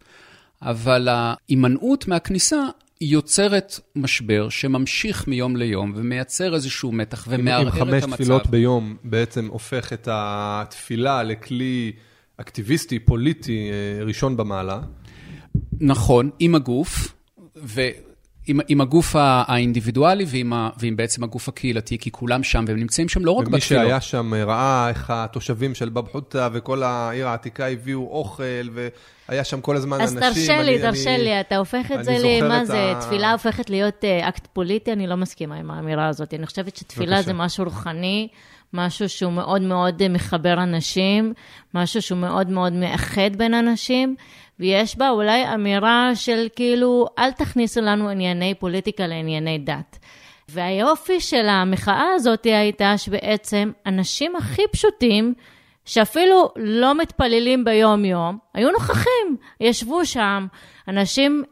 אבל 0.62 1.08
ההימנעות 1.12 2.08
מהכניסה 2.08 2.66
יוצרת 3.01 3.80
משבר 3.95 4.49
שממשיך 4.49 5.28
מיום 5.28 5.56
ליום 5.56 5.93
ומייצר 5.95 6.56
איזשהו 6.56 6.91
מתח 6.91 7.26
ומערער 7.30 7.68
את 7.68 7.74
המצב. 7.74 7.93
אם 7.95 8.01
חמש 8.01 8.14
תפילות 8.14 8.47
ביום 8.47 8.95
בעצם 9.03 9.47
הופך 9.47 9.93
את 9.93 10.08
התפילה 10.12 11.24
לכלי 11.24 11.91
אקטיביסטי, 12.38 12.99
פוליטי, 12.99 13.70
אה, 13.72 14.03
ראשון 14.03 14.38
במעלה. 14.38 14.82
נכון, 15.80 16.30
עם 16.39 16.56
הגוף, 16.56 17.14
ו... 17.58 17.82
עם, 18.48 18.60
עם 18.68 18.82
הגוף 18.82 19.16
האינדיבידואלי 19.18 20.26
ועם, 20.28 20.54
ה, 20.54 20.70
ועם 20.78 20.96
בעצם 20.96 21.24
הגוף 21.24 21.50
הקהילתי, 21.50 21.98
כי 21.98 22.12
כולם 22.12 22.43
שם, 22.43 22.66
והם 22.68 22.78
נמצאים 22.78 23.10
שם 23.10 23.26
לא 23.26 23.32
רק 23.32 23.48
בתפילות. 23.48 23.82
ומי 23.82 23.89
שהיה 23.89 24.02
שם 24.02 24.34
אה, 24.34 24.43
ראה 24.43 24.89
איך 24.89 25.10
התושבים 25.10 25.76
של 25.76 25.89
בב 25.89 26.08
חוטה 26.08 26.50
וכל 26.54 26.84
העיר 26.84 27.28
העתיקה 27.28 27.68
הביאו 27.68 28.08
אוכל, 28.12 28.70
והיה 29.30 29.43
שם 29.43 29.62
כל 29.62 29.76
הזמן 29.76 30.02
אז 30.02 30.14
אנשים. 30.14 30.30
אז 30.30 30.36
תרשה 30.36 30.62
לי, 30.62 30.80
תרשה 30.80 31.18
לי, 31.18 31.39
אתה 31.39 31.58
הופך 31.58 31.91
את 32.00 32.04
זה 32.06 32.18
למה 32.20 32.66
זה, 32.66 32.91
ה... 32.91 33.02
תפילה 33.02 33.32
הופכת 33.32 33.70
להיות 33.70 34.04
uh, 34.04 34.30
אקט 34.30 34.48
פוליטי, 34.54 34.91
אני 34.93 35.08
לא 35.08 35.16
מסכימה 35.16 35.56
עם 35.56 35.72
האמירה 35.72 36.08
הזאת. 36.08 36.34
אני 36.34 36.46
חושבת 36.46 36.76
שתפילה 36.76 37.16
בבקשה. 37.16 37.26
זה 37.26 37.34
משהו 37.34 37.64
רוחני. 37.64 38.28
משהו 38.74 39.10
שהוא 39.10 39.34
מאוד 39.34 39.62
מאוד 39.62 40.02
אה, 40.02 40.10
מחבר 40.10 40.64
אנשים, 40.64 41.34
משהו 41.74 42.02
שהוא 42.02 42.20
מאוד 42.20 42.50
מאוד 42.50 42.74
מאחד 42.74 43.36
בין 43.38 43.54
אנשים, 43.54 44.16
ויש 44.60 44.97
בה 44.97 45.10
אולי 45.10 45.53
אמירה 45.53 46.12
של 46.16 46.47
כאילו, 46.56 47.08
אל 47.20 47.32
תכניסו 47.32 47.82
לנו 47.82 48.10
ענייני 48.10 48.53
פוליטיקה 48.53 49.08
לענייני 49.08 49.58
דת. 49.58 49.99
והיופי 50.49 51.20
של 51.20 51.47
המחאה 51.47 52.08
הזאת 52.16 52.43
הייתה 52.43 52.97
שבעצם 52.97 53.72
אנשים 53.86 54.36
הכי 54.36 54.62
פשוטים, 54.72 55.34
שאפילו 55.86 56.49
לא 56.55 56.95
מתפללים 56.95 57.63
ביום-יום, 57.63 58.38
היו 58.53 58.71
נוכחים, 58.71 59.38
ישבו 59.61 60.05
שם. 60.05 60.47
אנשים, 60.88 61.43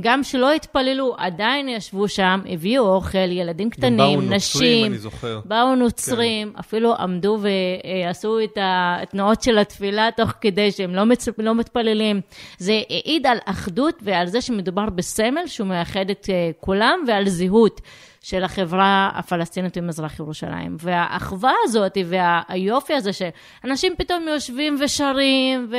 גם 0.00 0.22
שלא 0.22 0.52
התפללו, 0.52 1.14
עדיין 1.18 1.68
ישבו 1.68 2.08
שם, 2.08 2.40
הביאו 2.48 2.94
אוכל, 2.94 3.18
ילדים 3.18 3.70
קטנים, 3.70 3.96
באו 3.96 4.20
נשים. 4.20 4.30
נוצרים, 4.30 4.86
אני 4.86 4.98
זוכר. 4.98 5.40
באו 5.44 5.74
נוצרים, 5.74 6.52
כן. 6.52 6.58
אפילו 6.58 6.94
עמדו 6.94 7.38
ועשו 7.40 8.40
את 8.44 8.58
התנועות 8.60 9.42
של 9.42 9.58
התפילה 9.58 10.08
תוך 10.16 10.32
כדי 10.40 10.70
שהם 10.70 10.94
לא, 10.94 11.04
מצ... 11.04 11.28
לא 11.38 11.54
מתפללים. 11.54 12.20
זה 12.58 12.72
העיד 12.90 13.26
על 13.26 13.38
אחדות 13.44 13.94
ועל 14.02 14.26
זה 14.26 14.40
שמדובר 14.40 14.90
בסמל 14.94 15.46
שהוא 15.46 15.68
מאחד 15.68 16.10
את 16.10 16.26
אה, 16.30 16.50
כולם 16.60 16.98
ועל 17.06 17.28
זהות. 17.28 17.80
של 18.22 18.44
החברה 18.44 19.10
הפלסטינית 19.14 19.78
במזרח 19.78 20.20
ירושלים. 20.20 20.76
והאחווה 20.80 21.52
הזאת 21.64 21.98
והיופי 22.06 22.94
הזה 22.94 23.10
שאנשים 23.12 23.92
פתאום 23.98 24.28
יושבים 24.28 24.76
ושרים 24.80 25.72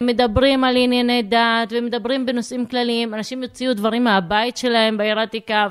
ומדברים 0.00 0.64
על 0.64 0.76
ענייני 0.76 1.22
דת 1.22 1.68
ומדברים 1.70 2.26
בנושאים 2.26 2.66
כלליים, 2.66 3.14
אנשים 3.14 3.42
יוציאו 3.42 3.74
דברים 3.74 4.04
מהבית 4.04 4.56
שלהם 4.56 4.96
בעיר 4.96 5.18
העתיקה 5.18 5.66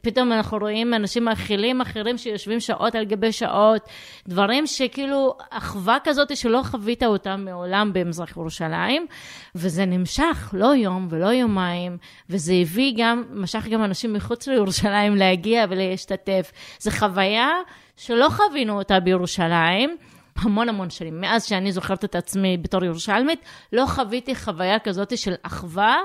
ופתאום 0.00 0.32
אנחנו 0.32 0.58
רואים 0.58 0.94
אנשים 0.94 1.24
מאכילים 1.24 1.80
אחרים 1.80 2.18
שיושבים 2.18 2.60
שעות 2.60 2.94
על 2.94 3.04
גבי 3.04 3.32
שעות, 3.32 3.88
דברים 4.28 4.66
שכאילו 4.66 5.34
אחווה 5.50 5.96
כזאת 6.04 6.36
שלא 6.36 6.60
חווית 6.64 7.02
אותה 7.02 7.36
מעולם 7.36 7.90
במזרח 7.92 8.36
ירושלים, 8.36 9.06
וזה 9.54 9.84
נמשך 9.84 10.50
לא 10.52 10.74
יום 10.74 11.08
ולא 11.10 11.26
יומיים, 11.26 11.96
וזה 12.30 12.52
הביא 12.62 12.94
גם, 12.96 13.24
משך 13.30 13.66
גם 13.70 13.84
אנשים 13.84 14.12
מחוץ 14.12 14.48
לירושלים 14.48 15.16
להגיע. 15.16 15.41
להגיע 15.42 15.64
ולהשתתף. 15.68 16.52
זו 16.78 16.90
חוויה 16.90 17.50
שלא 17.96 18.28
חווינו 18.28 18.78
אותה 18.78 19.00
בירושלים. 19.00 19.96
המון 20.36 20.68
המון 20.68 20.90
שנים, 20.90 21.20
מאז 21.20 21.44
שאני 21.44 21.72
זוכרת 21.72 22.04
את 22.04 22.14
עצמי 22.14 22.56
בתור 22.56 22.84
ירושלמית, 22.84 23.40
לא 23.72 23.86
חוויתי 23.86 24.34
חוויה 24.34 24.78
כזאת 24.78 25.18
של 25.18 25.34
אחווה 25.42 25.96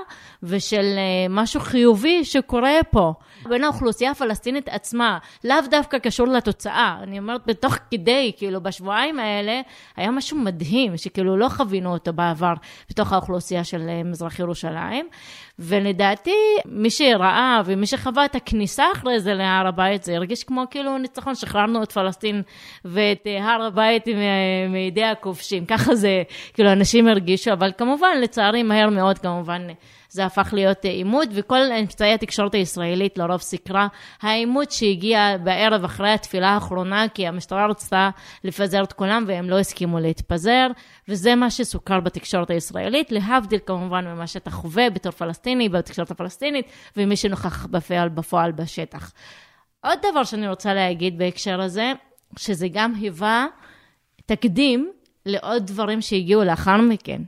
ושל 0.42 0.76
uh, 0.96 1.30
משהו 1.30 1.60
חיובי 1.60 2.24
שקורה 2.24 2.70
פה. 2.90 3.12
בין 3.48 3.64
האוכלוסייה 3.64 4.10
הפלסטינית 4.10 4.68
עצמה, 4.68 5.18
לאו 5.44 5.56
דווקא 5.70 5.98
קשור 5.98 6.26
לתוצאה. 6.26 6.98
אני 7.02 7.18
אומרת, 7.18 7.40
בתוך 7.46 7.76
כדי, 7.90 8.32
כאילו, 8.36 8.60
בשבועיים 8.60 9.18
האלה, 9.18 9.60
היה 9.96 10.10
משהו 10.10 10.36
מדהים, 10.38 10.96
שכאילו 10.96 11.36
לא 11.36 11.48
חווינו 11.48 11.92
אותו 11.92 12.12
בעבר 12.12 12.54
בתוך 12.90 13.12
האוכלוסייה 13.12 13.64
של 13.64 13.80
uh, 13.80 14.06
מזרח 14.06 14.38
ירושלים. 14.38 15.08
ולדעתי, 15.58 16.56
מי 16.66 16.90
שראה 16.90 17.62
ומי 17.64 17.86
שחווה 17.86 18.24
את 18.24 18.34
הכניסה 18.34 18.84
אחרי 18.92 19.20
זה 19.20 19.34
להר 19.34 19.66
הבית, 19.66 20.02
זה 20.02 20.16
הרגיש 20.16 20.44
כמו 20.44 20.64
כאילו 20.70 20.98
ניצחון, 20.98 21.34
שחררנו 21.34 21.82
את 21.82 21.92
פלסטין 21.92 22.42
ואת 22.84 23.26
uh, 23.26 23.42
הר 23.42 23.62
הבית 23.62 24.04
מידי 24.68 25.04
הכובשים. 25.04 25.66
ככה 25.66 25.94
זה, 25.94 26.22
כאילו, 26.54 26.72
אנשים 26.72 27.08
הרגישו, 27.08 27.52
אבל 27.52 27.72
כמובן, 27.78 28.16
לצערי, 28.22 28.62
מהר 28.62 28.90
מאוד, 28.90 29.18
כמובן, 29.18 29.62
זה 30.18 30.24
הפך 30.24 30.48
להיות 30.52 30.84
עימות, 30.84 31.28
וכל 31.32 31.72
אמצעי 31.80 32.14
התקשורת 32.14 32.54
הישראלית 32.54 33.18
לרוב 33.18 33.40
סיקרה 33.40 33.86
העימות 34.22 34.70
שהגיע 34.70 35.36
בערב 35.44 35.84
אחרי 35.84 36.10
התפילה 36.10 36.48
האחרונה, 36.48 37.06
כי 37.14 37.26
המשטרה 37.26 37.66
רצתה 37.66 38.10
לפזר 38.44 38.82
את 38.82 38.92
כולם 38.92 39.24
והם 39.26 39.50
לא 39.50 39.58
הסכימו 39.58 39.98
להתפזר, 39.98 40.66
וזה 41.08 41.34
מה 41.34 41.50
שסוכר 41.50 42.00
בתקשורת 42.00 42.50
הישראלית, 42.50 43.12
להבדיל 43.12 43.58
כמובן 43.66 44.06
ממה 44.06 44.26
שאתה 44.26 44.50
חווה 44.50 44.90
בתור 44.90 45.12
פלסטיני 45.12 45.68
בתקשורת 45.68 46.10
הפלסטינית, 46.10 46.66
ומי 46.96 47.16
שנוכח 47.16 47.66
בפועל, 47.66 48.08
בפועל 48.08 48.52
בשטח. 48.52 49.12
עוד 49.84 49.98
דבר 50.10 50.24
שאני 50.24 50.48
רוצה 50.48 50.74
להגיד 50.74 51.18
בהקשר 51.18 51.60
הזה, 51.60 51.92
שזה 52.36 52.66
גם 52.72 52.94
היווה 52.94 53.46
תקדים 54.26 54.92
לעוד 55.26 55.66
דברים 55.66 56.00
שהגיעו 56.00 56.44
לאחר 56.44 56.76
מכן. 56.76 57.22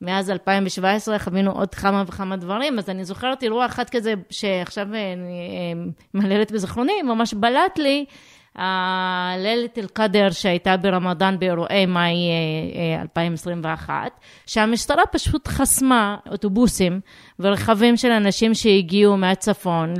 מאז 0.00 0.30
2017 0.30 1.18
חווינו 1.18 1.52
עוד 1.52 1.74
כמה 1.74 2.04
וכמה 2.06 2.36
דברים, 2.36 2.78
אז 2.78 2.90
אני 2.90 3.04
זוכרת 3.04 3.42
אירוע 3.42 3.66
אחד 3.66 3.90
כזה, 3.90 4.14
שעכשיו 4.30 4.86
אני 4.86 4.94
אה, 4.96 5.90
מהללת 6.14 6.52
בזיכרוני, 6.52 7.02
ממש 7.02 7.34
בלט 7.34 7.78
לי, 7.78 8.04
לילת 9.38 9.78
אל-קאדר 9.78 10.30
שהייתה 10.30 10.76
ברמדאן 10.76 11.38
באירועי 11.38 11.86
מאי 11.86 12.16
2021, 13.00 13.90
אה, 13.90 13.94
אה, 13.94 14.08
שהמשטרה 14.46 15.02
פשוט 15.12 15.48
חסמה 15.48 16.16
אוטובוסים 16.30 17.00
ורכבים 17.40 17.96
של 17.96 18.10
אנשים 18.10 18.54
שהגיעו 18.54 19.16
מהצפון 19.16 19.94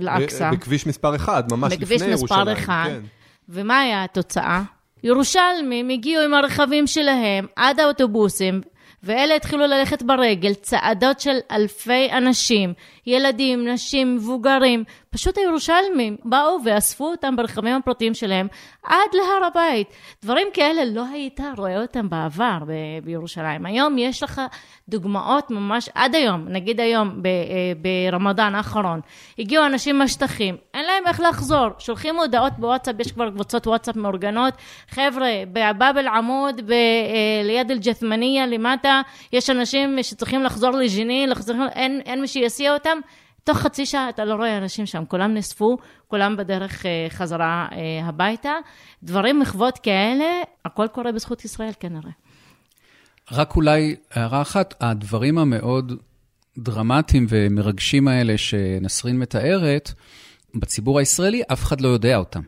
לאקצא. 0.00 0.50
בכביש 0.50 0.86
מספר 0.86 1.16
1, 1.16 1.52
ממש 1.52 1.72
לפני 1.72 1.94
ירושלים. 1.94 2.10
בכביש 2.10 2.22
מספר 2.22 2.52
1. 2.52 2.86
כן. 2.86 3.00
ומה 3.48 3.80
היה 3.80 4.04
התוצאה? 4.04 4.62
ירושלמים 5.02 5.88
הגיעו 5.88 6.22
עם 6.24 6.34
הרכבים 6.34 6.86
שלהם 6.86 7.46
עד 7.56 7.80
האוטובוסים, 7.80 8.60
ואלה 9.02 9.34
התחילו 9.34 9.66
ללכת 9.66 10.02
ברגל, 10.02 10.54
צעדות 10.54 11.20
של 11.20 11.36
אלפי 11.50 12.12
אנשים, 12.12 12.74
ילדים, 13.06 13.68
נשים, 13.68 14.14
מבוגרים, 14.16 14.84
פשוט 15.10 15.38
הירושלמים 15.38 16.16
באו 16.24 16.56
ואספו 16.64 17.04
אותם 17.10 17.36
ברכבים 17.36 17.76
הפרטיים 17.76 18.14
שלהם 18.14 18.46
עד 18.82 18.96
להר 19.14 19.46
הבית. 19.46 19.88
דברים 20.22 20.48
כאלה 20.54 20.84
לא 20.84 21.04
היית 21.12 21.40
רואה 21.56 21.82
אותם 21.82 22.08
בעבר 22.08 22.58
ב- 22.66 23.04
בירושלים. 23.04 23.66
היום 23.66 23.98
יש 23.98 24.22
לך 24.22 24.40
דוגמאות 24.88 25.50
ממש, 25.50 25.88
עד 25.94 26.14
היום, 26.14 26.44
נגיד 26.48 26.80
היום 26.80 27.22
ב- 27.22 27.26
אה, 27.26 27.72
ברמדאן 28.10 28.54
האחרון, 28.54 29.00
הגיעו 29.38 29.66
אנשים 29.66 29.98
מהשטחים, 29.98 30.56
אין 30.74 30.84
להם 30.84 31.06
איך 31.06 31.20
לחזור, 31.20 31.68
שולחים 31.78 32.16
הודעות 32.16 32.52
בוואטסאפ, 32.58 33.00
יש 33.00 33.12
כבר 33.12 33.30
קבוצות 33.30 33.66
וואטסאפ 33.66 33.96
מאורגנות, 33.96 34.54
חבר'ה, 34.90 35.30
בבאב 35.52 35.96
אל-עמוד, 35.96 36.60
ב- 36.66 36.72
אה, 36.72 36.76
ליד 37.44 37.70
אל-ג'ת'מניה 37.70 38.46
למטה, 38.46 39.00
יש 39.32 39.50
אנשים 39.50 40.02
שצריכים 40.02 40.42
לחזור 40.42 40.70
לג'נין, 40.70 41.30
לחזור, 41.30 41.56
אין, 41.74 42.00
אין 42.06 42.20
מי 42.20 42.28
שיסיע 42.28 42.74
אותם. 42.74 42.95
תוך 43.44 43.58
חצי 43.58 43.86
שעה 43.86 44.08
אתה 44.08 44.24
לא 44.24 44.34
רואה 44.34 44.58
אנשים 44.58 44.86
שם, 44.86 45.04
כולם 45.08 45.34
נאספו, 45.34 45.76
כולם 46.08 46.36
בדרך 46.36 46.86
אה, 46.86 47.06
חזרה 47.10 47.68
אה, 47.72 48.06
הביתה. 48.08 48.52
דברים, 49.02 49.40
מחוות 49.40 49.78
כאלה, 49.78 50.24
הכל 50.64 50.86
קורה 50.92 51.12
בזכות 51.12 51.44
ישראל 51.44 51.72
כנראה. 51.80 52.10
רק 53.32 53.56
אולי 53.56 53.96
הערה 54.12 54.42
אחת, 54.42 54.74
הדברים 54.80 55.38
המאוד 55.38 55.92
דרמטיים 56.58 57.26
ומרגשים 57.28 58.08
האלה 58.08 58.38
שנסרין 58.38 59.18
מתארת, 59.18 59.92
בציבור 60.54 60.98
הישראלי 60.98 61.42
אף 61.52 61.62
אחד 61.62 61.80
לא 61.80 61.88
יודע 61.88 62.16
אותם. 62.16 62.42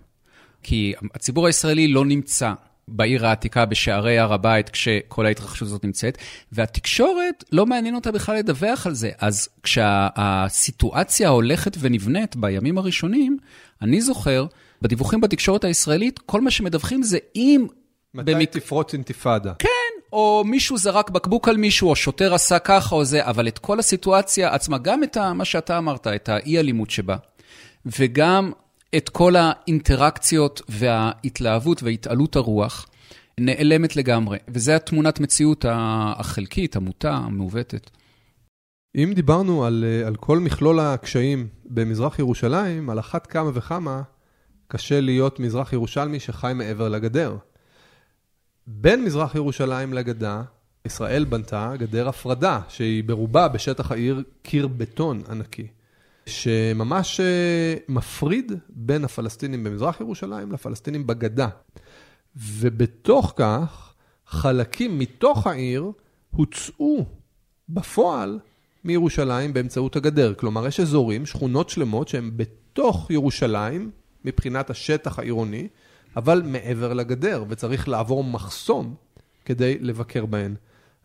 כי 0.63 0.95
הציבור 1.15 1.47
הישראלי 1.47 1.89
לא 1.89 2.05
נמצא 2.05 2.53
בעיר 2.89 3.27
העתיקה 3.27 3.65
בשערי 3.65 4.19
הר 4.19 4.33
הבית 4.33 4.69
כשכל 4.69 5.27
ההתרחשות 5.27 5.69
הזאת 5.69 5.85
נמצאת, 5.85 6.19
והתקשורת 6.53 7.45
לא 7.53 7.67
מעניין 7.67 7.95
אותה 7.95 8.13
בכלל 8.13 8.37
לדווח 8.37 8.87
על 8.87 8.95
זה. 8.95 9.11
אז 9.19 9.49
כשהסיטואציה 9.63 11.29
הולכת 11.29 11.77
ונבנית 11.81 12.37
בימים 12.37 12.79
הראשונים, 12.79 13.39
אני 13.83 14.01
זוכר, 14.01 14.47
בדיווחים 14.83 15.21
בתקשורת 15.21 15.65
הישראלית, 15.65 16.19
כל 16.19 16.41
מה 16.41 16.51
שמדווחים 16.51 17.03
זה 17.03 17.19
אם... 17.37 17.67
מתי 18.15 18.35
במק... 18.35 18.51
תפרוץ 18.51 18.93
אינתיפאדה. 18.93 19.53
כן, 19.59 19.69
או 20.13 20.43
מישהו 20.47 20.79
זרק 20.79 21.11
בקבוק 21.11 21.49
על 21.49 21.57
מישהו, 21.57 21.91
או 21.91 21.97
שוטר 21.97 22.35
עשה 22.35 22.59
ככה 22.59 22.95
או 22.95 23.05
זה, 23.05 23.27
אבל 23.27 23.49
את 23.49 23.59
כל 23.59 23.79
הסיטואציה 23.79 24.55
עצמה, 24.55 24.79
גם 24.79 25.03
את 25.03 25.17
מה 25.17 25.45
שאתה 25.45 25.79
אמרת, 25.79 26.07
את 26.07 26.29
האי-אלימות 26.29 26.91
שבה, 26.91 27.17
וגם 27.87 28.53
את 28.97 29.09
כל 29.09 29.35
האינטראקציות 29.37 30.63
וההתלהבות 30.69 31.83
והתעלות 31.83 32.37
הרוח 32.37 32.87
נעלמת 33.41 33.97
לגמרי. 33.97 34.39
וזו 34.49 34.73
התמונת 34.73 35.21
מציאות 35.21 35.65
החלקית, 35.69 36.77
המוטה, 36.77 37.11
המעוותת. 37.11 37.91
אם 38.97 39.13
דיברנו 39.15 39.65
על, 39.65 39.85
על 40.07 40.17
כל 40.17 40.39
מכלול 40.39 40.81
הקשיים 40.81 41.49
במזרח 41.65 42.19
ירושלים, 42.19 42.91
על 42.91 42.99
אחת 42.99 43.27
כמה 43.27 43.51
וכמה 43.55 44.03
קשה 44.69 45.01
להיות 45.01 45.41
מזרח 45.41 45.73
ירושלמי 45.73 46.21
שחי 46.21 46.53
מעבר 46.55 46.89
לגדר. 46.89 47.37
בין 48.67 49.05
מזרח 49.05 49.35
ירושלים 49.35 49.95
לגדה, 49.95 50.43
ישראל 50.85 51.25
בנתה 51.25 51.73
גדר 51.79 52.09
הפרדה, 52.09 52.61
שהיא 52.69 53.05
ברובה 53.05 53.49
בשטח 53.49 53.93
העיר 53.93 54.23
קיר 54.43 54.69
בטון 54.69 55.23
ענקי. 55.31 55.67
שממש 56.29 57.21
אה, 57.21 57.75
מפריד 57.89 58.53
בין 58.69 59.05
הפלסטינים 59.05 59.65
במזרח 59.65 60.01
ירושלים 60.01 60.53
לפלסטינים 60.53 61.07
בגדה. 61.07 61.49
ובתוך 62.37 63.33
כך, 63.37 63.95
חלקים 64.27 64.99
מתוך 64.99 65.47
העיר 65.47 65.93
הוצאו 66.31 67.05
בפועל 67.69 68.39
מירושלים 68.85 69.53
באמצעות 69.53 69.97
הגדר. 69.97 70.35
כלומר, 70.35 70.67
יש 70.67 70.81
אזורים, 70.81 71.27
שכונות 71.27 71.69
שלמות, 71.69 72.09
שהן 72.09 72.31
בתוך 72.37 73.11
ירושלים, 73.11 73.91
מבחינת 74.25 74.71
השטח 74.71 75.19
העירוני, 75.19 75.69
אבל 76.17 76.43
מעבר 76.45 76.93
לגדר, 76.93 77.45
וצריך 77.49 77.89
לעבור 77.89 78.25
מחסום 78.25 78.95
כדי 79.45 79.79
לבקר 79.81 80.27
בהן. 80.27 80.55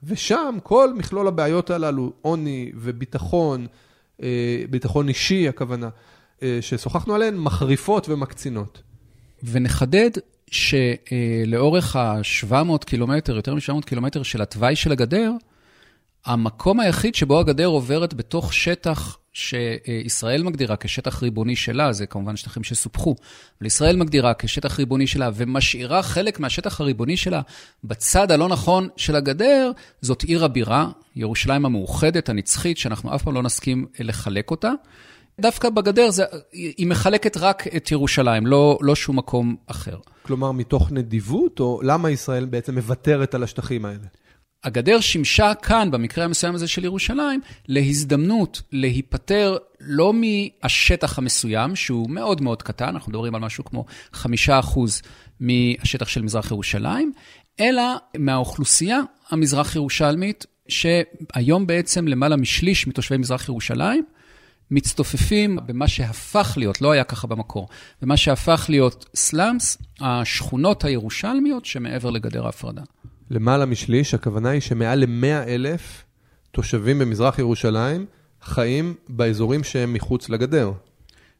ושם 0.04 0.58
כל 0.64 0.94
מכלול 0.94 1.28
הבעיות 1.28 1.70
הללו, 1.70 2.14
עוני 2.22 2.72
וביטחון, 2.76 3.68
ביטחון 4.70 5.10
אישי, 5.10 5.48
הכוונה, 5.48 5.90
אה, 6.44 6.58
ששוחחנו 6.62 7.16
עליהן, 7.16 7.38
מחריפות 7.38 8.10
ומקצינות. 8.10 8.82
ונחדד 9.44 10.10
שלאורך 10.52 11.96
ה-700 11.96 12.86
קילומטר, 12.86 13.36
יותר 13.36 13.56
מ-700 13.56 13.86
קילומטר 13.86 14.24
של 14.24 14.42
התוואי 14.42 14.76
של 14.76 14.92
הגדר, 14.92 15.32
המקום 16.26 16.80
היחיד 16.80 17.16
שבו 17.16 17.40
הגדר 17.40 17.66
עוברת 17.66 18.14
בתוך 18.14 18.54
שטח 18.54 19.18
שישראל 19.34 20.44
מגדירה 20.44 20.76
כשטח 20.76 21.24
ריבוני 21.24 21.56
שלה, 21.56 21.94
זה 21.94 22.06
כמובן 22.06 22.36
שטחים 22.36 22.64
שסופחו, 22.64 23.16
אבל 23.60 23.68
ישראל 23.68 23.96
מגדירה 23.96 24.34
כשטח 24.34 24.80
ריבוני 24.80 25.08
שלה 25.08 25.30
ומשאירה 25.36 26.04
חלק 26.04 26.40
מהשטח 26.40 26.82
הריבוני 26.82 27.18
שלה 27.18 27.42
בצד 27.84 28.32
הלא 28.32 28.50
נכון 28.50 28.90
של 28.98 29.16
הגדר, 29.16 29.72
זאת 30.02 30.24
עיר 30.24 30.46
הבירה, 30.46 30.90
ירושלים 31.16 31.66
המאוחדת, 31.66 32.30
הנצחית, 32.30 32.78
שאנחנו 32.78 33.16
אף 33.16 33.24
פעם 33.24 33.34
לא 33.34 33.44
נסכים 33.44 33.86
לחלק 34.00 34.52
אותה. 34.52 34.72
דווקא 35.40 35.70
בגדר 35.70 36.12
זה, 36.12 36.24
היא 36.52 36.88
מחלקת 36.88 37.38
רק 37.38 37.68
את 37.76 37.92
ירושלים, 37.92 38.48
לא, 38.48 38.78
לא 38.82 38.96
שום 38.96 39.18
מקום 39.18 39.56
אחר. 39.68 39.98
כלומר, 40.22 40.52
מתוך 40.52 40.92
נדיבות, 40.92 41.60
או 41.60 41.80
למה 41.84 42.10
ישראל 42.10 42.46
בעצם 42.46 42.76
מוותרת 42.76 43.36
על 43.36 43.44
השטחים 43.44 43.86
האלה? 43.86 44.08
הגדר 44.64 45.00
שימשה 45.00 45.54
כאן, 45.54 45.92
במקרה 45.92 46.26
המסוים 46.26 46.56
הזה 46.56 46.68
של 46.68 46.86
ירושלים, 46.86 47.42
להזדמנות 47.68 48.62
להיפטר 48.72 49.58
לא 49.80 50.14
מהשטח 50.14 51.18
המסוים, 51.18 51.76
שהוא 51.76 52.10
מאוד 52.10 52.42
מאוד 52.42 52.62
קטן, 52.62 52.88
אנחנו 52.88 53.10
מדברים 53.10 53.36
על 53.36 53.42
משהו 53.42 53.66
כמו 53.66 53.86
חמישה 54.14 54.60
אחוז 54.60 55.02
מהשטח 55.40 56.08
של 56.08 56.22
מזרח 56.22 56.52
ירושלים, 56.52 57.12
אלא 57.60 57.84
מהאוכלוסייה 58.18 59.00
המזרח 59.30 59.76
ירושלמית, 59.76 60.46
שהיום 60.68 61.68
בעצם 61.68 62.08
למעלה 62.08 62.36
משליש 62.36 62.88
מתושבי 62.88 63.18
מזרח 63.18 63.50
ירושלים 63.50 64.04
מצטופפים 64.72 65.58
במה 65.66 65.88
שהפך 65.88 66.54
להיות, 66.58 66.82
לא 66.82 66.92
היה 66.92 67.04
ככה 67.04 67.28
במקור, 67.28 67.68
במה 68.02 68.18
שהפך 68.18 68.66
להיות 68.70 69.06
סלאמס, 69.16 69.78
השכונות 70.00 70.84
הירושלמיות 70.84 71.66
שמעבר 71.66 72.10
לגדר 72.10 72.46
ההפרדה. 72.46 72.82
למעלה 73.34 73.66
משליש, 73.66 74.14
הכוונה 74.14 74.50
היא 74.50 74.62
שמעל 74.62 75.00
ל-100 75.00 75.48
אלף 75.48 76.04
תושבים 76.52 77.00
במזרח 77.00 77.40
ירושלים 77.40 78.06
חיים 78.42 78.96
באזורים 79.10 79.64
שהם 79.64 79.94
מחוץ 79.94 80.30
לגדר. 80.30 80.72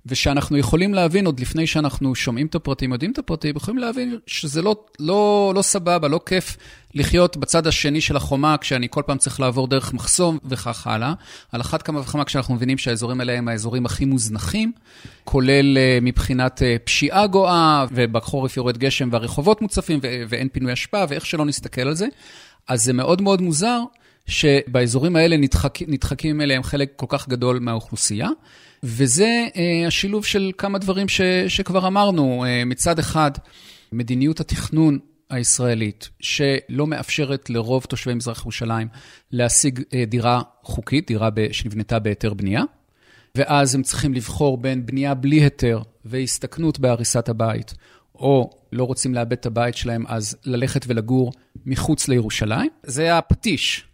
ושאנחנו 0.06 0.58
יכולים 0.58 0.94
להבין, 0.94 1.26
עוד 1.26 1.40
לפני 1.40 1.68
שאנחנו 1.68 2.16
שומעים 2.16 2.48
את 2.48 2.56
הפרטים, 2.56 2.92
יודעים 2.92 3.12
את 3.12 3.18
הפרטים, 3.18 3.56
יכולים 3.56 3.78
להבין 3.78 4.18
שזה 4.28 4.62
לא, 4.62 4.76
לא, 5.00 5.52
לא 5.56 5.62
סבבה, 5.62 6.08
לא 6.08 6.20
כיף 6.26 6.58
לחיות 6.94 7.38
בצד 7.38 7.68
השני 7.68 8.02
של 8.02 8.16
החומה, 8.16 8.56
כשאני 8.62 8.88
כל 8.90 9.02
פעם 9.06 9.18
צריך 9.18 9.40
לעבור 9.40 9.68
דרך 9.68 9.94
מחסום 9.94 10.38
וכך 10.46 10.88
הלאה. 10.88 11.14
על 11.52 11.62
אחת 11.62 11.82
כמה 11.82 12.00
וכמה 12.00 12.26
כשאנחנו 12.26 12.56
מבינים 12.56 12.78
שהאזורים 12.78 13.20
האלה 13.20 13.34
הם 13.34 13.48
האזורים 13.48 13.86
הכי 13.86 14.06
מוזנחים, 14.06 14.72
כולל 15.24 15.78
אה, 15.78 16.00
מבחינת 16.02 16.64
אה, 16.64 16.76
פשיעה 16.84 17.28
גואה, 17.28 17.86
ובחורף 17.92 18.58
יורד 18.58 18.78
גשם 18.78 19.10
והרחובות 19.12 19.62
מוצפים, 19.62 20.00
ואין 20.30 20.50
פינוי 20.50 20.74
אשפה, 20.74 21.04
ואיך 21.10 21.26
שלא 21.26 21.46
נסתכל 21.46 21.82
על 21.82 21.94
זה. 21.94 22.08
אז 22.68 22.84
זה 22.84 22.94
מאוד 22.94 23.22
מאוד 23.22 23.42
מוזר 23.42 23.80
שבאזורים 24.28 25.16
האלה 25.16 25.38
נדחק, 25.38 25.80
נדחקים 25.88 26.42
אליהם 26.42 26.64
חלק 26.64 26.94
כל 26.96 27.06
כך 27.10 27.30
גדול 27.30 27.60
מהאוכלוסייה. 27.60 28.30
וזה 28.84 29.48
אה, 29.56 29.88
השילוב 29.88 30.26
של 30.26 30.52
כמה 30.58 30.80
דברים 30.80 31.10
ש, 31.10 31.22
שכבר 31.48 31.88
אמרנו. 31.88 32.46
אה, 32.46 32.66
מצד 32.66 33.00
אחד, 33.00 33.32
מדיניות 33.92 34.40
התכנון 34.40 35.00
הישראלית, 35.30 36.10
שלא 36.20 36.88
מאפשרת 36.88 37.50
לרוב 37.50 37.84
תושבי 37.84 38.14
מזרח 38.14 38.42
ירושלים 38.42 38.88
להשיג 39.32 39.82
אה, 39.94 40.06
דירה 40.08 40.42
חוקית, 40.64 41.08
דירה 41.08 41.30
שנבנתה 41.52 42.00
בהיתר 42.00 42.34
בנייה, 42.34 42.64
ואז 43.36 43.76
הם 43.76 43.84
צריכים 43.84 44.14
לבחור 44.14 44.58
בין 44.58 44.86
בנייה 44.86 45.14
בלי 45.14 45.42
היתר 45.42 45.82
והסתכנות 46.06 46.80
בהריסת 46.80 47.30
הבית, 47.30 47.74
או 48.16 48.50
לא 48.72 48.84
רוצים 48.84 49.14
לאבד 49.14 49.32
את 49.32 49.46
הבית 49.46 49.76
שלהם, 49.76 50.04
אז 50.08 50.38
ללכת 50.46 50.86
ולגור 50.88 51.32
מחוץ 51.66 52.08
לירושלים. 52.08 52.70
זה 52.84 53.18
הפטיש 53.18 53.86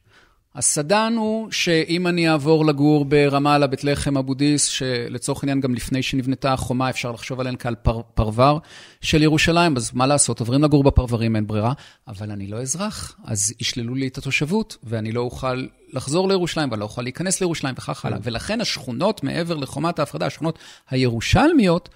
הסדן 0.56 1.14
הוא 1.18 1.52
שאם 1.52 2.08
אני 2.08 2.30
אעבור 2.30 2.66
לגור 2.66 3.06
ברמאללה, 3.06 3.68
בית 3.68 3.84
לחם, 3.84 4.18
אבו 4.18 4.34
דיס, 4.34 4.66
שלצורך 4.66 5.44
העניין 5.44 5.60
גם 5.60 5.76
לפני 5.76 6.04
שנבנתה 6.04 6.54
החומה, 6.54 6.90
אפשר 6.90 7.12
לחשוב 7.12 7.40
עליהן 7.40 7.56
כעל 7.60 7.76
פר, 7.76 8.02
פרבר 8.14 8.58
של 9.02 9.24
ירושלים, 9.24 9.78
אז 9.78 9.92
מה 9.94 10.08
לעשות, 10.08 10.40
עוברים 10.40 10.64
לגור 10.64 10.84
בפרברים, 10.84 11.36
אין 11.36 11.48
ברירה, 11.48 11.74
אבל 12.08 12.32
אני 12.32 12.48
לא 12.48 12.62
אזרח, 12.62 13.16
אז 13.26 13.54
ישללו 13.60 13.96
לי 13.96 14.08
את 14.08 14.18
התושבות, 14.18 14.78
ואני 14.84 15.12
לא 15.12 15.22
אוכל 15.22 15.66
לחזור 15.94 16.28
לירושלים, 16.28 16.72
ואני 16.72 16.80
לא 16.80 16.86
אוכל 16.86 17.02
להיכנס 17.02 17.42
לירושלים 17.42 17.76
וכך 17.78 18.06
הלאה. 18.06 18.20
ולכן 18.24 18.62
השכונות 18.62 19.24
מעבר 19.24 19.56
לחומת 19.56 20.00
ההפרדה, 20.00 20.26
השכונות 20.26 20.60
הירושלמיות, 20.90 21.90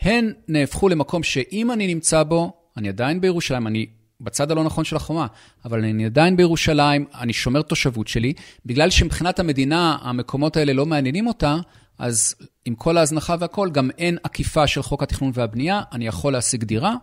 הן 0.00 0.32
נהפכו 0.48 0.88
למקום 0.88 1.22
שאם 1.22 1.72
אני 1.72 1.86
נמצא 1.94 2.22
בו, 2.22 2.52
אני 2.76 2.88
עדיין 2.88 3.20
בירושלים, 3.20 3.66
אני 3.66 3.86
בצד 4.22 4.50
הלא 4.50 4.64
נכון 4.64 4.84
של 4.84 4.96
החומה, 4.96 5.26
אבל 5.64 5.84
אני 5.84 6.06
עדיין 6.06 6.36
בירושלים, 6.36 7.04
אני 7.14 7.32
שומר 7.32 7.62
תושבות 7.62 8.08
שלי, 8.08 8.32
בגלל 8.66 8.90
שמבחינת 8.90 9.40
המדינה 9.40 9.98
המקומות 10.02 10.56
האלה 10.56 10.72
לא 10.72 10.86
מעניינים 10.86 11.26
אותה, 11.26 11.56
אז 11.98 12.34
עם 12.64 12.74
כל 12.74 12.96
ההזנחה 12.96 13.36
והכול, 13.40 13.70
גם 13.70 13.90
אין 13.98 14.18
עקיפה 14.22 14.66
של 14.66 14.82
חוק 14.82 15.02
התכנון 15.02 15.30
והבנייה, 15.34 15.82
אני 15.92 16.06
יכול 16.06 16.32
להשיג 16.32 16.64
דירה, 16.64 16.94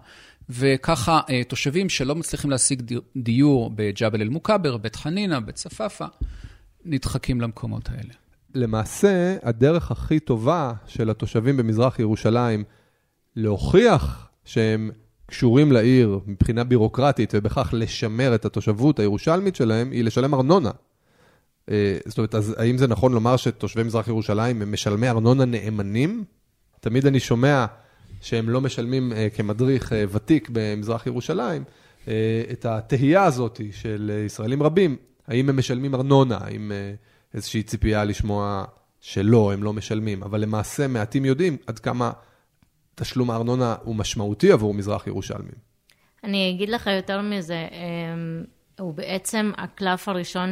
וככה 0.49 1.19
אה, 1.29 1.41
תושבים 1.43 1.89
שלא 1.89 2.15
מצליחים 2.15 2.49
להשיג 2.49 2.93
דיור 3.17 3.71
בג'בל 3.75 4.21
אל-מוכבר, 4.21 4.77
בית 4.77 4.95
חנינא, 4.95 5.39
בית 5.39 5.55
צפאפא, 5.55 6.05
נדחקים 6.85 7.41
למקומות 7.41 7.89
האלה. 7.89 8.13
למעשה, 8.55 9.37
הדרך 9.43 9.91
הכי 9.91 10.19
טובה 10.19 10.73
של 10.87 11.09
התושבים 11.09 11.57
במזרח 11.57 11.99
ירושלים 11.99 12.63
להוכיח 13.35 14.29
שהם 14.45 14.91
קשורים 15.29 15.71
לעיר 15.71 16.19
מבחינה 16.27 16.63
בירוקרטית, 16.63 17.31
ובכך 17.35 17.69
לשמר 17.73 18.35
את 18.35 18.45
התושבות 18.45 18.99
הירושלמית 18.99 19.55
שלהם, 19.55 19.91
היא 19.91 20.03
לשלם 20.03 20.33
ארנונה. 20.33 20.71
אה, 21.71 21.97
זאת 22.05 22.17
אומרת, 22.17 22.35
אז 22.35 22.55
האם 22.57 22.77
זה 22.77 22.87
נכון 22.87 23.13
לומר 23.13 23.37
שתושבי 23.37 23.83
מזרח 23.83 24.07
ירושלים 24.07 24.61
הם 24.61 24.73
משלמי 24.73 25.09
ארנונה 25.09 25.45
נאמנים? 25.45 26.23
תמיד 26.79 27.05
אני 27.05 27.19
שומע 27.19 27.65
שהם 28.21 28.49
לא 28.49 28.61
משלמים 28.61 29.13
אה, 29.13 29.27
כמדריך 29.35 29.93
אה, 29.93 30.03
ותיק 30.11 30.49
במזרח 30.51 31.07
ירושלים, 31.07 31.63
את 32.51 32.65
התהייה 32.65 33.23
הזאת 33.23 33.61
של 33.71 34.11
ישראלים 34.25 34.63
רבים, 34.63 34.95
האם 35.27 35.49
הם 35.49 35.57
משלמים 35.57 35.95
ארנונה, 35.95 36.37
האם 36.41 36.71
איזושהי 37.33 37.63
ציפייה 37.63 38.03
לשמוע 38.03 38.65
שלא, 38.99 39.53
הם 39.53 39.63
לא 39.63 39.73
משלמים, 39.73 40.23
אבל 40.23 40.41
למעשה 40.41 40.87
מעטים 40.87 41.25
יודעים 41.25 41.57
עד 41.67 41.79
כמה 41.79 42.11
תשלום 42.99 43.31
הארנונה 43.31 43.75
הוא 43.83 43.95
משמעותי 43.95 44.51
עבור 44.51 44.73
מזרח 44.73 45.07
ירושלמים. 45.07 45.69
אני 46.23 46.51
אגיד 46.55 46.69
לך 46.69 46.87
יותר 46.87 47.21
מזה, 47.21 47.67
אמ, 47.71 48.43
הוא 48.79 48.93
בעצם 48.93 49.51
הקלף 49.57 50.07
הראשון 50.09 50.49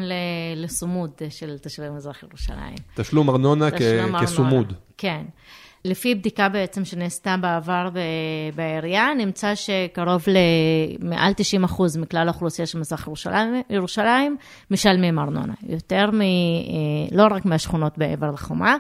לסומוד 0.56 1.12
של 1.30 1.58
תושבי 1.58 1.90
מזרח 1.90 2.24
ירושלים. 2.24 2.76
תשלום 2.96 3.30
ארנונה 3.30 3.72
תשלום 3.72 4.22
כסומוד. 4.22 4.74
כן. 4.98 5.22
לפי 5.86 6.16
בדיקה 6.16 6.50
בעצם 6.50 6.86
שנעשתה 6.86 7.36
בעבר 7.38 7.90
בעירייה, 8.56 9.14
נמצא 9.18 9.56
שקרוב 9.56 10.26
למעל 10.28 11.34
90 11.34 11.64
אחוז 11.64 11.98
מכלל 11.98 12.28
האוכלוסייה 12.28 12.66
של 12.66 12.80
מזרח 12.80 13.08
ירושלים, 13.08 13.62
ירושלים 13.70 14.38
משלמים 14.72 15.20
ארנונה. 15.20 15.54
יותר 15.70 16.12
מ... 16.12 16.22
אה, 16.22 16.26
לא 17.12 17.28
רק 17.32 17.46
מהשכונות 17.46 17.98
בעבר 17.98 18.32
לחומה, 18.32 18.78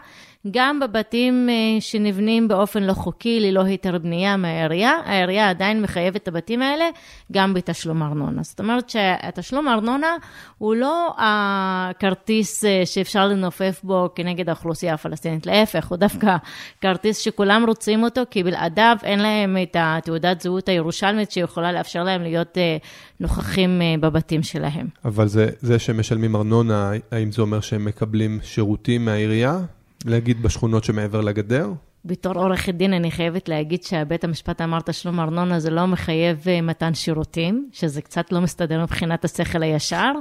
גם 0.51 0.79
בבתים 0.79 1.49
אה, 1.49 1.81
שנבנים 1.81 2.47
באופן 2.47 2.83
לא 2.83 2.93
חוקי, 2.93 3.39
ללא 3.39 3.63
היתר 3.63 3.97
בנייה 3.97 4.37
מהעירייה, 4.37 4.93
העירייה 5.05 5.49
עדיין 5.49 5.81
מחייבת 5.81 6.23
את 6.23 6.27
הבתים 6.27 6.61
האלה 6.61 6.85
גם 7.31 7.53
בתשלום 7.53 8.03
ארנונה. 8.03 8.43
זאת 8.43 8.59
אומרת 8.59 8.89
שהתשלום 8.89 9.67
ארנונה 9.67 10.15
הוא 10.57 10.75
לא 10.75 11.13
הכרטיס 11.17 12.65
אה, 12.65 12.81
שאפשר 12.85 13.27
לנופף 13.27 13.79
בו 13.83 14.09
כנגד 14.15 14.49
האוכלוסייה 14.49 14.93
הפלסטינית, 14.93 15.45
להפך, 15.45 15.87
הוא 15.87 15.97
דווקא 16.07 16.37
כרטיס 16.81 17.17
שכולם 17.17 17.63
רוצים 17.67 18.03
אותו, 18.03 18.21
כי 18.29 18.43
בלעדיו 18.43 18.97
אין 19.03 19.19
להם 19.19 19.57
את 19.63 19.75
התעודת 19.79 20.41
זהות 20.41 20.69
הירושלמית 20.69 21.31
שיכולה 21.31 21.71
לאפשר 21.71 22.03
להם 22.03 22.21
להיות 22.21 22.57
אה, 22.57 22.77
נוכחים 23.19 23.81
בבתים 23.99 24.43
שלהם. 24.43 24.87
אבל 25.05 25.27
זה, 25.27 25.49
זה 25.61 25.79
שהם 25.79 25.99
משלמים 25.99 26.35
ארנונה, 26.35 26.91
האם 27.11 27.31
זה 27.31 27.41
אומר 27.41 27.59
שהם 27.59 27.85
מקבלים 27.85 28.39
שירותים 28.43 29.05
מהעירייה? 29.05 29.59
להגיד 30.05 30.43
בשכונות 30.43 30.83
שמעבר 30.83 31.21
לגדר? 31.21 31.69
בתור 32.07 32.33
עורכת 32.33 32.73
דין 32.73 32.93
אני 32.93 33.11
חייבת 33.11 33.49
להגיד 33.49 33.83
שהבית 33.83 34.23
המשפט 34.23 34.61
אמר 34.61 34.79
תשלום 34.79 35.19
ארנונה 35.19 35.59
זה 35.59 35.69
לא 35.69 35.85
מחייב 35.85 36.43
אה, 36.47 36.61
מתן 36.61 36.93
שירותים, 36.93 37.69
שזה 37.73 38.01
קצת 38.01 38.31
לא 38.31 38.41
מסתדר 38.41 38.81
מבחינת 38.83 39.25
השכל 39.25 39.63
הישר, 39.63 40.11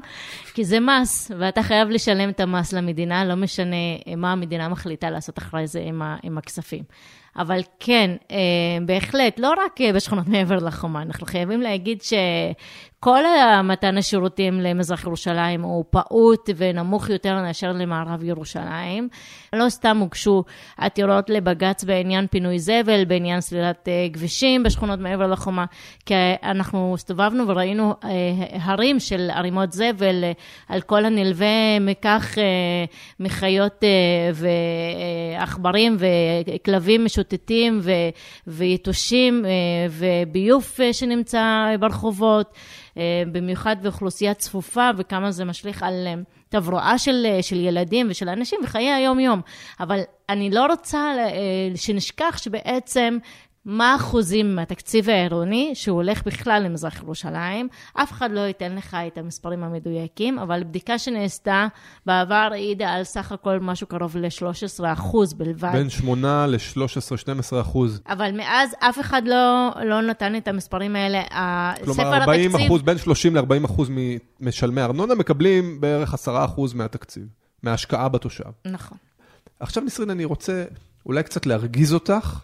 כי 0.54 0.64
זה 0.64 0.78
מס, 0.80 1.30
ואתה 1.38 1.62
חייב 1.62 1.88
לשלם 1.88 2.28
את 2.28 2.40
המס 2.40 2.72
למדינה, 2.72 3.24
לא 3.24 3.34
משנה 3.34 3.76
אה, 4.06 4.16
מה 4.16 4.32
המדינה 4.32 4.68
מחליטה 4.68 5.10
לעשות 5.10 5.38
אחרי 5.38 5.66
זה 5.66 5.80
עם, 5.80 6.02
ה, 6.02 6.16
עם 6.22 6.38
הכספים. 6.38 6.82
אבל 7.36 7.60
כן, 7.80 8.10
אה, 8.30 8.36
בהחלט, 8.86 9.38
לא 9.38 9.54
רק 9.64 9.80
בשכונות 9.94 10.28
מעבר 10.28 10.56
לחומה, 10.56 11.02
אנחנו 11.02 11.26
חייבים 11.26 11.60
להגיד 11.60 12.02
ש... 12.02 12.12
כל 13.00 13.22
מתן 13.64 13.98
השירותים 13.98 14.60
למזרח 14.60 15.04
ירושלים 15.04 15.62
הוא 15.62 15.84
פעוט 15.90 16.50
ונמוך 16.56 17.10
יותר 17.10 17.34
מאשר 17.34 17.72
למערב 17.72 18.24
ירושלים. 18.24 19.08
לא 19.52 19.68
סתם 19.68 19.98
הוגשו 19.98 20.44
עתירות 20.76 21.30
לבג"ץ 21.30 21.84
בעניין 21.84 22.26
פינוי 22.26 22.58
זבל, 22.58 23.04
בעניין 23.04 23.40
סלילת 23.40 23.88
אה, 23.88 24.06
כבישים 24.12 24.62
בשכונות 24.62 24.98
מעבר 25.00 25.26
לחומה, 25.26 25.64
כי 26.06 26.14
אנחנו 26.42 26.94
הסתובבנו 26.94 27.48
וראינו 27.48 27.94
אה, 28.04 28.10
הרים 28.60 29.00
של 29.00 29.30
ערימות 29.30 29.72
זבל 29.72 30.24
אה, 30.24 30.32
על 30.68 30.80
כל 30.80 31.04
הנלווה 31.04 31.80
מכך 31.80 32.38
מחיות 33.20 33.84
ועכברים 34.34 35.96
וכלבים 35.98 37.04
משוטטים 37.04 37.80
ויתושים 38.46 39.44
וביוב 39.90 40.72
שנמצא 40.92 41.66
ברחובות. 41.80 42.54
אה, 42.96 43.22
במיוחד 43.32 43.76
באוכלוסייה 43.82 44.34
צפופה, 44.34 44.90
וכמה 44.96 45.30
זה 45.30 45.44
משליך 45.44 45.82
על 45.82 46.06
אה, 46.06 46.14
תברואה 46.48 46.98
של, 46.98 47.26
אה, 47.26 47.42
של 47.42 47.60
ילדים 47.60 48.06
ושל 48.10 48.28
אנשים 48.28 48.60
וחיי 48.64 48.92
היום-יום. 48.92 49.40
אבל 49.80 50.00
אני 50.28 50.50
לא 50.50 50.66
רוצה 50.66 51.14
שנשכח 51.74 52.38
שבעצם 52.42 53.18
מה 53.66 53.92
האחוזים 53.92 54.56
מהתקציב 54.56 55.10
העירוני 55.10 55.70
שהוא 55.74 55.96
הולך 55.96 56.26
בכלל 56.26 56.62
למזרח 56.64 57.02
ירושלים. 57.02 57.68
אף 57.94 58.12
אחד 58.12 58.30
לא 58.30 58.40
ייתן 58.40 58.74
לך 58.74 58.96
את 59.06 59.18
המספרים 59.18 59.64
המדויקים, 59.64 60.38
אבל 60.38 60.64
בדיקה 60.64 60.98
שנעשתה 60.98 61.66
בעבר 62.06 62.48
העידה 62.52 62.88
על 62.88 63.04
סך 63.04 63.32
הכל 63.32 63.58
משהו 63.60 63.86
קרוב 63.86 64.16
ל-13 64.16 64.84
אחוז 64.92 65.34
בלבד. 65.34 65.72
בין 65.72 65.90
8 65.90 66.46
ל-13-12 66.46 67.60
אחוז. 67.60 68.00
אבל 68.08 68.30
מאז 68.36 68.74
אף 68.78 69.00
אחד 69.00 69.22
לא, 69.26 69.70
לא 69.84 70.02
נתן 70.02 70.36
את 70.36 70.48
המספרים 70.48 70.96
האלה. 70.96 71.22
כלומר, 71.84 72.16
40 72.16 72.50
התקציב... 72.50 72.66
אחוז, 72.66 72.82
בין 72.82 72.98
30 72.98 73.36
ל-40 73.36 73.64
אחוז 73.64 73.90
ממשלמי 74.40 74.82
ארנונה 74.82 75.14
מקבלים 75.14 75.80
בערך 75.80 76.14
10 76.14 76.44
אחוז 76.44 76.74
מהתקציב, 76.74 77.26
מההשקעה 77.62 78.08
בתושב. 78.08 78.44
נכון. 78.64 78.98
עכשיו 79.60 79.82
נסרין, 79.82 80.10
אני 80.10 80.24
רוצה 80.24 80.64
אולי 81.06 81.22
קצת 81.22 81.46
להרגיז 81.46 81.94
אותך, 81.94 82.38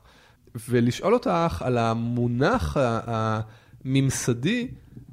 ולשאול 0.68 1.14
אותך 1.14 1.62
על 1.62 1.78
המונח 1.78 2.76
הממסדי 2.80 4.68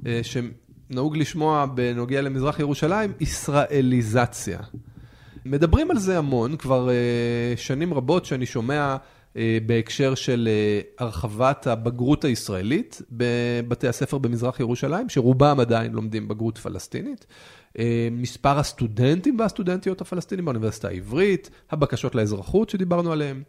אה, 0.06 0.20
שנהוג 0.22 1.16
לשמוע 1.16 1.66
בנוגע 1.66 2.20
למזרח 2.20 2.60
ירושלים, 2.60 3.12
ישראליזציה. 3.20 4.58
מדברים 5.44 5.90
על 5.90 5.98
זה 5.98 6.18
המון, 6.18 6.56
כבר 6.56 6.90
אה, 6.90 7.56
שנים 7.56 7.94
רבות 7.94 8.24
שאני 8.24 8.46
שומע 8.46 8.96
אה, 9.36 9.58
בהקשר 9.66 10.14
של 10.14 10.48
הרחבת 10.98 11.66
הבגרות 11.66 12.24
הישראלית 12.24 13.02
בבתי 13.10 13.88
הספר 13.88 14.18
במזרח 14.18 14.60
ירושלים, 14.60 15.08
שרובם 15.08 15.60
עדיין 15.60 15.92
לומדים 15.92 16.28
בגרות 16.28 16.58
פלסטינית. 16.58 17.26
מספר 18.10 18.58
הסטודנטים 18.58 19.38
והסטודנטיות 19.38 20.00
הפלסטינים 20.00 20.44
באוניברסיטה 20.44 20.88
העברית, 20.88 21.50
הבקשות 21.70 22.14
לאזרחות 22.14 22.70
שדיברנו 22.70 23.12
עליהן. 23.12 23.42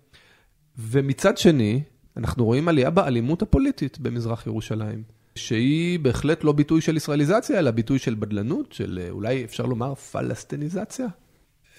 ומצד 0.78 1.38
שני, 1.38 1.82
אנחנו 2.18 2.46
רואים 2.46 2.68
עלייה 2.68 2.90
באלימות 2.90 3.42
הפוליטית 3.42 4.00
במזרח 4.00 4.48
ירושלים, 4.48 5.04
שהיא 5.36 6.00
בהחלט 6.00 6.44
לא 6.44 6.52
ביטוי 6.52 6.82
של 6.82 6.98
ישראליזציה, 6.98 7.60
אלא 7.60 7.72
ביטוי 7.72 8.00
של 8.00 8.16
בדלנות, 8.16 8.72
של 8.72 9.00
אה, 9.02 9.10
אולי 9.10 9.44
אפשר 9.44 9.66
לומר 9.66 9.96
פלסטיניזציה. 9.96 11.08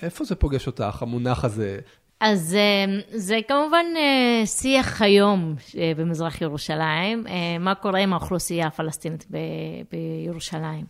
איפה 0.02 0.24
זה 0.24 0.34
פוגש 0.34 0.66
אותך, 0.66 1.02
המונח 1.02 1.44
הזה? 1.44 1.78
אז 2.20 2.54
אה, 2.54 3.00
זה 3.14 3.40
כמובן 3.48 3.86
אה, 3.96 4.46
שיח 4.46 5.02
היום 5.02 5.54
במזרח 5.96 6.40
ירושלים, 6.40 7.24
מה 7.60 7.74
קורה 7.74 7.98
עם 7.98 8.12
האוכלוסייה 8.12 8.66
הפלסטינית 8.66 9.26
בירושלים. 9.90 10.84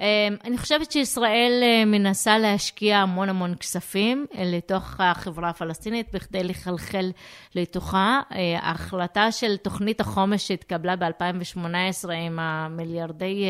אמ, 0.00 0.36
אני 0.44 0.58
חושבת 0.58 0.92
שישראל 0.92 1.60
אה, 1.62 1.84
מנסה 1.84 2.38
להשקיע 2.38 2.98
המון 2.98 3.28
המון 3.28 3.54
כספים 3.54 4.26
אה, 4.34 4.44
לתוך 4.44 4.94
החברה 4.98 5.48
הפלסטינית 5.48 6.06
בכדי 6.12 6.44
לחלחל 6.44 7.10
לתוכה. 7.54 8.20
אה, 8.32 8.58
ההחלטה 8.58 9.32
של 9.32 9.56
תוכנית 9.56 10.00
החומש 10.00 10.48
שהתקבלה 10.48 10.96
ב-2018 10.96 12.12
עם 12.12 12.38
המיליארדי 12.38 13.44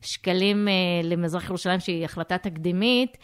שקלים 0.00 0.68
למזרח 1.02 1.48
ירושלים, 1.48 1.80
שהיא 1.80 2.04
החלטה 2.04 2.38
תקדימית, 2.38 3.16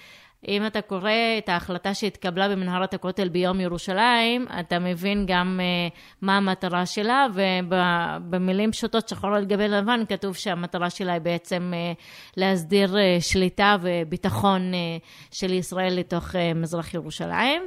אם 0.48 0.66
אתה 0.66 0.80
קורא 0.80 1.10
את 1.38 1.48
ההחלטה 1.48 1.94
שהתקבלה 1.94 2.48
במנהרת 2.48 2.94
הכותל 2.94 3.28
ביום 3.28 3.60
ירושלים, 3.60 4.46
אתה 4.60 4.78
מבין 4.78 5.26
גם 5.26 5.60
uh, 5.60 5.94
מה 6.22 6.36
המטרה 6.36 6.86
שלה, 6.86 7.26
ובמילים 7.34 8.72
פשוטות, 8.72 9.08
שחור 9.08 9.34
על 9.34 9.44
גבי 9.44 9.68
לבן, 9.68 10.00
כתוב 10.08 10.36
שהמטרה 10.36 10.90
שלה 10.90 11.12
היא 11.12 11.20
בעצם 11.20 11.72
uh, 11.74 12.02
להסדיר 12.36 12.94
uh, 12.94 12.98
שליטה 13.20 13.76
וביטחון 13.80 14.72
uh, 14.72 15.36
של 15.36 15.52
ישראל 15.52 15.92
לתוך 15.94 16.34
uh, 16.34 16.38
מזרח 16.54 16.94
ירושלים. 16.94 17.62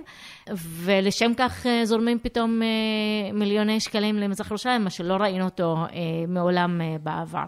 ולשם 0.57 1.32
כך 1.38 1.65
uh, 1.65 1.69
זורמים 1.86 2.19
פתאום 2.19 2.61
uh, 2.61 3.34
מיליוני 3.34 3.80
שקלים 3.80 4.15
למזרח 4.15 4.47
ירושלים, 4.47 4.84
מה 4.84 4.89
שלא 4.89 5.13
ראינו 5.13 5.45
אותו 5.45 5.86
uh, 5.88 5.93
מעולם 6.28 6.82
uh, 6.82 6.99
בעבר. 7.03 7.45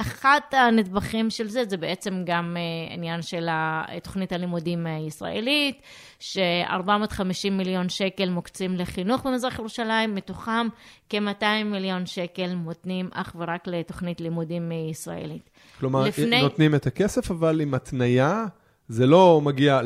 אחת 0.00 0.54
הנדבכים 0.54 1.30
של 1.30 1.48
זה, 1.48 1.64
זה 1.68 1.76
בעצם 1.76 2.22
גם 2.26 2.56
uh, 2.56 2.92
עניין 2.92 3.22
של 3.22 3.48
תוכנית 4.02 4.32
הלימודים 4.32 4.86
הישראלית, 4.86 5.82
ש-450 6.18 7.50
מיליון 7.50 7.88
שקל 7.88 8.28
מוקצים 8.28 8.76
לחינוך 8.76 9.26
במזרח 9.26 9.58
ירושלים, 9.58 10.14
מתוכם 10.14 10.66
כ-200 11.08 11.64
מיליון 11.64 12.06
שקל 12.06 12.54
מותנים 12.54 13.08
אך 13.12 13.36
ורק 13.38 13.66
לתוכנית 13.66 14.20
לימודים 14.20 14.72
ישראלית. 14.90 15.50
כלומר, 15.80 16.04
לפני... 16.04 16.42
נותנים 16.42 16.74
את 16.74 16.86
הכסף, 16.86 17.30
אבל 17.30 17.60
עם 17.60 17.74
התניה, 17.74 18.44
זה 18.88 19.06
לא 19.06 19.40
מגיע 19.44 19.80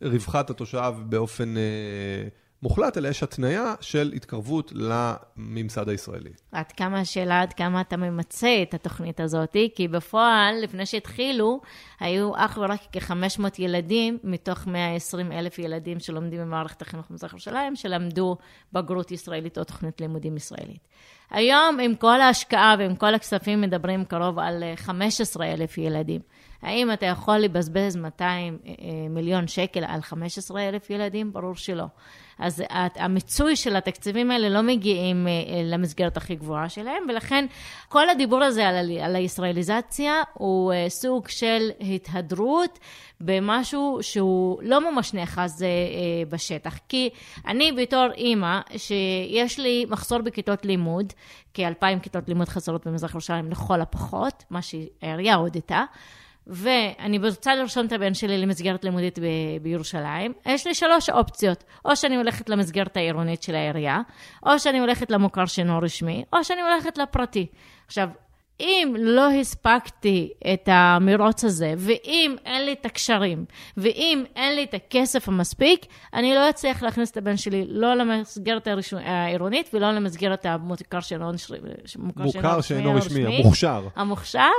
לרווחת 0.00 0.50
התושב 0.50 0.92
באופן... 1.06 1.54
מוחלט, 2.64 2.98
אלא 2.98 3.08
יש 3.08 3.22
התניה 3.22 3.74
של 3.80 4.12
התקרבות 4.16 4.72
לממסד 4.74 5.88
הישראלי. 5.88 6.30
עד 6.52 6.72
כמה 6.72 7.00
השאלה, 7.00 7.40
עד 7.40 7.52
כמה 7.52 7.80
אתה 7.80 7.96
ממצה 7.96 8.62
את 8.62 8.74
התוכנית 8.74 9.20
הזאת, 9.20 9.56
כי 9.74 9.88
בפועל, 9.88 10.54
לפני 10.62 10.86
שהתחילו, 10.86 11.60
היו 12.00 12.32
אך 12.36 12.58
ורק 12.62 12.80
כ-500 12.92 13.44
ילדים 13.58 14.18
מתוך 14.24 14.66
120 14.66 15.32
אלף 15.32 15.58
ילדים 15.58 16.00
שלומדים 16.00 16.40
במערכת 16.40 16.82
החינוך 16.82 17.06
במזרח 17.10 17.32
ירושלים, 17.32 17.76
שלמדו 17.76 18.36
בגרות 18.72 19.10
ישראלית 19.10 19.58
או 19.58 19.64
תוכנית 19.64 20.00
לימודים 20.00 20.36
ישראלית. 20.36 20.88
היום, 21.30 21.80
עם 21.80 21.94
כל 21.94 22.20
ההשקעה 22.20 22.74
ועם 22.78 22.96
כל 22.96 23.14
הכספים, 23.14 23.60
מדברים 23.60 24.04
קרוב 24.04 24.38
על 24.38 24.62
15 24.76 25.46
אלף 25.46 25.78
ילדים. 25.78 26.20
האם 26.62 26.92
אתה 26.92 27.06
יכול 27.06 27.36
לבזבז 27.36 27.96
200 27.96 28.58
אה, 28.66 28.72
מיליון 29.10 29.48
שקל 29.48 29.84
על 29.86 30.02
15 30.02 30.68
אלף 30.68 30.90
ילדים? 30.90 31.32
ברור 31.32 31.54
שלא. 31.54 31.86
אז 32.38 32.62
המיצוי 32.96 33.56
של 33.56 33.76
התקציבים 33.76 34.30
האלה 34.30 34.48
לא 34.48 34.62
מגיעים 34.62 35.28
אה, 35.28 35.32
למסגרת 35.64 36.16
הכי 36.16 36.34
גבוהה 36.34 36.68
שלהם, 36.68 37.02
ולכן 37.08 37.46
כל 37.88 38.08
הדיבור 38.08 38.42
הזה 38.42 38.68
על, 38.68 38.98
על 39.02 39.16
הישראליזציה 39.16 40.22
הוא 40.34 40.72
אה, 40.72 40.86
סוג 40.88 41.28
של 41.28 41.70
התהדרות 41.80 42.78
במשהו 43.20 43.98
שהוא 44.00 44.62
לא 44.62 44.90
ממש 44.92 45.14
נאחז 45.14 45.62
אה, 45.62 45.68
בשטח. 46.28 46.78
כי 46.88 47.10
אני 47.46 47.72
בתור 47.72 48.06
אימא, 48.16 48.60
שיש 48.76 49.58
לי 49.58 49.86
מחסור 49.88 50.18
בכיתות 50.18 50.64
לימוד, 50.64 51.12
כאלפיים 51.54 52.00
כיתות 52.00 52.28
לימוד 52.28 52.48
חסרות 52.48 52.86
במזרח 52.86 53.10
ירושלים 53.10 53.50
לכל 53.50 53.80
הפחות, 53.80 54.44
מה 54.50 54.60
שהעירייה 54.62 55.34
הודתה, 55.34 55.84
ואני 56.46 57.18
רוצה 57.18 57.54
לרשום 57.54 57.86
את 57.86 57.92
הבן 57.92 58.14
שלי 58.14 58.38
למסגרת 58.38 58.84
לימודית 58.84 59.18
ב- 59.18 59.62
בירושלים, 59.62 60.32
יש 60.46 60.66
לי 60.66 60.74
שלוש 60.74 61.10
אופציות. 61.10 61.64
או 61.84 61.96
שאני 61.96 62.16
הולכת 62.16 62.48
למסגרת 62.48 62.96
העירונית 62.96 63.42
של 63.42 63.54
העירייה, 63.54 64.00
או 64.46 64.58
שאני 64.58 64.78
הולכת 64.78 65.10
למוכר 65.10 65.46
שאינו 65.46 65.78
רשמי, 65.78 66.24
או 66.32 66.44
שאני 66.44 66.62
הולכת 66.62 66.98
לפרטי. 66.98 67.46
עכשיו, 67.86 68.08
אם 68.60 68.94
לא 68.98 69.30
הספקתי 69.30 70.32
את 70.54 70.68
המרוץ 70.72 71.44
הזה, 71.44 71.74
ואם 71.78 72.36
אין 72.44 72.64
לי 72.64 72.72
את 72.72 72.86
הקשרים, 72.86 73.44
ואם 73.76 74.24
אין 74.36 74.56
לי 74.56 74.64
את 74.64 74.74
הכסף 74.74 75.28
המספיק, 75.28 75.86
אני 76.14 76.34
לא 76.34 76.50
אצליח 76.50 76.82
להכניס 76.82 77.10
את 77.10 77.16
הבן 77.16 77.36
שלי 77.36 77.64
לא 77.68 77.94
למסגרת 77.94 78.68
העירונית 79.04 79.70
ולא 79.74 79.90
למסגרת 79.90 80.46
המוכר 80.46 81.00
שאינו 81.00 81.38
שאינו 82.62 82.94
רשמי, 82.94 83.26
המוכשר. 83.26 83.88
המוכשר, 83.96 84.50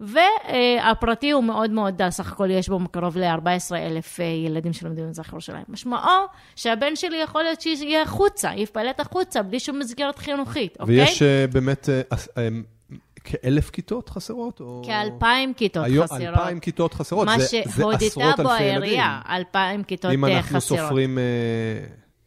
והפרטי 0.00 1.30
הוא 1.30 1.44
מאוד 1.44 1.70
מאוד 1.70 1.96
דל, 1.96 2.10
סך 2.10 2.32
הכל 2.32 2.50
יש 2.50 2.68
בו 2.68 2.78
קרוב 2.90 3.18
ל-14 3.18 3.76
אלף 3.76 4.20
אה, 4.20 4.24
ילדים 4.24 4.72
שלומדים 4.72 5.06
במזרח 5.06 5.32
ירושלים. 5.32 5.64
משמעו 5.68 6.24
שהבן 6.56 6.96
שלי 6.96 7.16
יכול 7.16 7.42
להיות 7.42 7.60
שיהיה 7.60 8.02
החוצה, 8.02 8.50
יפלט 8.56 9.00
החוצה, 9.00 9.42
בלי 9.42 9.60
שום 9.60 9.78
מסגרת 9.78 10.18
חינוכית, 10.18 10.76
אוקיי? 10.80 11.00
ויש 11.00 11.22
uh, 11.22 11.52
באמת... 11.52 11.88
כאלף 13.24 13.70
כיתות 13.70 14.08
חסרות? 14.08 14.60
כאלפיים 14.86 15.54
כיתות 15.54 15.84
היו, 15.84 16.02
חסרות. 16.04 16.20
אלפיים 16.20 16.60
כיתות 16.60 16.94
חסרות, 16.94 17.28
זה, 17.38 17.46
זה 17.46 17.60
עשרות 17.64 17.94
אלפי 17.94 18.04
ילדים. 18.04 18.22
מה 18.22 18.32
שהודיתה 18.32 18.42
בו 18.42 18.50
העירייה, 18.50 19.20
אלפיים 19.28 19.82
כיתות 19.82 20.10
חסרות. 20.10 20.14
אם 20.14 20.24
אנחנו 20.24 20.56
חסרות. 20.56 20.80
סופרים... 20.80 21.18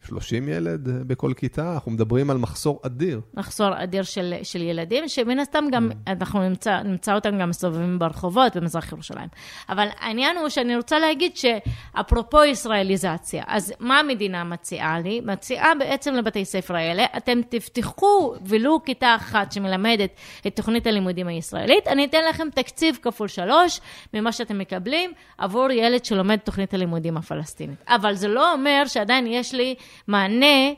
Uh, 0.08 0.10
30 0.10 0.48
ילד 0.48 0.88
בכל 1.06 1.32
כיתה, 1.36 1.72
אנחנו 1.74 1.90
מדברים 1.90 2.30
על 2.30 2.38
מחסור 2.38 2.80
אדיר. 2.86 3.20
מחסור 3.34 3.82
אדיר 3.82 4.02
של, 4.02 4.34
של 4.42 4.62
ילדים, 4.62 5.08
שמן 5.08 5.38
הסתם 5.38 5.64
גם, 5.72 5.90
mm. 5.90 6.10
אנחנו 6.10 6.48
נמצא, 6.48 6.82
נמצא 6.82 7.14
אותם 7.14 7.38
גם 7.38 7.50
מסתובבים 7.50 7.98
ברחובות 7.98 8.56
במזרח 8.56 8.92
ירושלים. 8.92 9.28
אבל 9.68 9.88
העניין 9.98 10.36
הוא 10.36 10.48
שאני 10.48 10.76
רוצה 10.76 10.98
להגיד 10.98 11.36
שאפרופו 11.36 12.44
ישראליזציה, 12.44 13.44
אז 13.46 13.72
מה 13.80 13.98
המדינה 13.98 14.44
מציעה 14.44 15.00
לי? 15.00 15.20
מציעה 15.20 15.74
בעצם 15.78 16.14
לבתי 16.14 16.44
ספר 16.44 16.76
האלה, 16.76 17.04
אתם 17.16 17.40
תפתחו 17.48 18.34
ולו 18.46 18.80
כיתה 18.84 19.14
אחת 19.16 19.52
שמלמדת 19.52 20.10
את 20.46 20.56
תוכנית 20.56 20.86
הלימודים 20.86 21.28
הישראלית, 21.28 21.88
אני 21.88 22.04
אתן 22.04 22.24
לכם 22.28 22.48
תקציב 22.54 22.98
כפול 23.02 23.28
שלוש 23.28 23.80
ממה 24.14 24.32
שאתם 24.32 24.58
מקבלים 24.58 25.12
עבור 25.38 25.70
ילד 25.70 26.04
שלומד 26.04 26.36
תוכנית 26.36 26.74
הלימודים 26.74 27.16
הפלסטינית. 27.16 27.78
אבל 27.88 28.14
זה 28.14 28.28
לא 28.28 28.52
אומר 28.52 28.82
שעדיין 28.86 29.26
יש 29.26 29.54
לי 29.54 29.74
מענה 30.06 30.72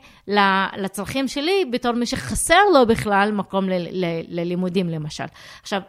לצרכים 0.77 1.27
שלי 1.27 1.65
בתור 1.71 1.91
מי 1.91 2.05
שחסר 2.05 2.61
לו 2.73 2.85
בכלל 2.85 3.31
מקום 3.33 3.65
ללימודים 4.27 4.89
למשל. 4.89 5.23
עכשיו, 5.61 5.81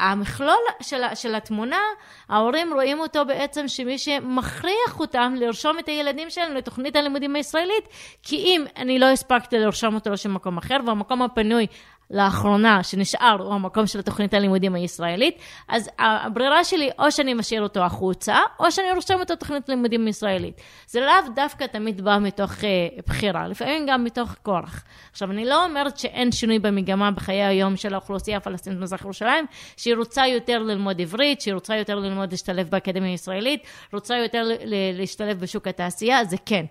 המכלול 0.00 0.62
של, 0.82 1.02
של 1.14 1.34
התמונה, 1.34 1.80
ההורים 2.28 2.72
רואים 2.74 3.00
אותו 3.00 3.24
בעצם 3.24 3.68
שמי 3.68 3.98
שמכריח 3.98 5.00
אותם 5.00 5.34
לרשום 5.36 5.78
את 5.78 5.88
הילדים 5.88 6.30
שלהם 6.30 6.54
לתוכנית 6.54 6.96
הלימודים 6.96 7.36
הישראלית, 7.36 7.88
כי 8.22 8.36
אם 8.36 8.64
אני 8.76 8.98
לא 8.98 9.06
הספקתי 9.06 9.58
לרשום 9.58 9.94
אותו 9.94 10.10
לשום 10.10 10.34
מקום 10.34 10.58
אחר, 10.58 10.76
והמקום 10.86 11.22
הפנוי 11.22 11.66
לאחרונה 12.10 12.82
שנשאר 12.82 13.36
הוא 13.38 13.54
המקום 13.54 13.86
של 13.86 14.02
תוכנית 14.02 14.34
הלימודים 14.34 14.74
הישראלית, 14.74 15.38
אז 15.68 15.90
הברירה 15.98 16.64
שלי 16.64 16.90
או 16.98 17.12
שאני 17.12 17.34
משאיר 17.34 17.62
אותו 17.62 17.80
החוצה, 17.80 18.36
או 18.60 18.72
שאני 18.72 18.92
רושם 18.94 19.20
אותו 19.20 19.36
תוכנית 19.36 19.68
לימודים 19.68 20.08
ישראלית. 20.08 20.60
זה 20.86 21.00
לאו 21.00 21.32
דווקא 21.34 21.64
תמיד 21.64 22.00
בא 22.00 22.18
מתוך 22.18 22.52
uh, 22.52 22.62
בחירה, 23.06 23.48
לפעמים 23.48 23.86
גם 23.86 24.04
מתוך 24.04 24.34
כורח. 24.42 24.84
עכשיו, 25.10 25.30
אני 25.30 25.44
לא 25.44 25.64
אומרת 25.64 25.98
שאין 25.98 26.32
שינוי 26.32 26.58
במגמה 26.58 27.10
בחיי 27.10 27.42
היום 27.42 27.76
של 27.76 27.94
האוכלוסייה 27.94 28.36
הפלסטינית 28.36 28.78
במזרח 28.78 29.00
ירושלים, 29.04 29.46
שהיא 29.76 29.94
רוצה 29.96 30.26
יותר 30.26 30.58
ללמוד 30.58 31.00
עברית, 31.00 31.40
שהיא 31.40 31.54
רוצה 31.54 31.76
יותר 31.76 31.94
ללמוד 31.94 32.30
להשתלב 32.30 32.70
באקדמיה 32.70 33.10
הישראלית, 33.10 33.62
רוצה 33.92 34.16
יותר 34.16 34.42
להשתלב 34.94 35.40
בשוק 35.40 35.66
התעשייה, 35.66 36.24
זה 36.24 36.36
כן. 36.46 36.64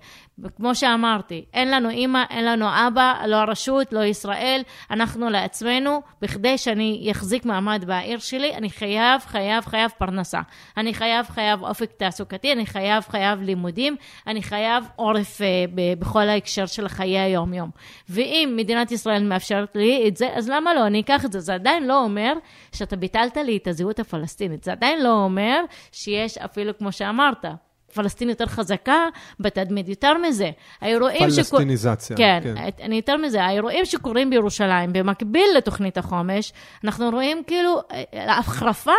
וכמו 0.43 0.75
שאמרתי, 0.75 1.45
אין 1.53 1.71
לנו 1.71 1.89
אימא, 1.89 2.23
אין 2.29 2.45
לנו 2.45 2.65
אבא, 2.87 3.13
לא 3.27 3.35
הרשות, 3.35 3.93
לא 3.93 4.03
ישראל, 4.03 4.61
אנחנו 4.91 5.29
לעצמנו, 5.29 6.01
בכדי 6.21 6.57
שאני 6.57 7.07
אחזיק 7.11 7.45
מעמד 7.45 7.83
בעיר 7.87 8.19
שלי, 8.19 8.55
אני 8.55 8.69
חייב, 8.69 9.21
חייב, 9.21 9.65
חייב 9.65 9.91
פרנסה. 9.97 10.41
אני 10.77 10.93
חייב, 10.93 11.25
חייב 11.25 11.63
אופק 11.63 11.91
תעסוקתי, 11.97 12.51
אני 12.51 12.65
חייב, 12.65 13.03
חייב 13.09 13.41
לימודים, 13.41 13.95
אני 14.27 14.43
חייב 14.43 14.83
עורף 14.95 15.41
אה, 15.41 15.47
ב- 15.75 15.99
בכל 15.99 16.29
ההקשר 16.29 16.65
של 16.65 16.87
חיי 16.87 17.19
היום-יום. 17.19 17.69
ואם 18.09 18.53
מדינת 18.57 18.91
ישראל 18.91 19.23
מאפשרת 19.23 19.75
לי 19.75 20.05
את 20.07 20.17
זה, 20.17 20.29
אז 20.33 20.49
למה 20.49 20.73
לא? 20.73 20.87
אני 20.87 20.99
אקח 20.99 21.25
את 21.25 21.31
זה. 21.31 21.39
זה 21.39 21.53
עדיין 21.53 21.87
לא 21.87 22.03
אומר 22.03 22.33
שאתה 22.75 22.95
ביטלת 22.95 23.37
לי 23.37 23.57
את 23.57 23.67
הזהות 23.67 23.99
הפלסטינית. 23.99 24.63
זה 24.63 24.71
עדיין 24.71 25.03
לא 25.03 25.23
אומר 25.23 25.61
שיש 25.91 26.37
אפילו, 26.37 26.77
כמו 26.77 26.91
שאמרת, 26.91 27.45
פלסטין 27.93 28.29
יותר 28.29 28.45
חזקה 28.45 29.07
בתדמית. 29.39 29.89
יותר 29.89 30.17
מזה, 30.17 30.49
האירועים... 30.81 31.29
פלסטיניזציה. 31.29 32.17
כן, 32.17 32.39
כן, 32.43 32.55
אני 32.83 32.95
יותר 32.95 33.17
מזה, 33.17 33.43
האירועים 33.43 33.85
שקורים 33.85 34.29
בירושלים, 34.29 34.93
במקביל 34.93 35.47
לתוכנית 35.57 35.97
החומש, 35.97 36.53
אנחנו 36.83 37.09
רואים 37.09 37.43
כאילו 37.47 37.81
החרפה 38.13 38.91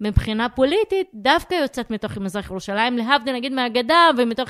מבחינה 0.00 0.48
פוליטית, 0.48 1.06
דווקא 1.14 1.54
יוצאת 1.54 1.90
מתוך 1.90 2.18
מזרח 2.18 2.50
ירושלים, 2.50 2.98
להבדיל 2.98 3.34
נגיד 3.34 3.52
מהגדה 3.52 4.08
ומתוך, 4.18 4.48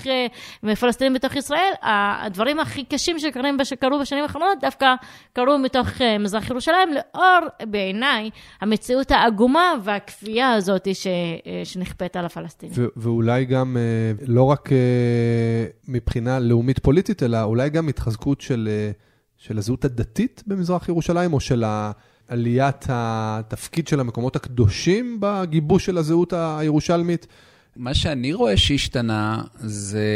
מפלסטינים 0.63 1.15
בתוך 1.15 1.37
ישראל, 1.37 1.73
הדברים 1.83 2.61
הכי 2.61 2.85
קשים 2.85 3.19
שקרים, 3.19 3.57
שקרו 3.65 3.99
בשנים 3.99 4.23
האחרונות, 4.23 4.59
דווקא 4.61 4.95
קרו 5.33 5.59
מתוך 5.59 5.89
מזרח 6.21 6.51
ירושלים, 6.51 6.89
לאור 6.95 7.39
בעיניי 7.63 8.31
המציאות 8.61 9.11
העגומה 9.11 9.75
והכפייה 9.83 10.53
הזאת 10.53 10.89
ש, 10.95 11.07
שנכפית 11.65 12.17
על 12.17 12.25
הפלסטינים. 12.25 12.75
ואולי 12.97 13.45
גם... 13.45 13.76
לא 14.27 14.43
רק 14.43 14.69
מבחינה 15.89 16.39
לאומית 16.39 16.79
פוליטית, 16.79 17.23
אלא 17.23 17.43
אולי 17.43 17.71
גם 17.71 17.89
התחזקות 17.89 18.41
של, 18.41 18.69
של 19.37 19.59
הזהות 19.59 19.85
הדתית 19.85 20.43
במזרח 20.47 20.89
ירושלים, 20.89 21.33
או 21.33 21.41
של 21.41 21.65
עליית 22.29 22.85
התפקיד 22.89 23.89
של 23.89 24.01
המקומות 24.01 24.37
הקדושים 24.37 25.19
בגיבוש 25.21 25.87
של 25.87 25.99
הזהות 25.99 26.33
הירושלמית. 26.37 27.27
מה 27.77 27.95
שאני 27.95 28.33
רואה 28.33 28.57
שהשתנה 28.57 29.43
זה 29.55 30.07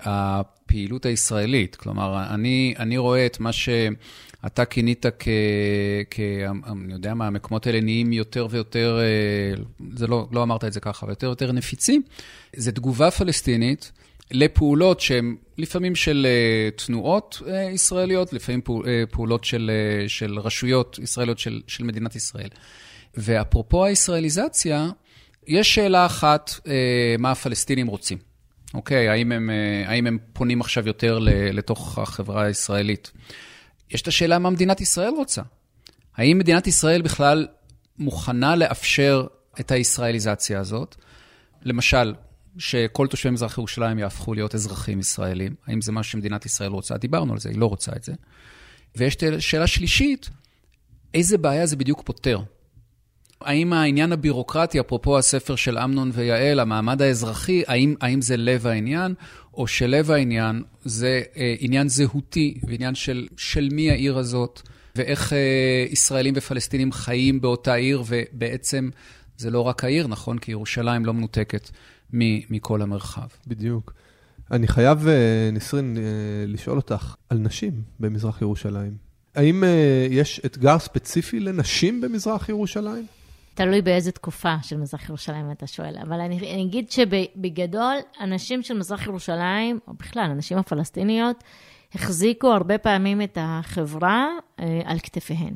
הפעילות 0.00 1.06
הישראלית. 1.06 1.76
כלומר, 1.76 2.24
אני, 2.30 2.74
אני 2.78 2.98
רואה 2.98 3.26
את 3.26 3.40
מה 3.40 3.52
שאתה 3.52 4.64
כינית 4.64 5.06
כ... 5.18 5.28
כ... 6.10 6.20
אני 6.66 6.92
יודע 6.92 7.14
מה, 7.14 7.26
המקומות 7.26 7.66
האלה 7.66 7.80
נהיים 7.80 8.12
יותר 8.12 8.46
ויותר, 8.50 8.98
זה 9.94 10.06
לא, 10.06 10.28
לא 10.32 10.42
אמרת 10.42 10.64
את 10.64 10.72
זה 10.72 10.80
ככה, 10.80 11.06
אבל 11.06 11.12
יותר 11.12 11.26
ויותר 11.26 11.52
נפיצים. 11.52 12.02
זה 12.56 12.72
תגובה 12.72 13.10
פלסטינית 13.10 13.92
לפעולות 14.30 15.00
שהן 15.00 15.36
לפעמים 15.58 15.94
של 15.94 16.26
תנועות 16.76 17.42
ישראליות, 17.72 18.32
לפעמים 18.32 18.60
פעולות 19.10 19.44
של, 19.44 19.70
של 20.08 20.38
רשויות 20.38 20.98
ישראליות 21.02 21.38
של, 21.38 21.60
של 21.66 21.84
מדינת 21.84 22.16
ישראל. 22.16 22.48
ואפרופו 23.14 23.84
הישראליזציה, 23.84 24.88
יש 25.46 25.74
שאלה 25.74 26.06
אחת, 26.06 26.50
מה 27.18 27.30
הפלסטינים 27.30 27.86
רוצים, 27.86 28.18
אוקיי? 28.74 29.08
האם 29.08 29.32
הם, 29.32 29.50
האם 29.86 30.06
הם 30.06 30.18
פונים 30.32 30.60
עכשיו 30.60 30.86
יותר 30.86 31.18
לתוך 31.52 31.98
החברה 31.98 32.44
הישראלית? 32.44 33.12
יש 33.90 34.02
את 34.02 34.08
השאלה 34.08 34.38
מה 34.38 34.50
מדינת 34.50 34.80
ישראל 34.80 35.10
רוצה. 35.16 35.42
האם 36.16 36.38
מדינת 36.38 36.66
ישראל 36.66 37.02
בכלל 37.02 37.46
מוכנה 37.98 38.56
לאפשר 38.56 39.26
את 39.60 39.70
הישראליזציה 39.70 40.60
הזאת? 40.60 40.96
למשל, 41.62 42.14
שכל 42.58 43.06
תושבי 43.06 43.32
מזרח 43.32 43.58
ירושלים 43.58 43.98
יהפכו 43.98 44.34
להיות 44.34 44.54
אזרחים 44.54 45.00
ישראלים. 45.00 45.54
האם 45.66 45.80
זה 45.80 45.92
מה 45.92 46.02
שמדינת 46.02 46.46
ישראל 46.46 46.70
רוצה? 46.70 46.96
דיברנו 46.96 47.32
על 47.32 47.38
זה, 47.38 47.48
היא 47.48 47.58
לא 47.58 47.66
רוצה 47.66 47.92
את 47.96 48.04
זה. 48.04 48.12
ויש 48.96 49.16
שאלה 49.38 49.66
שלישית, 49.66 50.30
איזה 51.14 51.38
בעיה 51.38 51.66
זה 51.66 51.76
בדיוק 51.76 52.02
פותר? 52.04 52.40
האם 53.40 53.72
העניין 53.72 54.12
הבירוקרטי, 54.12 54.80
אפרופו 54.80 55.18
הספר 55.18 55.56
של 55.56 55.78
אמנון 55.78 56.10
ויעל, 56.14 56.60
המעמד 56.60 57.02
האזרחי, 57.02 57.62
האם, 57.66 57.94
האם 58.00 58.20
זה 58.20 58.36
לב 58.36 58.66
העניין, 58.66 59.14
או 59.54 59.66
שלב 59.66 60.10
העניין 60.10 60.62
זה 60.84 61.22
אה, 61.36 61.54
עניין 61.58 61.88
זהותי, 61.88 62.60
ועניין 62.66 62.94
של, 62.94 63.26
של 63.36 63.68
מי 63.72 63.90
העיר 63.90 64.18
הזאת, 64.18 64.62
ואיך 64.96 65.32
אה, 65.32 65.86
ישראלים 65.90 66.34
ופלסטינים 66.36 66.92
חיים 66.92 67.40
באותה 67.40 67.74
עיר, 67.74 68.02
ובעצם 68.06 68.90
זה 69.36 69.50
לא 69.50 69.60
רק 69.60 69.84
העיר, 69.84 70.06
נכון? 70.06 70.38
כי 70.38 70.50
ירושלים 70.50 71.04
לא 71.04 71.14
מנותקת 71.14 71.70
מכל 72.12 72.82
המרחב. 72.82 73.28
בדיוק. 73.46 73.92
אני 74.50 74.68
חייב, 74.68 75.06
נסרין, 75.52 75.96
לשאול 76.46 76.76
אותך 76.76 77.14
על 77.30 77.38
נשים 77.38 77.82
במזרח 78.00 78.42
ירושלים. 78.42 78.96
האם 79.34 79.64
יש 80.10 80.40
אתגר 80.46 80.78
ספציפי 80.78 81.40
לנשים 81.40 82.00
במזרח 82.00 82.48
ירושלים? 82.48 83.06
תלוי 83.58 83.82
באיזה 83.82 84.12
תקופה 84.12 84.54
של 84.62 84.76
מזרח 84.76 85.08
ירושלים 85.08 85.50
אתה 85.50 85.66
שואל, 85.66 85.96
אבל 86.02 86.20
אני, 86.20 86.38
אני 86.54 86.62
אגיד 86.62 86.90
שבגדול, 86.90 87.96
הנשים 88.18 88.62
של 88.62 88.78
מזרח 88.78 89.06
ירושלים, 89.06 89.78
או 89.88 89.94
בכלל, 89.94 90.22
הנשים 90.30 90.58
הפלסטיניות, 90.58 91.44
החזיקו 91.94 92.52
הרבה 92.52 92.78
פעמים 92.78 93.22
את 93.22 93.38
החברה 93.40 94.28
אה, 94.60 94.80
על 94.84 94.98
כתפיהן. 94.98 95.54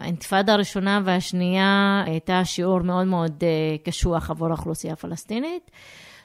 האינתיפאדה 0.00 0.52
הראשונה 0.52 1.00
והשנייה 1.04 2.02
הייתה 2.06 2.44
שיעור 2.44 2.80
מאוד 2.80 3.06
מאוד 3.06 3.44
אה, 3.44 3.76
קשוח 3.84 4.30
עבור 4.30 4.48
האוכלוסייה 4.48 4.92
הפלסטינית. 4.92 5.70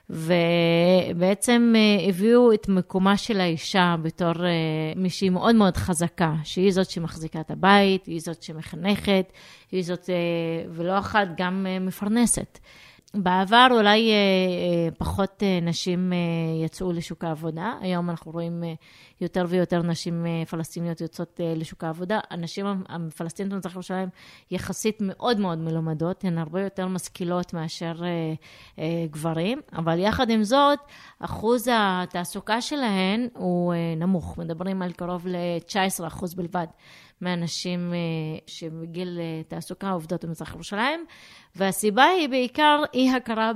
ובעצם 0.09 1.73
הביאו 2.09 2.53
את 2.53 2.69
מקומה 2.69 3.17
של 3.17 3.39
האישה 3.39 3.95
בתור 4.01 4.33
מישהי 4.95 5.29
מאוד 5.29 5.55
מאוד 5.55 5.77
חזקה, 5.77 6.33
שהיא 6.43 6.71
זאת 6.71 6.89
שמחזיקה 6.89 7.39
את 7.39 7.51
הבית, 7.51 8.05
היא 8.05 8.21
זאת 8.21 8.43
שמחנכת, 8.43 9.31
היא 9.71 9.83
זאת, 9.83 10.09
ולא 10.69 10.99
אחת, 10.99 11.27
גם 11.37 11.67
מפרנסת. 11.81 12.59
בעבר 13.13 13.67
אולי 13.71 14.11
פחות 14.97 15.43
נשים 15.61 16.13
יצאו 16.65 16.91
לשוק 16.91 17.23
העבודה, 17.23 17.73
היום 17.81 18.09
אנחנו 18.09 18.31
רואים 18.31 18.63
יותר 19.21 19.45
ויותר 19.49 19.81
נשים 19.81 20.25
פלסטיניות 20.49 21.01
יוצאות 21.01 21.39
לשוק 21.55 21.83
העבודה. 21.83 22.19
הנשים 22.29 22.65
הפלסטיניות 22.89 23.53
במזרח 23.53 23.73
ירושלים 23.73 24.09
יחסית 24.51 24.97
מאוד 25.01 25.39
מאוד 25.39 25.57
מלומדות, 25.57 26.23
הן 26.23 26.37
הרבה 26.37 26.61
יותר 26.61 26.87
משכילות 26.87 27.53
מאשר 27.53 27.93
גברים, 29.11 29.61
אבל 29.73 29.99
יחד 29.99 30.29
עם 30.29 30.43
זאת, 30.43 30.79
אחוז 31.19 31.69
התעסוקה 31.73 32.61
שלהן 32.61 33.27
הוא 33.33 33.73
נמוך, 33.97 34.37
מדברים 34.37 34.81
על 34.81 34.91
קרוב 34.91 35.27
ל-19% 35.27 36.35
בלבד. 36.35 36.67
מהנשים 37.21 37.93
שבגיל 38.47 39.19
תעסוקה 39.47 39.91
עובדות 39.91 40.25
במזרח 40.25 40.53
ירושלים, 40.53 41.05
והסיבה 41.55 42.03
היא 42.03 42.29
בעיקר 42.29 42.83
אי 42.93 43.11
הכרה 43.11 43.51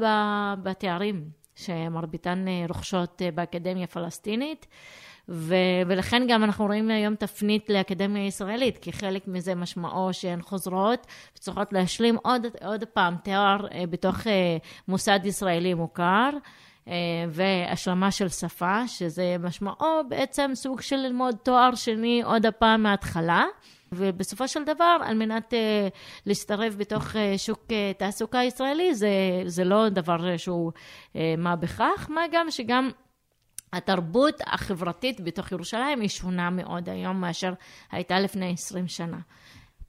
בתארים, 0.64 1.30
שמרביתן 1.56 2.46
רוכשות 2.68 3.22
באקדמיה 3.36 3.84
הפלסטינית. 3.84 4.68
ו- 5.32 5.56
ולכן 5.88 6.26
גם 6.28 6.44
אנחנו 6.44 6.66
רואים 6.66 6.90
היום 6.90 7.16
תפנית 7.16 7.70
לאקדמיה 7.70 8.24
הישראלית, 8.24 8.78
כי 8.78 8.94
חלק 8.94 9.28
מזה 9.28 9.56
משמעו 9.56 10.14
שהן 10.14 10.42
חוזרות 10.42 11.08
וצריכות 11.36 11.74
להשלים 11.74 12.18
עוד, 12.24 12.46
עוד 12.62 12.84
פעם 12.94 13.16
תואר 13.24 13.58
בתוך 13.90 14.18
מוסד 14.88 15.20
ישראלי 15.24 15.74
מוכר. 15.74 16.30
והשלמה 17.30 18.12
של 18.12 18.30
שפה, 18.30 18.88
שזה 18.88 19.36
משמעו 19.40 20.02
בעצם 20.10 20.52
סוג 20.54 20.82
של 20.82 20.96
ללמוד 20.96 21.36
תואר 21.44 21.76
שני 21.76 22.22
עוד 22.26 22.46
הפעם 22.46 22.84
מההתחלה. 22.84 23.46
ובסופו 23.92 24.48
של 24.48 24.64
דבר, 24.64 24.98
על 25.04 25.18
מנת 25.18 25.54
uh, 25.54 25.56
להשתרב 26.26 26.76
בתוך 26.78 27.04
uh, 27.04 27.18
שוק 27.38 27.60
uh, 27.68 27.98
תעסוקה 27.98 28.44
ישראלי, 28.44 28.96
זה, 28.96 29.10
זה 29.46 29.64
לא 29.64 29.90
דבר 29.90 30.38
שהוא 30.38 30.72
uh, 30.72 31.18
מה 31.38 31.56
בכך, 31.56 32.08
מה 32.10 32.22
גם 32.32 32.52
שגם 32.52 32.90
התרבות 33.74 34.42
החברתית 34.46 35.22
בתוך 35.22 35.52
ירושלים 35.52 36.02
היא 36.02 36.10
שונה 36.10 36.50
מאוד 36.50 36.90
היום 36.90 37.22
מאשר 37.22 37.54
הייתה 37.92 38.20
לפני 38.20 38.54
20 38.54 38.88
שנה. 38.88 39.18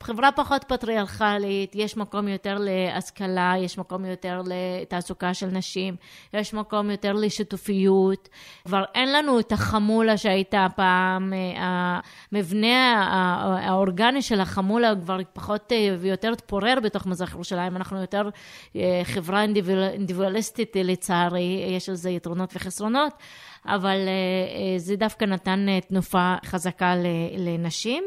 חברה 0.03 0.33
פחות 0.33 0.65
פטריארכלית, 0.65 1.73
יש 1.75 1.97
מקום 1.97 2.29
יותר 2.29 2.57
להשכלה, 2.61 3.55
יש 3.59 3.79
מקום 3.79 4.05
יותר 4.05 4.43
לתעסוקה 4.45 5.35
של 5.35 5.47
נשים, 5.47 5.97
יש 6.35 6.55
מקום 6.55 6.91
יותר 6.91 7.13
לשיתופיות. 7.13 8.29
כבר 8.65 8.85
אין 8.95 9.13
לנו 9.13 9.41
את 9.41 9.53
החמולה 9.53 10.17
שהייתה 10.17 10.67
פעם, 10.77 11.33
המבנה 11.57 13.07
האורגני 13.67 14.23
של 14.23 14.41
החמולה 14.41 14.93
כבר 15.03 15.19
פחות 15.33 15.73
ויותר 15.99 16.35
תפורר 16.35 16.79
בתוך 16.83 17.07
מזרח 17.07 17.33
ירושלים, 17.33 17.77
אנחנו 17.77 18.01
יותר 18.01 18.29
חברה 19.05 19.43
אינדיבידואליסטית 19.43 20.77
לצערי, 20.85 21.65
יש 21.77 21.89
לזה 21.89 22.11
יתרונות 22.11 22.53
וחסרונות. 22.57 23.13
אבל 23.67 23.99
זה 24.77 24.97
דווקא 24.97 25.25
נתן 25.25 25.67
תנופה 25.89 26.35
חזקה 26.45 26.95
לנשים. 27.39 28.05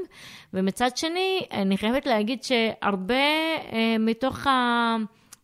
ומצד 0.54 0.98
שני, 0.98 1.46
אני 1.52 1.78
חייבת 1.78 2.06
להגיד 2.06 2.44
שהרבה 2.44 3.16
מתוך 4.00 4.48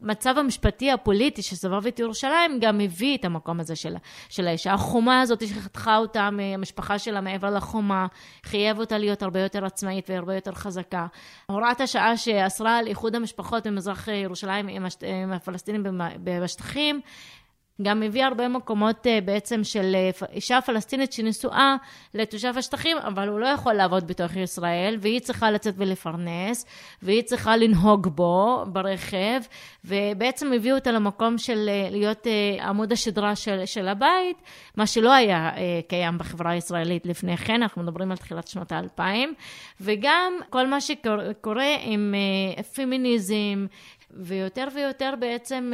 המצב 0.01 0.37
המשפטי 0.37 0.91
הפוליטי 0.91 1.41
שסבב 1.41 1.87
את 1.87 1.99
ירושלים 1.99 2.59
גם 2.61 2.79
הביא 2.79 3.17
את 3.17 3.25
המקום 3.25 3.59
הזה 3.59 3.75
של, 3.75 3.95
של 4.29 4.47
האישה. 4.47 4.73
החומה 4.73 5.21
הזאת 5.21 5.47
שחתכה 5.47 5.97
אותה 5.97 6.29
מהמשפחה 6.29 6.99
שלה 6.99 7.21
מעבר 7.21 7.49
לחומה, 7.49 8.07
חייב 8.43 8.79
אותה 8.79 8.97
להיות 8.97 9.23
הרבה 9.23 9.39
יותר 9.39 9.65
עצמאית 9.65 10.09
והרבה 10.09 10.35
יותר 10.35 10.51
חזקה. 10.51 11.07
הוראת 11.45 11.81
השעה 11.81 12.17
שאסרה 12.17 12.77
על 12.77 12.87
איחוד 12.87 13.15
המשפחות 13.15 13.67
במזרח 13.67 14.07
ירושלים 14.07 14.67
עם, 14.67 14.85
השט... 14.85 15.03
עם 15.03 15.31
הפלסטינים 15.31 15.83
בשטחים, 16.23 17.01
גם 17.81 17.99
מביא 17.99 18.25
הרבה 18.25 18.47
מקומות 18.47 19.07
אה, 19.07 19.21
בעצם 19.21 19.63
של 19.63 19.95
אה, 19.95 20.09
אישה 20.33 20.61
פלסטינית 20.61 21.13
שנשואה 21.13 21.75
לתושב 22.13 22.53
השטחים, 22.57 22.97
אבל 22.97 23.27
הוא 23.27 23.39
לא 23.39 23.47
יכול 23.47 23.73
לעבוד 23.73 24.07
בתוך 24.07 24.35
ישראל, 24.35 24.97
והיא 24.99 25.19
צריכה 25.19 25.51
לצאת 25.51 25.73
ולפרנס, 25.77 26.65
והיא 27.01 27.21
צריכה 27.21 27.57
לנהוג 27.57 28.07
בו 28.07 28.63
ברכב, 28.67 29.41
ובעצם 29.85 30.53
הביאו 30.53 30.75
אותה 30.75 30.91
למקום 30.91 31.37
של 31.37 31.69
אה, 31.69 31.87
להיות 31.91 32.27
עמוד 32.61 32.91
השדרה 32.91 33.35
של, 33.35 33.65
של 33.65 33.87
הבית, 33.87 34.37
מה 34.75 34.87
שלא 34.87 35.13
היה 35.13 35.51
קיים 35.87 36.17
בחברה 36.17 36.51
הישראלית 36.51 37.05
לפני 37.05 37.37
כן, 37.37 37.53
אנחנו 37.53 37.83
מדברים 37.83 38.11
על 38.11 38.17
תחילת 38.17 38.47
שנות 38.47 38.71
האלפיים, 38.71 39.33
וגם 39.81 40.33
כל 40.49 40.67
מה 40.67 40.81
שקורה 40.81 41.75
עם 41.81 42.15
פמיניזם, 42.75 43.65
ויותר 44.11 44.67
ויותר 44.75 45.13
בעצם 45.19 45.71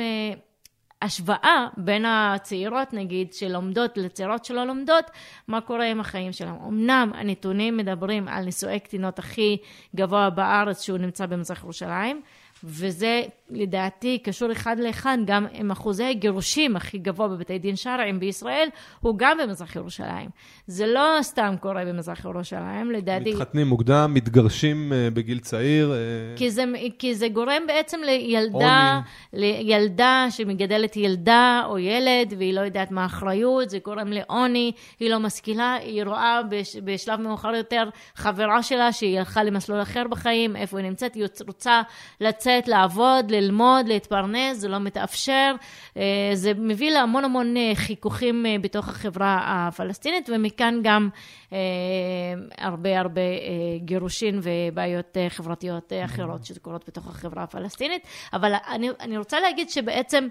השוואה 1.02 1.68
בין 1.78 2.06
הצעירות 2.08 2.94
נגיד 2.94 3.34
שלומדות 3.34 3.98
לצעירות 3.98 4.46
שלא 4.46 4.64
לומדות, 4.64 5.12
מה 5.48 5.62
קורה 5.62 5.86
עם 5.86 6.00
החיים 6.00 6.32
שלהם. 6.32 6.56
אמנם 6.68 7.12
הנתונים 7.16 7.78
מדברים 7.78 8.28
על 8.28 8.46
נישואי 8.46 8.80
קטינות 8.80 9.20
הכי 9.20 9.58
גבוה 9.96 10.30
בארץ 10.30 10.82
שהוא 10.82 10.98
נמצא 10.98 11.26
במזרח 11.26 11.64
ירושלים, 11.64 12.22
וזה 12.66 13.22
לדעתי 13.50 14.20
קשור 14.24 14.52
אחד 14.52 14.76
לאחד 14.80 15.18
גם 15.26 15.46
עם 15.54 15.72
אחוזי 15.72 16.04
הגירושים 16.04 16.76
הכי 16.76 16.98
גבוה 16.98 17.28
בבתי 17.28 17.60
דין 17.60 17.76
שרעיים 17.76 18.20
בישראל, 18.20 18.68
הוא 19.00 19.16
גם 19.18 19.38
במזרח 19.44 19.76
ירושלים. 19.76 20.30
זה 20.68 20.88
לא 20.88 21.18
סתם 21.22 21.56
קורה 21.60 21.86
במזרח 21.86 22.26
ירושלים, 22.26 22.92
לדעתי... 22.92 23.34
מתחתנים 23.34 23.68
מוקדם, 23.68 24.12
מתגרשים 24.14 24.94
אה, 24.94 25.10
בגיל 25.14 25.40
צעיר. 25.40 25.94
אה, 25.94 25.98
כי 26.36 26.52
זה, 26.52 26.64
כי 27.00 27.16
זה 27.16 27.28
גורם 27.28 27.68
בעצם 27.68 28.00
לילדה, 28.06 29.02
לילדה 29.34 30.28
שמגדלת 30.30 30.98
ילדה 30.98 31.64
או 31.66 31.80
ילד, 31.80 32.34
והיא 32.38 32.54
לא 32.54 32.62
יודעת 32.62 32.92
מה 32.92 33.04
האחריות, 33.04 33.70
זה 33.70 33.78
גורם 33.86 34.08
לעוני, 34.08 34.72
היא 35.00 35.10
לא 35.10 35.20
משכילה, 35.20 35.74
היא 35.74 36.04
רואה 36.04 36.42
בש, 36.50 36.76
בשלב 36.84 37.22
מאוחר 37.22 37.56
יותר 37.56 37.90
חברה 38.16 38.64
שלה 38.64 38.92
שהיא 38.92 39.20
הלכה 39.20 39.44
למסלול 39.44 39.82
אחר 39.82 40.04
בחיים, 40.10 40.56
איפה 40.56 40.78
היא 40.80 40.88
נמצאת, 40.88 41.16
היא 41.16 41.26
רוצה 41.48 41.82
לצאת, 42.22 42.55
לעבוד, 42.68 43.32
ללמוד, 43.32 43.88
להתפרנס, 43.88 44.58
זה 44.58 44.68
לא 44.68 44.80
מתאפשר. 44.80 45.56
אה, 45.98 46.04
זה 46.34 46.52
מביא 46.54 46.92
להמון 46.92 47.26
המון 47.26 47.58
אה, 47.58 47.72
חיכוכים 47.76 48.46
אה, 48.46 48.56
בתוך 48.62 48.90
החברה 48.90 49.40
הפלסטינית, 49.44 50.30
ומכאן 50.34 50.80
גם 50.84 51.10
הרבה 52.58 53.00
הרבה 53.00 53.22
גירושין 53.80 54.40
ובעיות 54.44 55.18
חברתיות 55.30 55.94
אחרות 56.06 56.46
שקורות 56.46 56.84
בתוך 56.88 57.08
החברה 57.08 57.44
הפלסטינית. 57.44 58.08
אבל 58.34 58.54
אני, 58.70 58.90
אני 59.00 59.18
רוצה 59.18 59.40
להגיד 59.40 59.70
שבעצם... 59.70 60.28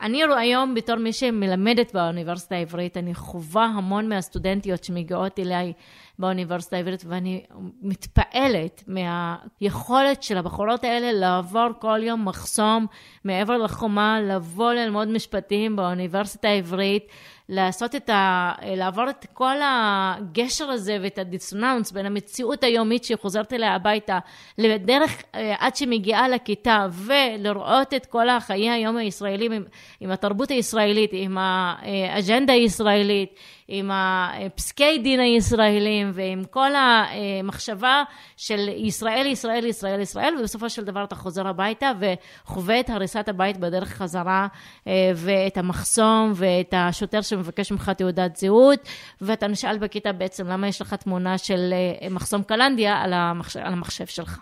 אני 0.00 0.22
היום 0.36 0.74
בתור 0.74 0.96
מי 0.96 1.12
שמלמדת 1.12 1.92
באוניברסיטה 1.92 2.54
העברית, 2.54 2.96
אני 2.96 3.14
חווה 3.14 3.64
המון 3.64 4.08
מהסטודנטיות 4.08 4.84
שמגיעות 4.84 5.38
אליי 5.38 5.72
באוניברסיטה 6.18 6.76
העברית, 6.76 7.02
ואני 7.06 7.44
מתפעלת 7.82 8.84
מהיכולת 8.86 10.22
של 10.22 10.38
הבחורות 10.38 10.84
האלה 10.84 11.12
לעבור 11.12 11.68
כל 11.78 12.00
יום 12.02 12.28
מחסום 12.28 12.86
מעבר 13.24 13.56
לחומה, 13.56 14.20
לבוא 14.20 14.72
ללמוד 14.72 15.08
משפטים 15.08 15.76
באוניברסיטה 15.76 16.48
העברית, 16.48 17.06
לעשות 17.48 17.94
את 17.94 18.10
ה... 18.10 18.52
לעבור 18.62 19.10
את 19.10 19.26
כל 19.32 19.56
הגשר 19.62 20.64
הזה 20.64 20.98
ואת 21.02 21.18
הדיסוננס 21.18 21.92
בין 21.92 22.06
המציאות 22.06 22.64
היומית 22.64 23.04
שהיא 23.04 23.16
חוזרת 23.16 23.52
אליה 23.52 23.74
הביתה, 23.74 24.18
לדרך 24.58 25.22
אה, 25.34 25.54
עד 25.58 25.76
שמגיעה 25.76 26.28
לכיתה, 26.28 26.86
ולראות 26.92 27.94
את 27.94 28.06
כל 28.06 28.28
החיי 28.28 28.70
היום 28.70 28.96
הישראלים 28.96 29.52
עם, 29.52 29.64
עם 30.00 30.10
התרבות 30.10 30.50
הישראלית, 30.50 31.10
עם 31.12 31.38
האג'נדה 31.38 32.52
הישראלית, 32.52 33.34
עם 33.68 33.90
הפסקי 33.92 34.98
דין 34.98 35.20
הישראלים 35.20 36.10
ועם 36.14 36.44
כל 36.50 36.70
המחשבה 36.74 38.02
של 38.36 38.68
ישראל, 38.68 39.26
ישראל, 39.26 39.66
ישראל, 39.66 40.00
ישראל, 40.00 40.34
ובסופו 40.40 40.70
של 40.70 40.84
דבר 40.84 41.04
אתה 41.04 41.14
חוזר 41.14 41.48
הביתה 41.48 41.92
וחווה 42.00 42.80
את 42.80 42.90
הריסת 42.90 43.28
הבית 43.28 43.56
בדרך 43.56 43.88
חזרה, 43.88 44.46
אה, 44.86 45.10
ואת 45.14 45.56
המחסום 45.56 46.32
ואת 46.34 46.74
השוטר 46.76 47.20
שמבקש 47.20 47.72
ממך 47.72 47.90
תעודת 47.90 48.36
זהות, 48.36 48.88
ואתה 49.20 49.46
נשאל 49.46 49.78
בכיתה 49.78 50.12
בעצם 50.12 50.46
למה 50.46 50.68
יש 50.68 50.82
לך 50.82 50.94
תמונה 50.94 51.38
של 51.38 51.74
אה, 52.02 52.08
מחסום 52.08 52.42
קלנדיה 52.42 53.02
על 53.02 53.12
המחשב, 53.12 53.60
על 53.60 53.72
המחשב 53.72 54.06
שלך. 54.06 54.38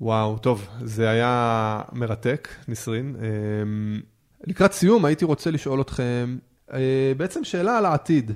וואו, 0.00 0.38
טוב, 0.38 0.68
זה 0.84 1.10
היה 1.10 1.80
מרתק, 1.92 2.48
נסרין. 2.68 3.16
אמ, 3.20 4.00
לקראת 4.46 4.72
סיום, 4.72 5.04
הייתי 5.04 5.24
רוצה 5.24 5.50
לשאול 5.50 5.80
אתכם, 5.80 6.36
בעצם 7.16 7.44
שאלה 7.44 7.78
על 7.78 7.86
העתיד. 7.86 8.32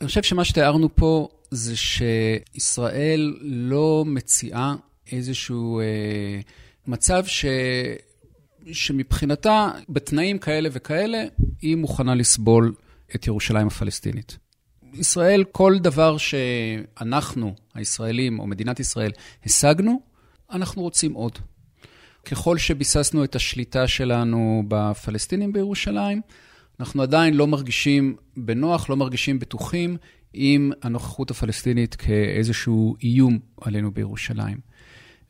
אני 0.00 0.08
חושב 0.08 0.22
שמה 0.22 0.44
שתיארנו 0.44 0.94
פה 0.94 1.28
זה 1.50 1.74
שישראל 1.76 3.36
לא 3.40 4.04
מציעה 4.06 4.74
איזשהו 5.12 5.80
אה, 5.80 6.40
מצב 6.86 7.26
ש... 7.26 7.44
שמבחינתה, 8.72 9.70
בתנאים 9.88 10.38
כאלה 10.38 10.68
וכאלה, 10.72 11.24
היא 11.62 11.76
מוכנה 11.76 12.14
לסבול 12.14 12.74
את 13.14 13.26
ירושלים 13.26 13.66
הפלסטינית. 13.66 14.38
ישראל, 14.94 15.44
כל 15.52 15.78
דבר 15.78 16.16
שאנחנו, 16.16 17.54
הישראלים, 17.74 18.38
או 18.38 18.46
מדינת 18.46 18.80
ישראל, 18.80 19.10
השגנו, 19.46 20.00
אנחנו 20.52 20.82
רוצים 20.82 21.12
עוד. 21.12 21.38
ככל 22.24 22.58
שביססנו 22.58 23.24
את 23.24 23.36
השליטה 23.36 23.88
שלנו 23.88 24.62
בפלסטינים 24.68 25.52
בירושלים, 25.52 26.20
אנחנו 26.80 27.02
עדיין 27.02 27.34
לא 27.34 27.46
מרגישים 27.46 28.16
בנוח, 28.36 28.90
לא 28.90 28.96
מרגישים 28.96 29.38
בטוחים 29.38 29.96
עם 30.32 30.72
הנוכחות 30.82 31.30
הפלסטינית 31.30 31.94
כאיזשהו 31.94 32.96
איום 33.02 33.38
עלינו 33.60 33.90
בירושלים. 33.90 34.58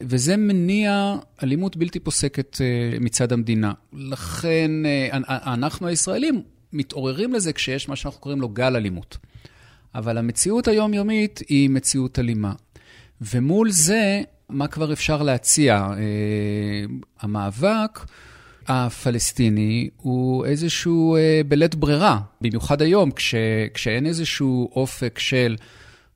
וזה 0.01 0.37
מניע 0.37 1.17
אלימות 1.43 1.77
בלתי 1.77 2.01
פוסקת 2.01 2.59
אה, 2.61 2.99
מצד 3.01 3.33
המדינה. 3.33 3.73
לכן 3.93 4.71
אה, 4.87 5.09
אנחנו 5.53 5.87
הישראלים 5.87 6.43
מתעוררים 6.73 7.33
לזה 7.33 7.53
כשיש 7.53 7.89
מה 7.89 7.97
שאנחנו 7.97 8.21
קוראים 8.21 8.41
לו 8.41 8.49
גל 8.49 8.77
אלימות. 8.77 9.19
אבל 9.95 10.19
המציאות 10.19 10.69
היומיומית 10.69 11.41
היא 11.49 11.71
מציאות 11.71 12.19
אלימה. 12.19 12.53
ומול 13.21 13.71
זה, 13.71 14.23
מה 14.49 14.69
כבר 14.69 14.93
אפשר 14.93 15.23
להציע? 15.23 15.75
אה, 15.77 16.85
המאבק 17.21 18.01
הפלסטיני 18.69 19.89
הוא 19.97 20.47
איזשהו 20.47 21.17
אה, 21.17 21.41
בלית 21.49 21.75
ברירה, 21.75 22.21
במיוחד 22.41 22.83
היום, 22.83 23.11
כש, 23.11 23.35
כשאין 23.75 24.07
איזשהו 24.07 24.71
אופק 24.77 25.19
של 25.19 25.57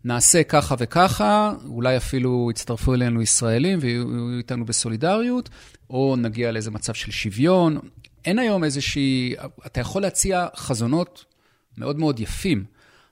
נעשה 0.05 0.43
ככה 0.43 0.75
וככה, 0.79 1.53
אולי 1.67 1.97
אפילו 1.97 2.49
יצטרפו 2.51 2.95
אלינו 2.95 3.23
ישראלים 3.23 3.79
ויהיו 3.83 4.39
איתנו 4.39 4.65
בסולידריות, 4.65 5.49
או 5.91 6.17
נגיע 6.19 6.53
לאיזה 6.53 6.71
מצב 6.71 6.95
של 6.95 7.11
שוויון. 7.11 7.79
אין 8.25 8.39
היום 8.39 8.65
איזושהי, 8.65 9.35
אתה 9.67 9.81
יכול 9.81 10.03
להציע 10.03 10.47
חזונות 10.57 11.25
מאוד 11.79 11.99
מאוד 11.99 12.21
יפים. 12.21 12.65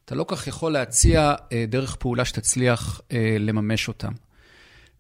אתה 0.04 0.14
לא 0.14 0.24
כך 0.28 0.46
יכול 0.46 0.72
להציע 0.72 1.34
אה, 1.52 1.64
דרך 1.68 1.96
פעולה 1.96 2.24
שתצליח 2.24 3.00
אה, 3.12 3.36
לממש 3.38 3.88
אותם. 3.88 4.12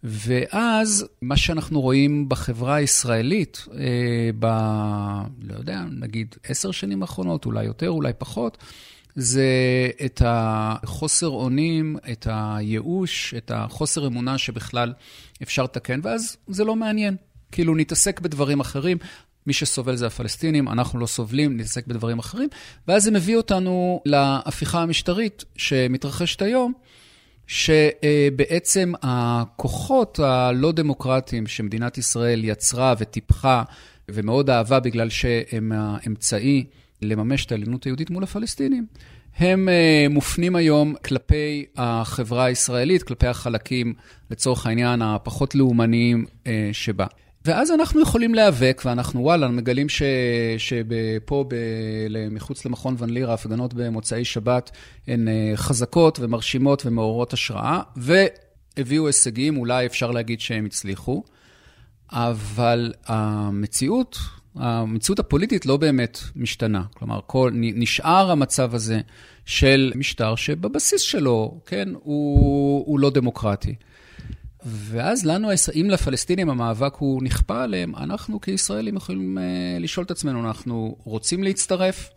ואז 0.04 1.06
מה 1.22 1.36
שאנחנו 1.36 1.80
רואים 1.80 2.28
בחברה 2.28 2.74
הישראלית, 2.74 3.66
אה, 3.74 4.30
ב... 4.38 4.46
לא 5.42 5.54
יודע, 5.58 5.82
נגיד 5.90 6.34
עשר 6.44 6.70
שנים 6.70 7.02
האחרונות, 7.02 7.46
אולי 7.46 7.64
יותר, 7.64 7.90
אולי 7.90 8.12
פחות, 8.18 8.58
זה 9.14 9.44
את 10.04 10.22
החוסר 10.24 11.28
אונים, 11.28 11.96
את 12.12 12.26
הייאוש, 12.30 13.34
את 13.36 13.50
החוסר 13.54 14.06
אמונה 14.06 14.38
שבכלל 14.38 14.92
אפשר 15.42 15.62
לתקן, 15.62 16.00
ואז 16.02 16.36
זה 16.48 16.64
לא 16.64 16.76
מעניין. 16.76 17.16
כאילו, 17.52 17.74
נתעסק 17.74 18.20
בדברים 18.20 18.60
אחרים. 18.60 18.98
מי 19.46 19.52
שסובל 19.52 19.96
זה 19.96 20.06
הפלסטינים, 20.06 20.68
אנחנו 20.68 20.98
לא 20.98 21.06
סובלים, 21.06 21.56
נתעסק 21.56 21.86
בדברים 21.86 22.18
אחרים. 22.18 22.48
ואז 22.88 23.04
זה 23.04 23.10
מביא 23.10 23.36
אותנו 23.36 24.02
להפיכה 24.06 24.82
המשטרית 24.82 25.44
שמתרחשת 25.56 26.42
היום, 26.42 26.72
שבעצם 27.50 28.92
הכוחות 29.02 30.18
הלא 30.18 30.72
דמוקרטיים 30.72 31.46
שמדינת 31.46 31.98
ישראל 31.98 32.44
יצרה 32.44 32.94
וטיפחה 32.98 33.62
ומאוד 34.10 34.50
אהבה 34.50 34.80
בגלל 34.80 35.08
שהם 35.08 35.72
האמצעי 35.74 36.64
לממש 37.02 37.46
את 37.46 37.52
העליונות 37.52 37.84
היהודית 37.84 38.10
מול 38.10 38.22
הפלסטינים, 38.22 38.86
הם 39.36 39.68
אה, 39.68 40.06
מופנים 40.10 40.56
היום 40.56 40.94
כלפי 41.04 41.64
החברה 41.76 42.44
הישראלית, 42.44 43.02
כלפי 43.02 43.26
החלקים, 43.26 43.94
לצורך 44.30 44.66
העניין, 44.66 45.02
הפחות 45.02 45.54
לאומניים 45.54 46.24
אה, 46.46 46.70
שבה. 46.72 47.06
ואז 47.44 47.70
אנחנו 47.70 48.00
יכולים 48.00 48.34
להיאבק, 48.34 48.82
ואנחנו 48.84 49.20
וואלה, 49.20 49.48
מגלים 49.48 49.88
ש, 49.88 50.02
שפה, 50.58 51.44
מחוץ 52.30 52.64
למכון 52.64 52.94
ון 52.98 53.10
ליר, 53.10 53.30
ההפגנות 53.30 53.74
במוצאי 53.74 54.24
שבת 54.24 54.70
הן 55.08 55.28
אה, 55.28 55.52
חזקות 55.56 56.18
ומרשימות 56.20 56.86
ומעוררות 56.86 57.32
השראה, 57.32 57.80
והביאו 57.96 59.06
הישגים, 59.06 59.56
אולי 59.56 59.86
אפשר 59.86 60.10
להגיד 60.10 60.40
שהם 60.40 60.64
הצליחו, 60.64 61.22
אבל 62.12 62.92
המציאות, 63.06 64.18
המציאות 64.54 65.18
הפוליטית 65.18 65.66
לא 65.66 65.76
באמת 65.76 66.18
משתנה. 66.36 66.82
כלומר, 66.94 67.20
כל, 67.26 67.50
נשאר 67.54 68.30
המצב 68.30 68.74
הזה 68.74 69.00
של 69.46 69.92
משטר 69.94 70.34
שבבסיס 70.34 71.00
שלו, 71.00 71.60
כן, 71.66 71.88
הוא, 72.02 72.84
הוא 72.86 73.00
לא 73.00 73.10
דמוקרטי. 73.10 73.74
ואז 74.64 75.26
לנו, 75.26 75.48
אם 75.74 75.90
לפלסטינים 75.90 76.50
המאבק 76.50 76.94
הוא 76.94 77.22
נכפה 77.22 77.62
עליהם, 77.62 77.96
אנחנו 77.96 78.40
כישראלים 78.40 78.96
יכולים 78.96 79.38
uh, 79.38 79.40
לשאול 79.82 80.06
את 80.06 80.10
עצמנו, 80.10 80.46
אנחנו 80.48 80.96
רוצים 81.04 81.42
להצטרף, 81.42 82.10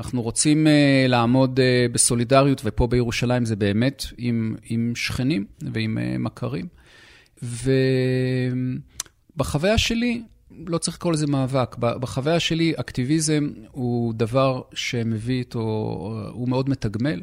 אנחנו 0.00 0.22
רוצים 0.22 0.66
uh, 0.66 0.70
לעמוד 1.08 1.58
uh, 1.58 1.92
בסולידריות, 1.92 2.60
ופה 2.64 2.86
בירושלים 2.86 3.44
זה 3.44 3.56
באמת 3.56 4.04
עם, 4.18 4.56
עם 4.64 4.92
שכנים 4.96 5.44
ועם 5.72 5.98
מכרים. 6.18 6.66
ובחוויה 9.36 9.78
שלי, 9.78 10.22
לא 10.66 10.78
צריך 10.78 10.96
לקרוא 10.96 11.12
לזה 11.12 11.26
מאבק, 11.26 11.76
בחוויה 11.78 12.40
שלי 12.40 12.72
אקטיביזם 12.76 13.50
הוא 13.70 14.14
דבר 14.14 14.62
שמביא 14.74 15.38
איתו, 15.38 15.60
הוא 16.32 16.48
מאוד 16.48 16.68
מתגמל. 16.68 17.20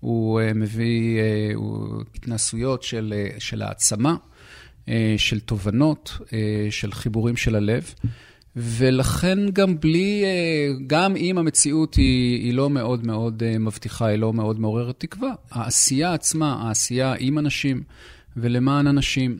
הוא 0.00 0.40
אה, 0.40 0.52
מביא 0.54 1.18
אה, 1.18 1.50
הוא 1.54 2.02
התנסויות 2.14 2.82
של, 2.82 3.14
אה, 3.16 3.40
של 3.40 3.62
העצמה, 3.62 4.16
של 5.16 5.40
תובנות, 5.40 6.18
של 6.70 6.92
חיבורים 6.92 7.36
של 7.36 7.54
הלב. 7.54 7.94
ולכן 8.56 9.38
גם 9.50 9.80
בלי, 9.80 10.24
גם 10.86 11.16
אם 11.16 11.38
המציאות 11.38 11.94
היא, 11.94 12.44
היא 12.44 12.54
לא 12.54 12.70
מאוד 12.70 13.06
מאוד 13.06 13.42
מבטיחה, 13.58 14.06
היא 14.06 14.18
לא 14.18 14.32
מאוד 14.32 14.60
מעוררת 14.60 15.00
תקווה, 15.00 15.32
העשייה 15.50 16.14
עצמה, 16.14 16.62
העשייה 16.62 17.14
עם 17.18 17.38
אנשים 17.38 17.82
ולמען 18.36 18.86
אנשים, 18.86 19.38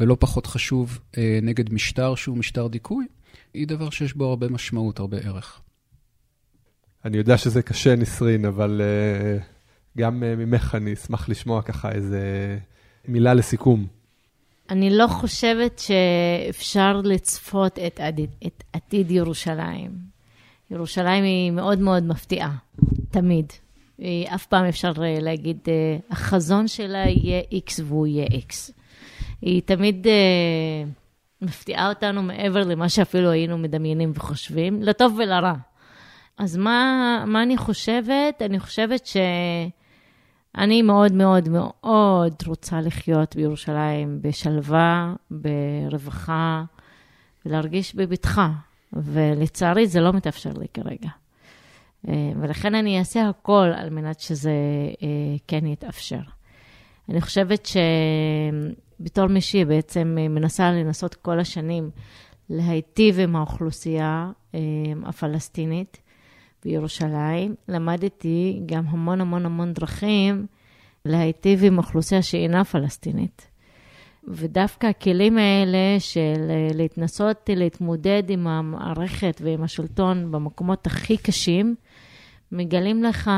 ולא 0.00 0.16
פחות 0.20 0.46
חשוב, 0.46 0.98
נגד 1.42 1.72
משטר 1.72 2.14
שהוא 2.14 2.36
משטר 2.36 2.66
דיכוי, 2.66 3.06
היא 3.54 3.66
דבר 3.66 3.90
שיש 3.90 4.14
בו 4.14 4.24
הרבה 4.24 4.48
משמעות, 4.48 4.98
הרבה 4.98 5.16
ערך. 5.18 5.60
אני 7.04 7.16
יודע 7.16 7.38
שזה 7.38 7.62
קשה, 7.62 7.96
נסרין, 7.96 8.44
אבל 8.44 8.80
גם 9.98 10.22
אה, 10.22 10.36
ממך 10.36 10.74
אני 10.74 10.92
אשמח 10.92 11.28
לשמוע 11.28 11.62
ככה 11.62 11.92
איזה 11.92 12.58
מילה 13.08 13.34
לסיכום. 13.34 13.86
אני 14.70 14.90
לא 14.90 15.06
חושבת 15.06 15.78
שאפשר 15.78 17.00
לצפות 17.04 17.78
את 17.78 18.00
עתיד, 18.00 18.30
את 18.46 18.64
עתיד 18.72 19.10
ירושלים. 19.10 19.90
ירושלים 20.70 21.24
היא 21.24 21.50
מאוד 21.50 21.78
מאוד 21.78 22.02
מפתיעה, 22.02 22.56
תמיד. 23.10 23.52
אף 24.26 24.46
פעם 24.46 24.64
אפשר 24.64 24.92
אה, 25.02 25.16
להגיד, 25.20 25.58
אה, 25.68 25.96
החזון 26.10 26.68
שלה 26.68 27.04
יהיה 27.06 27.42
X 27.42 27.82
והוא 27.84 28.06
יהיה 28.06 28.26
X. 28.26 28.72
היא 29.42 29.62
תמיד 29.64 30.06
מפתיעה 31.42 31.88
אותנו 31.88 32.22
מעבר 32.22 32.62
למה 32.62 32.88
שאפילו 32.88 33.30
היינו 33.30 33.58
מדמיינים 33.58 34.12
וחושבים, 34.14 34.82
לטוב 34.82 35.18
ולרע. 35.18 35.54
אז 36.38 36.56
מה, 36.56 37.24
מה 37.26 37.42
אני 37.42 37.56
חושבת? 37.56 38.42
אני 38.42 38.60
חושבת 38.60 39.06
ש... 39.06 39.16
אני 40.58 40.82
מאוד 40.82 41.12
מאוד 41.12 41.48
מאוד 41.48 42.34
רוצה 42.46 42.80
לחיות 42.80 43.36
בירושלים 43.36 44.18
בשלווה, 44.22 45.14
ברווחה, 45.30 46.64
ולהרגיש 47.46 47.94
בבטחה, 47.94 48.50
ולצערי 48.92 49.86
זה 49.86 50.00
לא 50.00 50.12
מתאפשר 50.12 50.52
לי 50.52 50.66
כרגע. 50.74 51.08
אה, 52.08 52.32
ולכן 52.40 52.74
אני 52.74 52.98
אעשה 52.98 53.28
הכל 53.28 53.70
על 53.74 53.90
מנת 53.90 54.20
שזה 54.20 54.52
אה, 55.02 55.36
כן 55.48 55.66
יתאפשר. 55.66 56.20
אני 57.08 57.20
חושבת 57.20 57.68
שבתור 59.00 59.26
מישהי 59.26 59.64
בעצם 59.64 60.16
מנסה 60.30 60.70
לנסות 60.70 61.14
כל 61.14 61.40
השנים 61.40 61.90
להיטיב 62.50 63.20
עם 63.20 63.36
האוכלוסייה 63.36 64.30
אה, 64.54 64.60
הפלסטינית, 65.04 66.00
בירושלים, 66.64 67.54
למדתי 67.68 68.60
גם 68.66 68.84
המון 68.88 69.20
המון 69.20 69.46
המון 69.46 69.72
דרכים 69.72 70.46
להיטיב 71.04 71.64
עם 71.64 71.78
אוכלוסייה 71.78 72.22
שאינה 72.22 72.64
פלסטינית. 72.64 73.48
ודווקא 74.28 74.86
הכלים 74.86 75.38
האלה 75.38 75.96
של 75.98 76.50
אה, 76.50 76.68
להתנסות 76.74 77.50
להתמודד 77.56 78.22
עם 78.28 78.46
המערכת 78.46 79.40
ועם 79.44 79.62
השלטון 79.62 80.30
במקומות 80.30 80.86
הכי 80.86 81.16
קשים, 81.16 81.74
מגלים 82.52 83.02
לך 83.02 83.30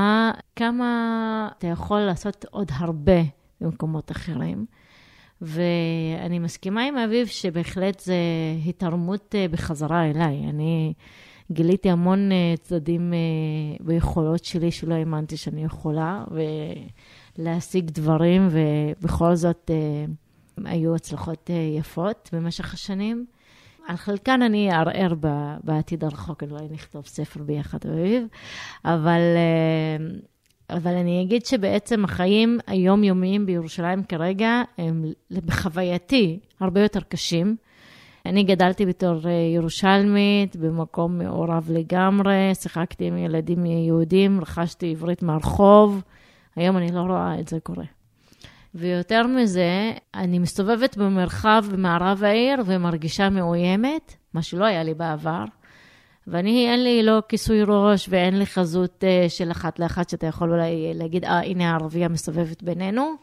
כמה 0.57 1.49
אתה 1.59 1.67
יכול 1.67 2.01
לעשות 2.01 2.45
עוד 2.51 2.71
הרבה 2.75 3.23
במקומות 3.61 4.11
אחרים. 4.11 4.67
ואני 5.41 6.39
מסכימה 6.39 6.85
עם 6.85 6.97
אביב 6.97 7.27
שבהחלט 7.27 8.01
זה 8.01 8.15
התערמות 8.67 9.35
אה, 9.35 9.49
בחזרה 9.49 10.11
אליי. 10.11 10.45
אני 10.49 10.93
גיליתי 11.53 11.91
המון 11.91 12.31
uh, 12.31 12.61
צדדים 12.61 13.13
ביכולות 13.81 14.45
שלי 14.45 14.71
שלא 14.71 14.95
האמנתי 14.95 15.37
שאני 15.37 15.65
יכולה, 15.65 16.25
ולהשיג 17.39 17.91
דברים, 17.91 18.49
ובכל 18.51 19.35
זאת 19.35 19.71
uh, 19.71 20.61
היו 20.65 20.95
הצלחות 20.95 21.51
יפות 21.79 22.31
במשך 22.33 22.75
השנים. 22.75 23.27
על 23.87 23.97
חלקן 23.97 24.43
אני 24.43 24.73
אערער 24.73 25.15
בעתיד 25.65 26.05
הרחוק, 26.05 26.43
אולי 26.43 26.65
נכתוב 26.71 27.07
ספר 27.07 27.43
ביחד 27.43 27.79
אביב, 27.91 28.27
אבל, 28.85 29.21
אבל 30.71 30.95
אני 30.95 31.23
אגיד 31.23 31.47
שבעצם 31.47 32.05
החיים 32.05 32.59
היומיומיים 32.67 33.47
בירושלים 33.47 34.05
כרגע 34.05 34.63
הם 34.79 35.05
בחווייתי 35.31 36.39
הרבה 36.61 36.81
יותר 36.81 37.01
קשים. 37.01 37.57
אני 38.29 38.43
גדלתי 38.43 38.87
בתור 38.87 39.17
אה, 39.25 39.31
ירושלמית, 39.55 40.57
במקום 40.57 41.19
מעורב 41.19 41.71
לגמרי, 41.71 42.55
שיחקתי 42.55 43.05
עם 43.05 43.17
ילדים 43.17 43.67
יהודים, 43.67 44.41
רכשתי 44.41 44.91
עברית 44.91 45.23
מהרחוב, 45.23 46.03
היום 46.57 46.77
אני 46.77 46.93
לא 46.93 47.01
רואה 47.01 47.41
את 47.41 47.49
זה 47.49 47.61
קורה. 47.61 47.85
ויותר 48.75 49.27
מזה, 49.27 49.93
אני 50.15 50.39
מסתובבת 50.39 50.97
במרחב 50.97 51.65
במערב 51.73 52.25
העיר 52.25 52.63
ומרגישה 52.67 53.31
מאוימת, 53.31 54.17
מה 54.35 54.43
שלא 54.43 54.65
היה 54.65 54.85
לי 54.85 54.95
בעבר. 54.95 55.45
ואני, 56.27 56.71
אין 56.71 56.85
לי 56.85 57.03
לא 57.03 57.23
כיסוי 57.29 57.63
ראש 57.67 58.09
ואין 58.11 58.39
לי 58.39 58.47
חזות 58.47 59.05
uh, 59.05 59.29
של 59.31 59.51
אחת 59.51 59.79
לאחת 59.79 60.09
שאתה 60.09 60.27
יכול 60.27 60.53
אולי 60.53 60.93
להגיד, 60.95 61.25
אה, 61.25 61.41
הנה 61.41 61.71
הערבייה 61.71 62.09
מסתובבת 62.09 62.63
בינינו. 62.63 63.15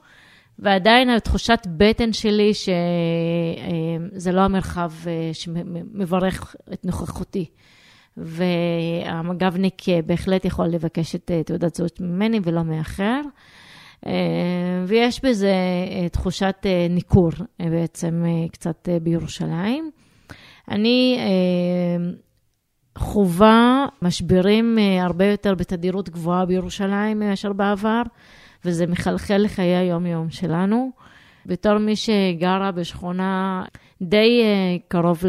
ועדיין 0.60 1.10
התחושת 1.10 1.68
בטן 1.78 2.14
שלי 2.14 2.52
שזה 2.54 4.32
לא 4.32 4.42
המרחב 4.42 4.92
אה, 5.08 5.30
שמברך 5.34 6.56
את 6.74 6.86
נוכחותי. 6.86 7.46
והמג"בניק 8.18 9.90
אה, 9.90 10.00
בהחלט 10.06 10.46
יכול 10.46 10.68
לבקש 10.68 11.16
את 11.16 11.32
אה, 11.32 11.44
תעודת 11.44 11.76
זהות 11.76 12.02
ממני 12.02 12.40
ולא 12.44 12.64
מאחר. 12.64 13.22
ויש 14.88 15.26
בזה 15.26 15.54
תחושת 16.12 16.56
ניכור 16.90 17.30
בעצם 17.60 18.24
קצת 18.52 18.90
בירושלים. 19.04 19.92
אני 20.72 21.20
חווה 22.98 23.86
משברים 24.02 24.78
הרבה 25.02 25.26
יותר 25.26 25.56
בתדירות 25.56 26.10
גבוהה 26.10 26.46
בירושלים 26.46 27.20
מאשר 27.20 27.54
בעבר. 27.54 28.02
וזה 28.66 28.88
מחלחל 28.88 29.38
לחיי 29.38 29.76
היום-יום 29.76 30.30
שלנו. 30.30 30.92
בתור 31.46 31.78
מי 31.78 31.96
שגרה 31.96 32.72
בשכונה 32.72 33.64
די 34.02 34.42
אה, 34.44 34.78
קרוב 34.88 35.24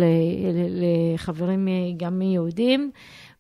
לחברים 0.69 1.69
גם 1.97 2.19
מיהודים, 2.19 2.90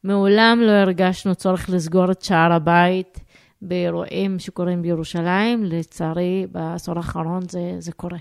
מעולם 0.04 0.60
לא 0.62 0.70
הרגשנו 0.70 1.34
צורך 1.34 1.70
לסגור 1.70 2.10
את 2.10 2.22
שער 2.22 2.52
הבית 2.52 3.20
באירועים 3.62 4.38
שקורים 4.38 4.82
בירושלים. 4.82 5.64
לצערי, 5.64 6.46
בעשור 6.52 6.96
האחרון 6.96 7.48
זה, 7.48 7.74
זה 7.78 7.92
קורה. 7.92 8.18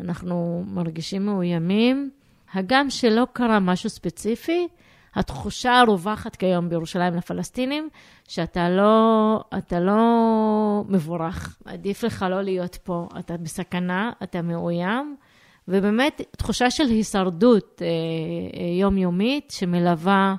אנחנו 0.00 0.64
מרגישים 0.66 1.26
מאוימים. 1.26 2.10
הגם 2.52 2.90
שלא 2.90 3.26
קרה 3.32 3.60
משהו 3.60 3.90
ספציפי, 3.90 4.68
התחושה 5.14 5.80
הרווחת 5.80 6.36
כיום 6.36 6.68
בירושלים 6.68 7.14
לפלסטינים, 7.14 7.88
שאתה 8.28 8.70
לא, 8.70 9.40
אתה 9.58 9.80
לא 9.80 10.02
מבורך. 10.88 11.56
עדיף 11.64 12.02
לך 12.02 12.26
לא 12.30 12.42
להיות 12.42 12.76
פה, 12.76 13.08
אתה 13.18 13.36
בסכנה, 13.36 14.12
אתה 14.22 14.42
מאוים, 14.42 15.16
ובאמת 15.68 16.22
תחושה 16.36 16.70
של 16.70 16.84
הישרדות 16.84 17.82
אה, 17.82 17.86
אה, 18.60 18.66
יומיומית 18.80 19.50
שמלווה 19.50 20.34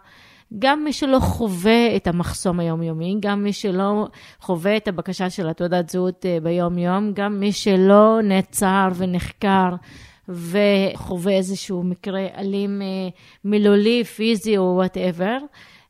גם 0.59 0.83
מי 0.83 0.93
שלא 0.93 1.19
חווה 1.19 1.95
את 1.95 2.07
המחסום 2.07 2.59
היומיומי, 2.59 3.17
גם 3.19 3.43
מי 3.43 3.53
שלא 3.53 4.07
חווה 4.41 4.77
את 4.77 4.87
הבקשה 4.87 5.29
של 5.29 5.49
התעודת 5.49 5.89
זהות 5.89 6.25
אה, 6.25 6.37
ביום-יום, 6.43 7.11
גם 7.13 7.39
מי 7.39 7.51
שלא 7.51 8.19
נעצר 8.23 8.87
ונחקר 8.95 9.69
וחווה 10.29 11.33
איזשהו 11.33 11.83
מקרה 11.83 12.27
אלים 12.37 12.81
מילולי, 13.43 14.03
פיזי 14.03 14.57
או 14.57 14.73
whatever. 14.75 15.37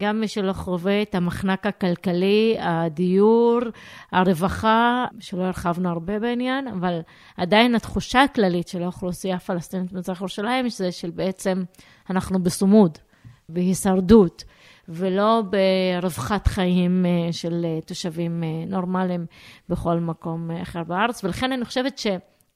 גם 0.04 0.20
מי 0.20 0.28
שלא 0.28 0.54
חווה 0.54 1.02
את 1.02 1.16
המחנק 1.16 1.66
הכלכלי, 1.66 2.56
הדיור, 2.60 3.60
הרווחה, 4.12 5.06
שלא 5.20 5.44
הרחבנו 5.44 5.90
הרבה 5.90 6.20
בעניין, 6.20 6.68
אבל 6.68 7.00
עדיין 7.38 7.76
התחושה 7.76 8.24
הכללית 8.24 8.68
של 8.68 8.84
האוכלוסייה 8.84 9.36
הפלסטינית 9.36 9.92
במזרח 9.92 10.20
ירושלים, 10.20 10.70
זה 10.70 10.92
של 10.92 11.10
בעצם 11.10 11.64
אנחנו 12.10 12.44
בסומוד, 12.44 12.98
בהישרדות. 13.50 14.44
ולא 14.90 15.44
ברווחת 16.02 16.48
חיים 16.48 17.06
אה, 17.06 17.34
של 17.34 17.66
אה, 17.66 17.82
תושבים 17.82 18.44
אה, 18.44 18.66
נורמליים 18.68 19.26
בכל 19.70 20.00
מקום 20.00 20.52
אחר 20.52 20.84
בארץ. 20.84 21.24
ולכן 21.24 21.52
אני 21.52 21.66
חושבת 21.66 21.98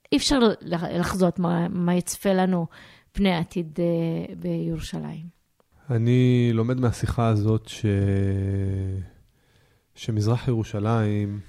שאי 0.10 0.18
אפשר 0.18 0.40
לחזות 0.92 1.40
מה, 1.40 1.68
מה 1.68 1.96
יצפה 1.96 2.34
לנו 2.34 2.68
פני 3.12 3.36
עתיד 3.36 3.80
בירושלים. 4.40 5.26
אני 5.90 6.52
לומד 6.54 6.80
מהשיחה 6.80 7.28
הזאת 7.28 7.68
ש... 7.68 7.86
שמזרח 9.96 10.48
ירושלים 10.48 11.40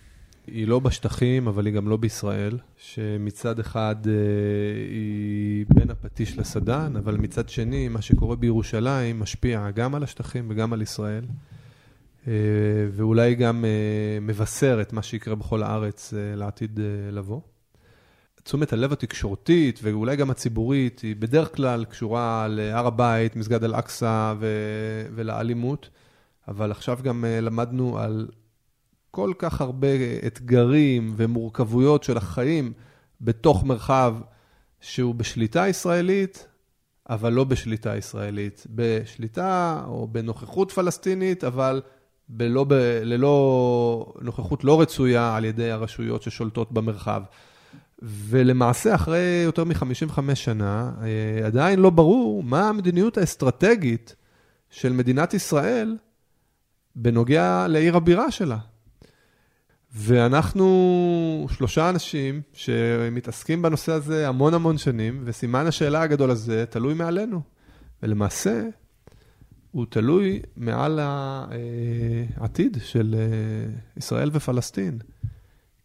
היא 0.47 0.69
לא 0.69 0.78
בשטחים, 0.78 1.49
אבל 1.49 1.66
היא 1.66 1.74
גם 1.74 1.89
לא 1.89 1.97
בישראל, 1.97 2.59
שמצד 2.77 3.59
אחד 3.59 3.97
אה, 4.07 4.12
היא 4.91 5.66
בין 5.74 5.91
הפטיש 5.91 6.39
לסדן, 6.39 6.97
אבל 6.97 7.16
מצד 7.16 7.49
שני, 7.49 7.89
מה 7.89 8.03
שקורה 8.03 8.37
בירושלים 8.37 9.20
משפיע 9.20 9.70
גם 9.70 9.95
על 9.95 10.03
השטחים 10.03 10.47
וגם 10.51 10.73
על 10.73 10.82
ישראל, 10.82 11.24
אה, 12.28 12.32
ואולי 12.93 13.35
גם 13.35 13.65
אה, 13.65 14.19
מבשר 14.20 14.78
את 14.82 14.93
מה 14.93 15.03
שיקרה 15.03 15.35
בכל 15.35 15.62
הארץ 15.62 16.15
לעתיד 16.16 16.81
לבוא. 17.12 17.41
תשומת 18.43 18.73
הלב 18.73 18.93
התקשורתית 18.93 19.81
ואולי 19.83 20.17
גם 20.17 20.31
הציבורית 20.31 21.01
היא 21.01 21.17
בדרך 21.19 21.57
כלל 21.57 21.85
קשורה 21.85 22.47
להר 22.49 22.87
הבית, 22.87 23.37
מסגד 23.37 23.65
אל-אקצא 23.65 24.35
ו- 24.41 25.07
ולאלימות, 25.15 25.91
אבל 26.49 26.71
עכשיו 26.71 26.99
גם 27.03 27.25
אה, 27.25 27.41
למדנו 27.41 27.99
על 27.99 28.29
כל 29.11 29.33
כך 29.39 29.61
הרבה 29.61 29.89
אתגרים 30.27 31.15
ומורכבויות 31.17 32.03
של 32.03 32.17
החיים 32.17 32.73
בתוך 33.21 33.65
מרחב 33.65 34.17
שהוא 34.81 35.15
בשליטה 35.15 35.69
ישראלית, 35.69 36.47
אבל 37.11 37.33
לא 37.33 37.45
בשליטה 37.45 37.97
ישראלית. 37.97 38.67
בשליטה 38.71 39.83
או 39.87 40.09
בנוכחות 40.09 40.71
פלסטינית, 40.73 41.45
אבל 41.45 41.83
בלא, 42.29 42.65
ב, 42.65 42.73
ללא 43.03 44.12
נוכחות 44.21 44.65
לא 44.65 44.81
רצויה 44.81 45.37
על 45.37 45.45
ידי 45.45 45.71
הרשויות 45.71 46.23
ששולטות 46.23 46.73
במרחב. 46.73 47.23
ולמעשה, 48.02 48.94
אחרי 48.94 49.43
יותר 49.44 49.64
מ-55 49.64 50.35
שנה, 50.35 50.93
אה, 51.02 51.47
עדיין 51.47 51.78
לא 51.78 51.90
ברור 51.90 52.43
מה 52.43 52.68
המדיניות 52.68 53.18
האסטרטגית 53.18 54.16
של 54.70 54.93
מדינת 54.93 55.35
ישראל 55.35 55.97
בנוגע 56.97 57.66
לעיר 57.68 57.97
הבירה 57.97 58.31
שלה. 58.31 58.59
ואנחנו 59.94 61.47
שלושה 61.51 61.89
אנשים 61.90 62.43
שמתעסקים 62.52 63.62
בנושא 63.62 63.93
הזה 63.93 64.28
המון 64.28 64.55
המון 64.55 64.78
שנים, 64.78 65.22
וסימן 65.24 65.66
השאלה 65.66 66.02
הגדול 66.02 66.31
הזה 66.31 66.64
תלוי 66.70 66.94
מעלינו. 66.94 67.40
ולמעשה, 68.02 68.62
הוא 69.70 69.86
תלוי 69.89 70.40
מעל 70.56 71.01
העתיד 72.36 72.77
של 72.85 73.14
אה, 73.18 73.70
ישראל 73.97 74.31
ופלסטין. 74.32 74.98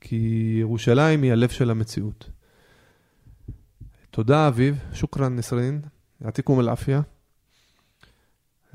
כי 0.07 0.57
ירושלים 0.59 1.21
היא 1.21 1.31
הלב 1.31 1.49
של 1.49 1.71
המציאות. 1.71 2.29
תודה, 4.11 4.47
אביב, 4.47 4.79
שוכרן 4.93 5.35
נסרין, 5.35 5.81
יעתיקום 6.21 6.59
אל-עפיה. 6.59 7.01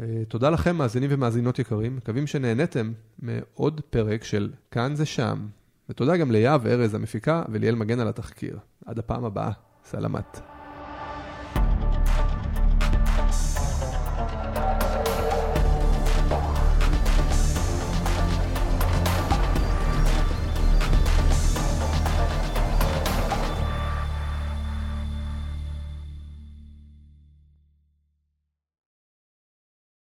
אה, 0.00 0.22
תודה 0.28 0.50
לכם, 0.50 0.76
מאזינים 0.76 1.10
ומאזינות 1.12 1.58
יקרים. 1.58 1.96
מקווים 1.96 2.26
שנהניתם 2.26 2.92
מעוד 3.18 3.80
פרק 3.90 4.24
של 4.24 4.52
כאן 4.70 4.94
זה 4.94 5.06
שם. 5.06 5.46
ותודה 5.88 6.16
גם 6.16 6.30
ליהב 6.30 6.66
ארז 6.66 6.94
המפיקה 6.94 7.42
וליאל 7.52 7.74
מגן 7.74 8.00
על 8.00 8.08
התחקיר. 8.08 8.58
עד 8.86 8.98
הפעם 8.98 9.24
הבאה, 9.24 9.50
סלמת. 9.84 10.59